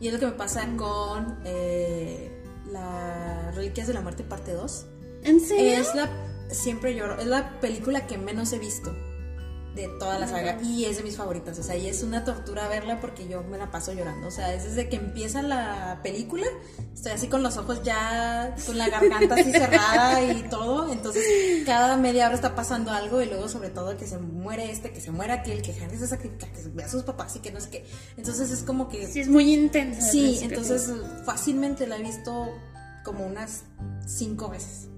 Y 0.00 0.08
es 0.08 0.12
lo 0.12 0.20
que 0.20 0.26
me 0.26 0.32
pasa 0.32 0.68
con 0.76 1.38
eh, 1.44 2.30
la 2.70 3.50
Reliquias 3.54 3.88
de 3.88 3.94
la 3.94 4.00
Muerte 4.00 4.22
parte 4.22 4.52
2. 4.52 4.86
¿En 5.24 5.40
serio? 5.40 5.78
Es 5.78 5.94
la 5.94 6.08
siempre 6.50 6.94
lloro, 6.94 7.18
es 7.18 7.26
la 7.26 7.60
película 7.60 8.06
que 8.06 8.16
menos 8.16 8.52
he 8.52 8.58
visto 8.58 8.94
de 9.78 9.88
toda 9.88 10.18
la 10.18 10.26
saga 10.26 10.60
y 10.60 10.86
es 10.86 10.96
de 10.96 11.04
mis 11.04 11.16
favoritas, 11.16 11.56
o 11.58 11.62
sea, 11.62 11.76
y 11.76 11.86
es 11.86 12.02
una 12.02 12.24
tortura 12.24 12.68
verla 12.68 13.00
porque 13.00 13.28
yo 13.28 13.42
me 13.44 13.58
la 13.58 13.70
paso 13.70 13.92
llorando, 13.92 14.26
o 14.26 14.30
sea, 14.30 14.52
es 14.52 14.64
desde 14.64 14.88
que 14.88 14.96
empieza 14.96 15.40
la 15.40 16.00
película, 16.02 16.46
estoy 16.92 17.12
así 17.12 17.28
con 17.28 17.44
los 17.44 17.56
ojos 17.58 17.82
ya 17.84 18.56
con 18.66 18.76
la 18.76 18.88
garganta 18.88 19.36
así 19.36 19.52
cerrada 19.52 20.20
y 20.22 20.42
todo, 20.50 20.92
entonces 20.92 21.24
cada 21.64 21.96
media 21.96 22.26
hora 22.26 22.34
está 22.34 22.56
pasando 22.56 22.90
algo 22.90 23.22
y 23.22 23.26
luego 23.26 23.48
sobre 23.48 23.70
todo 23.70 23.96
que 23.96 24.06
se 24.06 24.18
muere 24.18 24.70
este, 24.70 24.90
que 24.90 25.00
se 25.00 25.12
muere 25.12 25.32
aquel, 25.32 25.62
que 25.62 25.70
Henry 25.70 25.96
se 25.96 26.08
sacrifica, 26.08 26.48
que 26.48 26.60
se 26.60 26.70
ve 26.70 26.82
a 26.82 26.88
sus 26.88 27.04
papás 27.04 27.36
y 27.36 27.38
que 27.38 27.52
no 27.52 27.60
sé 27.60 27.70
qué, 27.70 27.86
entonces 28.16 28.50
es 28.50 28.64
como 28.64 28.88
que 28.88 29.06
Sí, 29.06 29.20
es 29.20 29.28
muy 29.28 29.54
intensa. 29.54 30.02
Sí, 30.02 30.40
entonces 30.42 30.90
fácilmente 31.24 31.86
la 31.86 31.98
he 31.98 32.02
visto 32.02 32.52
como 33.04 33.24
unas 33.24 33.62
cinco 34.06 34.48
veces. 34.48 34.88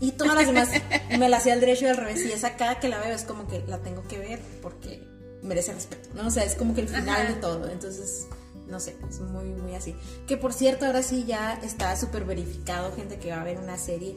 Y 0.00 0.12
todas 0.12 0.34
las 0.34 0.46
demás 0.46 0.70
me 1.18 1.28
la 1.28 1.36
hacía 1.36 1.52
al 1.52 1.60
derecho 1.60 1.84
y 1.84 1.88
al 1.88 1.96
revés. 1.96 2.24
Y 2.24 2.32
esa 2.32 2.56
cada 2.56 2.80
que 2.80 2.88
la 2.88 2.98
veo 2.98 3.14
es 3.14 3.24
como 3.24 3.46
que 3.46 3.62
la 3.66 3.78
tengo 3.78 4.02
que 4.08 4.18
ver 4.18 4.40
porque 4.62 5.02
merece 5.42 5.72
respeto, 5.72 6.08
¿no? 6.14 6.26
O 6.26 6.30
sea, 6.30 6.44
es 6.44 6.54
como 6.54 6.74
que 6.74 6.80
el 6.82 6.88
final 6.88 7.08
Ajá. 7.08 7.24
de 7.24 7.34
todo. 7.34 7.68
Entonces, 7.68 8.26
no 8.66 8.80
sé, 8.80 8.96
es 9.08 9.20
muy, 9.20 9.46
muy 9.46 9.74
así. 9.74 9.94
Que 10.26 10.36
por 10.36 10.52
cierto, 10.52 10.86
ahora 10.86 11.02
sí 11.02 11.24
ya 11.26 11.60
está 11.62 11.94
súper 11.96 12.24
verificado, 12.24 12.94
gente 12.96 13.18
que 13.18 13.30
va 13.30 13.42
a 13.42 13.44
ver 13.44 13.58
una 13.58 13.76
serie 13.76 14.16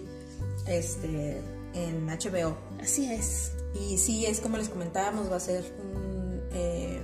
este, 0.68 1.42
en 1.74 2.08
HBO. 2.08 2.56
Así 2.82 3.12
es. 3.12 3.52
Y 3.74 3.98
sí, 3.98 4.26
es 4.26 4.40
como 4.40 4.58
les 4.58 4.70
comentábamos, 4.70 5.32
va 5.32 5.38
a 5.38 5.42
ser 5.42 5.64
un 5.82 6.42
eh, 6.54 7.02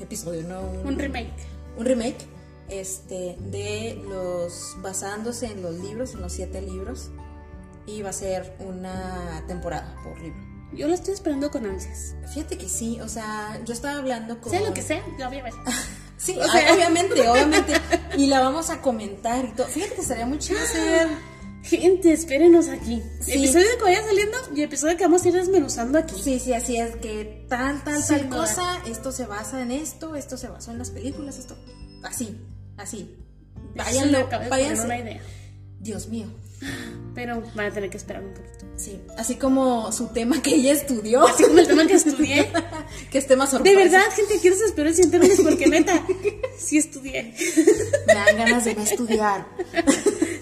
episodio, 0.00 0.42
¿no? 0.42 0.60
Un 0.84 0.98
remake. 0.98 1.32
un 1.78 1.86
remake 1.86 2.26
este 2.68 3.36
de 3.50 4.00
los 4.08 4.76
basándose 4.78 5.46
en 5.46 5.62
los 5.62 5.74
libros 5.80 6.14
en 6.14 6.22
los 6.22 6.32
siete 6.32 6.62
libros 6.62 7.10
y 7.86 8.02
va 8.02 8.10
a 8.10 8.12
ser 8.12 8.56
una 8.60 9.42
temporada 9.46 9.94
por 10.04 10.20
libro 10.20 10.40
Yo 10.72 10.88
lo 10.88 10.94
estoy 10.94 11.14
esperando 11.14 11.50
con 11.50 11.66
ansias. 11.66 12.14
fíjate 12.32 12.56
que 12.58 12.68
sí 12.68 13.00
o 13.00 13.08
sea 13.08 13.60
yo 13.64 13.72
estaba 13.72 13.98
hablando 13.98 14.40
con 14.40 14.52
Sé 14.52 14.60
lo 14.60 14.72
que 14.74 14.82
sé, 14.82 15.02
lo 15.18 15.28
voy 15.28 15.38
a 15.38 15.42
ver. 15.44 15.52
sí 16.16 16.36
O 16.38 16.44
sea- 16.48 16.66
ah, 16.70 16.74
obviamente 16.74 17.28
obviamente 17.28 17.72
y 18.16 18.26
la 18.26 18.40
vamos 18.40 18.70
a 18.70 18.80
comentar 18.80 19.44
y 19.44 19.48
todo 19.52 19.66
fíjate 19.66 19.94
que 19.96 20.00
estaría 20.02 20.26
muy 20.26 20.38
chido 20.38 20.60
hacer 20.60 21.08
Gente, 21.64 22.12
espérenos 22.12 22.66
aquí. 22.66 23.00
Sí. 23.20 23.34
Episodio 23.34 23.68
de 23.70 23.76
que 23.76 23.82
vaya 23.84 24.02
saliendo 24.02 24.36
y 24.52 24.62
episodio 24.62 24.96
que 24.96 25.04
vamos 25.04 25.24
a 25.24 25.28
ir 25.28 25.34
desmenuzando 25.34 25.96
aquí. 25.96 26.20
sí 26.20 26.40
sí 26.40 26.52
así 26.54 26.76
es 26.76 26.96
que 26.96 27.46
tal 27.48 27.84
tal 27.84 28.04
tal 28.04 28.28
cosa 28.28 28.82
esto 28.84 29.12
se 29.12 29.26
basa 29.26 29.62
en 29.62 29.70
esto 29.70 30.16
esto 30.16 30.36
se 30.36 30.48
basó 30.48 30.72
en 30.72 30.78
las 30.78 30.90
películas 30.90 31.38
esto 31.38 31.56
así 32.02 32.36
así 32.76 33.16
váyanlo 33.76 34.28
váyanse 34.50 34.84
una 34.86 34.98
idea. 34.98 35.20
Dios 35.78 36.08
mío 36.08 36.26
Pero 37.14 37.42
van 37.54 37.66
a 37.66 37.70
tener 37.70 37.90
que 37.90 37.96
esperar 37.98 38.22
un 38.24 38.32
poquito. 38.32 38.64
Sí, 38.76 39.00
así 39.18 39.34
como 39.36 39.92
su 39.92 40.08
tema 40.08 40.40
que 40.42 40.54
ella 40.54 40.72
estudió, 40.72 41.26
Así 41.26 41.44
como 41.44 41.58
el 41.58 41.66
tema 41.68 41.86
que 41.86 41.94
estudié. 41.94 42.50
que 43.10 43.18
es 43.18 43.26
tema 43.26 43.44
De 43.44 43.50
sorpresa. 43.50 43.78
verdad, 43.78 44.02
gente, 44.16 44.38
quiero 44.40 44.56
sus 44.56 44.72
peores 44.72 44.98
en 44.98 45.10
términos 45.10 45.38
porque 45.42 45.66
neta, 45.66 46.02
sí 46.58 46.78
estudié. 46.78 47.34
Me 48.06 48.14
dan 48.14 48.36
ganas 48.38 48.64
de 48.64 48.74
no 48.74 48.82
estudiar. 48.82 49.46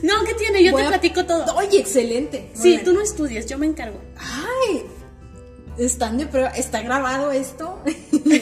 No, 0.02 0.24
¿qué 0.24 0.34
tiene? 0.34 0.62
Yo 0.64 0.72
Voy 0.72 0.82
te 0.82 0.86
a- 0.86 0.90
platico 0.90 1.26
todo. 1.26 1.44
Oye, 1.56 1.80
excelente. 1.80 2.50
Muy 2.54 2.62
Sí, 2.62 2.68
bien. 2.70 2.84
tú 2.84 2.92
no 2.92 3.00
estudias, 3.02 3.46
yo 3.46 3.58
me 3.58 3.66
encargo. 3.66 4.00
Ay, 4.16 4.84
están 5.86 6.18
de 6.18 6.26
prueba, 6.26 6.50
está 6.50 6.82
grabado 6.82 7.30
esto. 7.32 7.82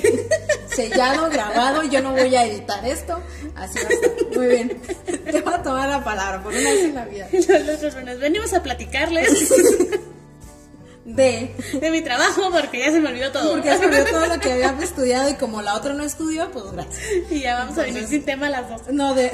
Sellado, 0.74 1.30
grabado, 1.30 1.82
yo 1.84 2.02
no 2.02 2.12
voy 2.12 2.34
a 2.34 2.44
editar 2.44 2.84
esto. 2.86 3.20
Así 3.54 3.78
va 3.82 3.88
a 3.88 3.92
estar. 3.92 4.10
Muy 4.36 4.46
bien. 4.46 4.80
Te 5.24 5.40
voy 5.40 5.54
a 5.54 5.62
tomar 5.62 5.88
la 5.88 6.04
palabra 6.04 6.42
por 6.42 6.52
una 6.52 6.70
vez 6.70 6.84
en 6.84 6.94
la 6.94 7.04
vida. 7.04 7.28
Los 7.32 7.76
otros 7.76 7.94
lunes 7.94 8.20
venimos 8.20 8.52
a 8.52 8.62
platicarles 8.62 9.50
De. 11.04 11.54
de 11.80 11.90
mi 11.90 12.02
trabajo 12.02 12.50
porque 12.50 12.80
ya 12.80 12.92
se 12.92 13.00
me 13.00 13.08
olvidó 13.08 13.32
todo. 13.32 13.52
Porque 13.52 13.76
sobre 13.76 14.04
todo 14.04 14.26
lo 14.26 14.38
que 14.40 14.52
había 14.52 14.84
estudiado 14.84 15.30
y 15.30 15.34
como 15.34 15.62
la 15.62 15.74
otra 15.74 15.94
no 15.94 16.04
estudió, 16.04 16.50
pues 16.50 16.70
gracias. 16.72 16.98
Y 17.30 17.40
ya 17.40 17.58
vamos 17.60 17.78
a 17.78 17.82
venir 17.82 18.06
sin 18.06 18.24
tema 18.24 18.50
las 18.50 18.68
dos. 18.68 18.82
No, 18.90 19.14
de. 19.14 19.30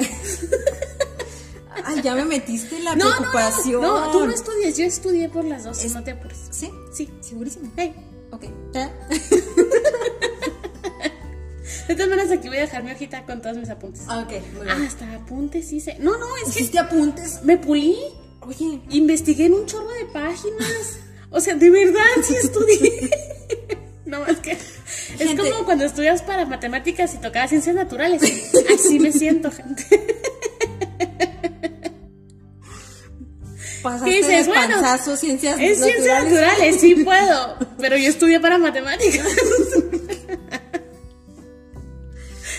Ay, 1.83 2.01
ya 2.01 2.15
me 2.15 2.25
metiste 2.25 2.77
en 2.77 2.85
la 2.85 2.95
No, 2.95 3.05
no, 3.09 3.17
preocupación. 3.17 3.81
no, 3.81 4.11
tú 4.11 4.25
no 4.25 4.31
estudias, 4.31 4.77
yo 4.77 4.85
estudié 4.85 5.29
por 5.29 5.43
las 5.45 5.63
dos, 5.63 5.83
no 5.93 6.03
te 6.03 6.11
apures. 6.11 6.37
¿Sí? 6.51 6.69
Sí. 6.93 7.09
Segurísimo. 7.21 7.71
Hey, 7.75 7.93
Ok. 8.31 8.43
De 11.87 11.93
todas 11.93 12.09
maneras, 12.09 12.31
aquí 12.31 12.47
voy 12.47 12.57
a 12.57 12.61
dejar 12.61 12.83
mi 12.83 12.91
hojita 12.91 13.23
con 13.25 13.41
todos 13.41 13.57
mis 13.57 13.69
apuntes. 13.69 14.01
Ah, 14.07 14.19
ok, 14.19 14.31
muy 14.57 14.67
Ah, 14.69 14.75
bien. 14.75 14.87
hasta 14.87 15.13
apuntes 15.13 15.71
hice. 15.71 15.97
No, 15.99 16.17
no, 16.17 16.25
es 16.37 16.45
que 16.45 16.59
¿Hiciste 16.61 16.79
apuntes? 16.79 17.41
me 17.43 17.57
pulí. 17.57 17.95
Oye, 18.41 18.81
Investigué 18.89 19.45
en 19.45 19.53
un 19.53 19.65
chorro 19.67 19.89
de 19.89 20.05
páginas. 20.05 20.97
O 21.29 21.39
sea, 21.39 21.55
de 21.55 21.69
verdad 21.69 22.03
sí 22.23 22.35
estudié. 22.35 23.09
No 24.05 24.19
más 24.19 24.37
que. 24.37 24.51
Es 24.51 25.35
como 25.35 25.65
cuando 25.65 25.83
estudias 25.83 26.21
para 26.21 26.45
matemáticas 26.45 27.15
y 27.15 27.17
tocaba 27.17 27.47
ciencias 27.47 27.75
naturales. 27.75 28.21
Así 28.71 28.99
me 28.99 29.11
siento, 29.11 29.49
gente. 29.51 30.14
Pasaste 33.85 34.09
¿Qué 34.09 34.17
dices? 34.17 34.45
de 34.47 34.51
Bueno, 34.51 34.75
panzazo, 34.81 35.15
ciencias 35.15 35.57
Es 35.59 35.77
ciencias 35.79 36.23
naturales. 36.23 36.33
naturales, 36.33 36.81
sí 36.81 36.95
puedo. 37.05 37.55
Pero 37.79 37.97
yo 37.97 38.09
estudié 38.09 38.39
para 38.39 38.57
matemáticas. 38.57 39.25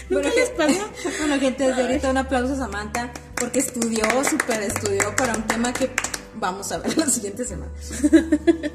¿Nunca 0.09 0.29
les 0.31 0.51
pasa? 0.51 0.87
Bueno, 1.19 1.41
gente, 1.41 1.67
desde 1.67 1.83
ahorita 1.83 2.11
un 2.11 2.19
aplauso 2.19 2.55
a 2.55 2.57
Samantha 2.57 3.13
porque 3.35 3.59
estudió, 3.59 4.05
súper 4.25 4.63
estudió 4.63 5.15
para 5.17 5.35
un 5.35 5.43
tema 5.47 5.73
que 5.73 5.91
vamos 6.37 6.71
a 6.73 6.79
ver 6.79 6.97
la 6.97 7.07
siguiente 7.07 7.45
semana. 7.45 7.73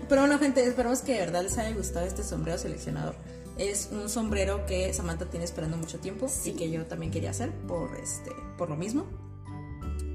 Pero 0.09 0.21
bueno, 0.21 0.37
gente, 0.39 0.65
esperamos 0.65 1.01
que 1.01 1.13
de 1.13 1.19
verdad 1.19 1.43
les 1.43 1.57
haya 1.57 1.75
gustado 1.75 2.05
este 2.05 2.23
sombrero 2.23 2.57
seleccionador. 2.57 3.15
Es 3.57 3.89
un 3.91 4.09
sombrero 4.09 4.65
que 4.65 4.93
Samantha 4.93 5.25
tiene 5.25 5.45
esperando 5.45 5.77
mucho 5.77 5.99
tiempo 5.99 6.27
y 6.45 6.51
que 6.51 6.69
yo 6.69 6.85
también 6.85 7.11
quería 7.11 7.31
hacer 7.31 7.51
por, 7.67 7.95
este, 7.97 8.31
por 8.57 8.69
lo 8.69 8.75
mismo. 8.75 9.05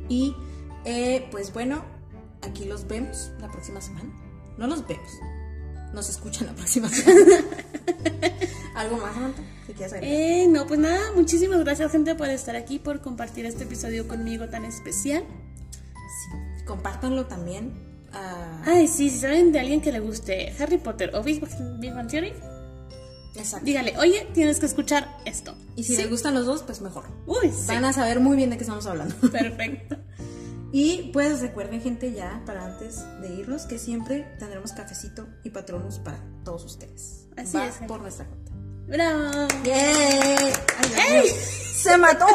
Y 0.09 0.35
eh, 0.85 1.27
pues 1.31 1.53
bueno, 1.53 1.85
aquí 2.47 2.65
los 2.65 2.87
vemos 2.87 3.31
la 3.41 3.49
próxima 3.51 3.81
semana. 3.81 4.11
No 4.59 4.67
los 4.67 4.87
vemos, 4.87 5.11
nos 5.93 6.09
escuchan 6.09 6.47
la 6.47 6.55
próxima 6.55 6.89
semana. 6.89 7.37
¿Algo 8.75 8.97
más, 8.99 9.15
Samantha? 9.15 9.43
Si 9.67 9.73
quieres 9.73 9.93
agregar. 9.95 10.19
Eh, 10.19 10.47
no, 10.49 10.67
pues 10.67 10.79
nada, 10.81 11.01
muchísimas 11.15 11.61
gracias, 11.61 11.93
gente, 11.93 12.15
por 12.15 12.29
estar 12.29 12.57
aquí, 12.57 12.79
por 12.79 13.01
compartir 13.01 13.47
este 13.47 13.65
episodio 13.65 14.07
conmigo 14.07 14.49
tan 14.49 14.65
especial. 14.65 15.25
Sí. 15.95 16.65
Compártanlo 16.67 17.27
también. 17.27 17.73
a- 18.13 18.63
Ay, 18.67 18.87
sí, 18.89 19.11
si 19.11 19.19
saben 19.19 19.53
de 19.53 19.61
alguien 19.61 19.81
que 19.81 19.93
le 19.93 20.01
guste 20.01 20.55
Harry 20.59 20.79
Potter 20.79 21.15
o 21.15 21.23
Big 21.23 21.43
Big 21.81 21.93
Bang 21.95 22.09
Theory, 22.09 22.33
Exacto. 23.35 23.65
dígale, 23.67 23.97
oye, 23.99 24.27
tienes 24.33 24.59
que 24.61 24.67
escuchar 24.67 25.19
esto. 25.27 25.55
Y 25.75 25.85
si 25.85 25.97
Sí. 25.97 26.03
les 26.03 26.11
gustan 26.11 26.33
los 26.35 26.47
dos, 26.47 26.63
pues 26.63 26.81
mejor. 26.81 27.05
Uy, 27.27 27.51
sí. 27.51 27.67
Van 27.69 27.85
a 27.85 27.93
saber 27.93 28.21
muy 28.21 28.37
bien 28.37 28.51
de 28.51 28.57
qué 28.57 28.63
estamos 28.65 28.87
hablando. 28.87 29.15
Perfecto. 29.31 29.97
Y 30.73 31.11
pues 31.13 31.41
recuerden, 31.41 31.81
gente, 31.81 32.13
ya 32.13 32.43
para 32.45 32.65
antes 32.65 33.05
de 33.21 33.33
irnos, 33.35 33.63
que 33.67 33.79
siempre 33.79 34.35
tendremos 34.39 34.73
cafecito 34.73 35.27
y 35.45 35.51
patronos 35.51 35.99
para 36.01 36.19
todos 36.45 36.65
ustedes. 36.65 37.29
Así 37.37 37.57
Va 37.57 37.67
es, 37.67 37.77
por 37.87 38.01
nuestra 38.01 38.27
cuenta. 38.27 38.53
Bravo. 38.87 39.49
¡Yay! 39.65 41.25
¡Se 41.75 41.97
mató! 41.97 42.27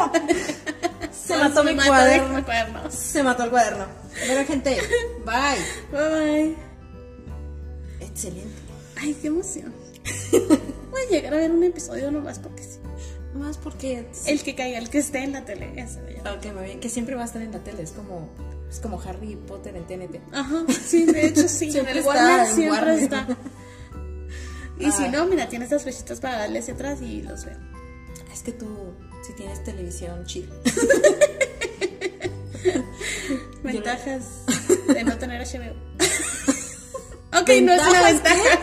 Se 1.12 1.36
mató 1.36 1.62
mi 1.64 1.74
mató 1.74 1.88
cuaderno. 1.88 2.44
cuaderno. 2.44 2.90
Se 2.90 3.22
mató 3.22 3.44
el 3.44 3.50
cuaderno. 3.50 3.86
Bueno, 4.26 4.46
gente, 4.46 4.78
bye. 5.24 5.98
Bye 5.98 6.08
bye. 6.10 6.56
Excelente. 8.00 8.62
Ay, 9.00 9.14
qué 9.20 9.28
emoción. 9.28 9.72
Voy 10.90 11.02
a 11.02 11.10
llegar 11.10 11.34
a 11.34 11.36
ver 11.38 11.50
un 11.50 11.62
episodio 11.62 12.10
nomás 12.10 12.38
porque 12.38 12.62
sí. 12.62 12.78
Más 13.34 13.56
porque. 13.58 14.06
El 14.26 14.42
que 14.42 14.54
caiga, 14.54 14.78
el 14.78 14.90
que 14.90 14.98
esté 14.98 15.22
en 15.24 15.32
la 15.32 15.44
tele, 15.44 15.70
ver. 15.70 15.86
Ok, 16.36 16.52
muy 16.54 16.64
bien. 16.64 16.80
Que 16.80 16.88
siempre 16.88 17.14
va 17.14 17.22
a 17.22 17.24
estar 17.24 17.40
en 17.42 17.52
la 17.52 17.58
tele. 17.60 17.82
Es 17.82 17.92
como, 17.92 18.28
es 18.70 18.78
como 18.80 19.00
Harry 19.00 19.36
Potter 19.36 19.74
en 19.76 19.86
TNT. 19.86 20.20
Ajá, 20.32 20.64
sí, 20.86 21.04
de 21.06 21.26
hecho 21.26 21.48
sí, 21.48 21.70
en 21.78 21.88
el 21.88 21.98
está, 21.98 22.08
Warner 22.10 22.46
siempre 22.46 22.78
Warner. 22.78 22.98
está. 23.02 23.26
Y 24.78 24.90
si 24.90 25.08
no, 25.08 25.26
mira, 25.26 25.48
tiene 25.48 25.64
estas 25.64 25.82
flechitas 25.82 26.20
para 26.20 26.38
darle 26.38 26.58
hacia 26.58 26.74
atrás 26.74 27.00
y 27.00 27.22
los 27.22 27.44
veo. 27.44 27.56
Es 28.32 28.42
que 28.42 28.52
tú, 28.52 28.66
si 29.26 29.32
tienes 29.34 29.62
televisión 29.64 30.24
chill. 30.26 30.48
Ventajas 33.62 34.24
de 34.88 35.04
no 35.04 35.16
tener 35.18 35.46
HBO. 35.46 35.74
ok, 37.40 37.48
no 37.62 37.72
es 37.72 37.82
una 37.82 38.02
¿Ventajas 38.02 38.22
ventaja. 38.22 38.60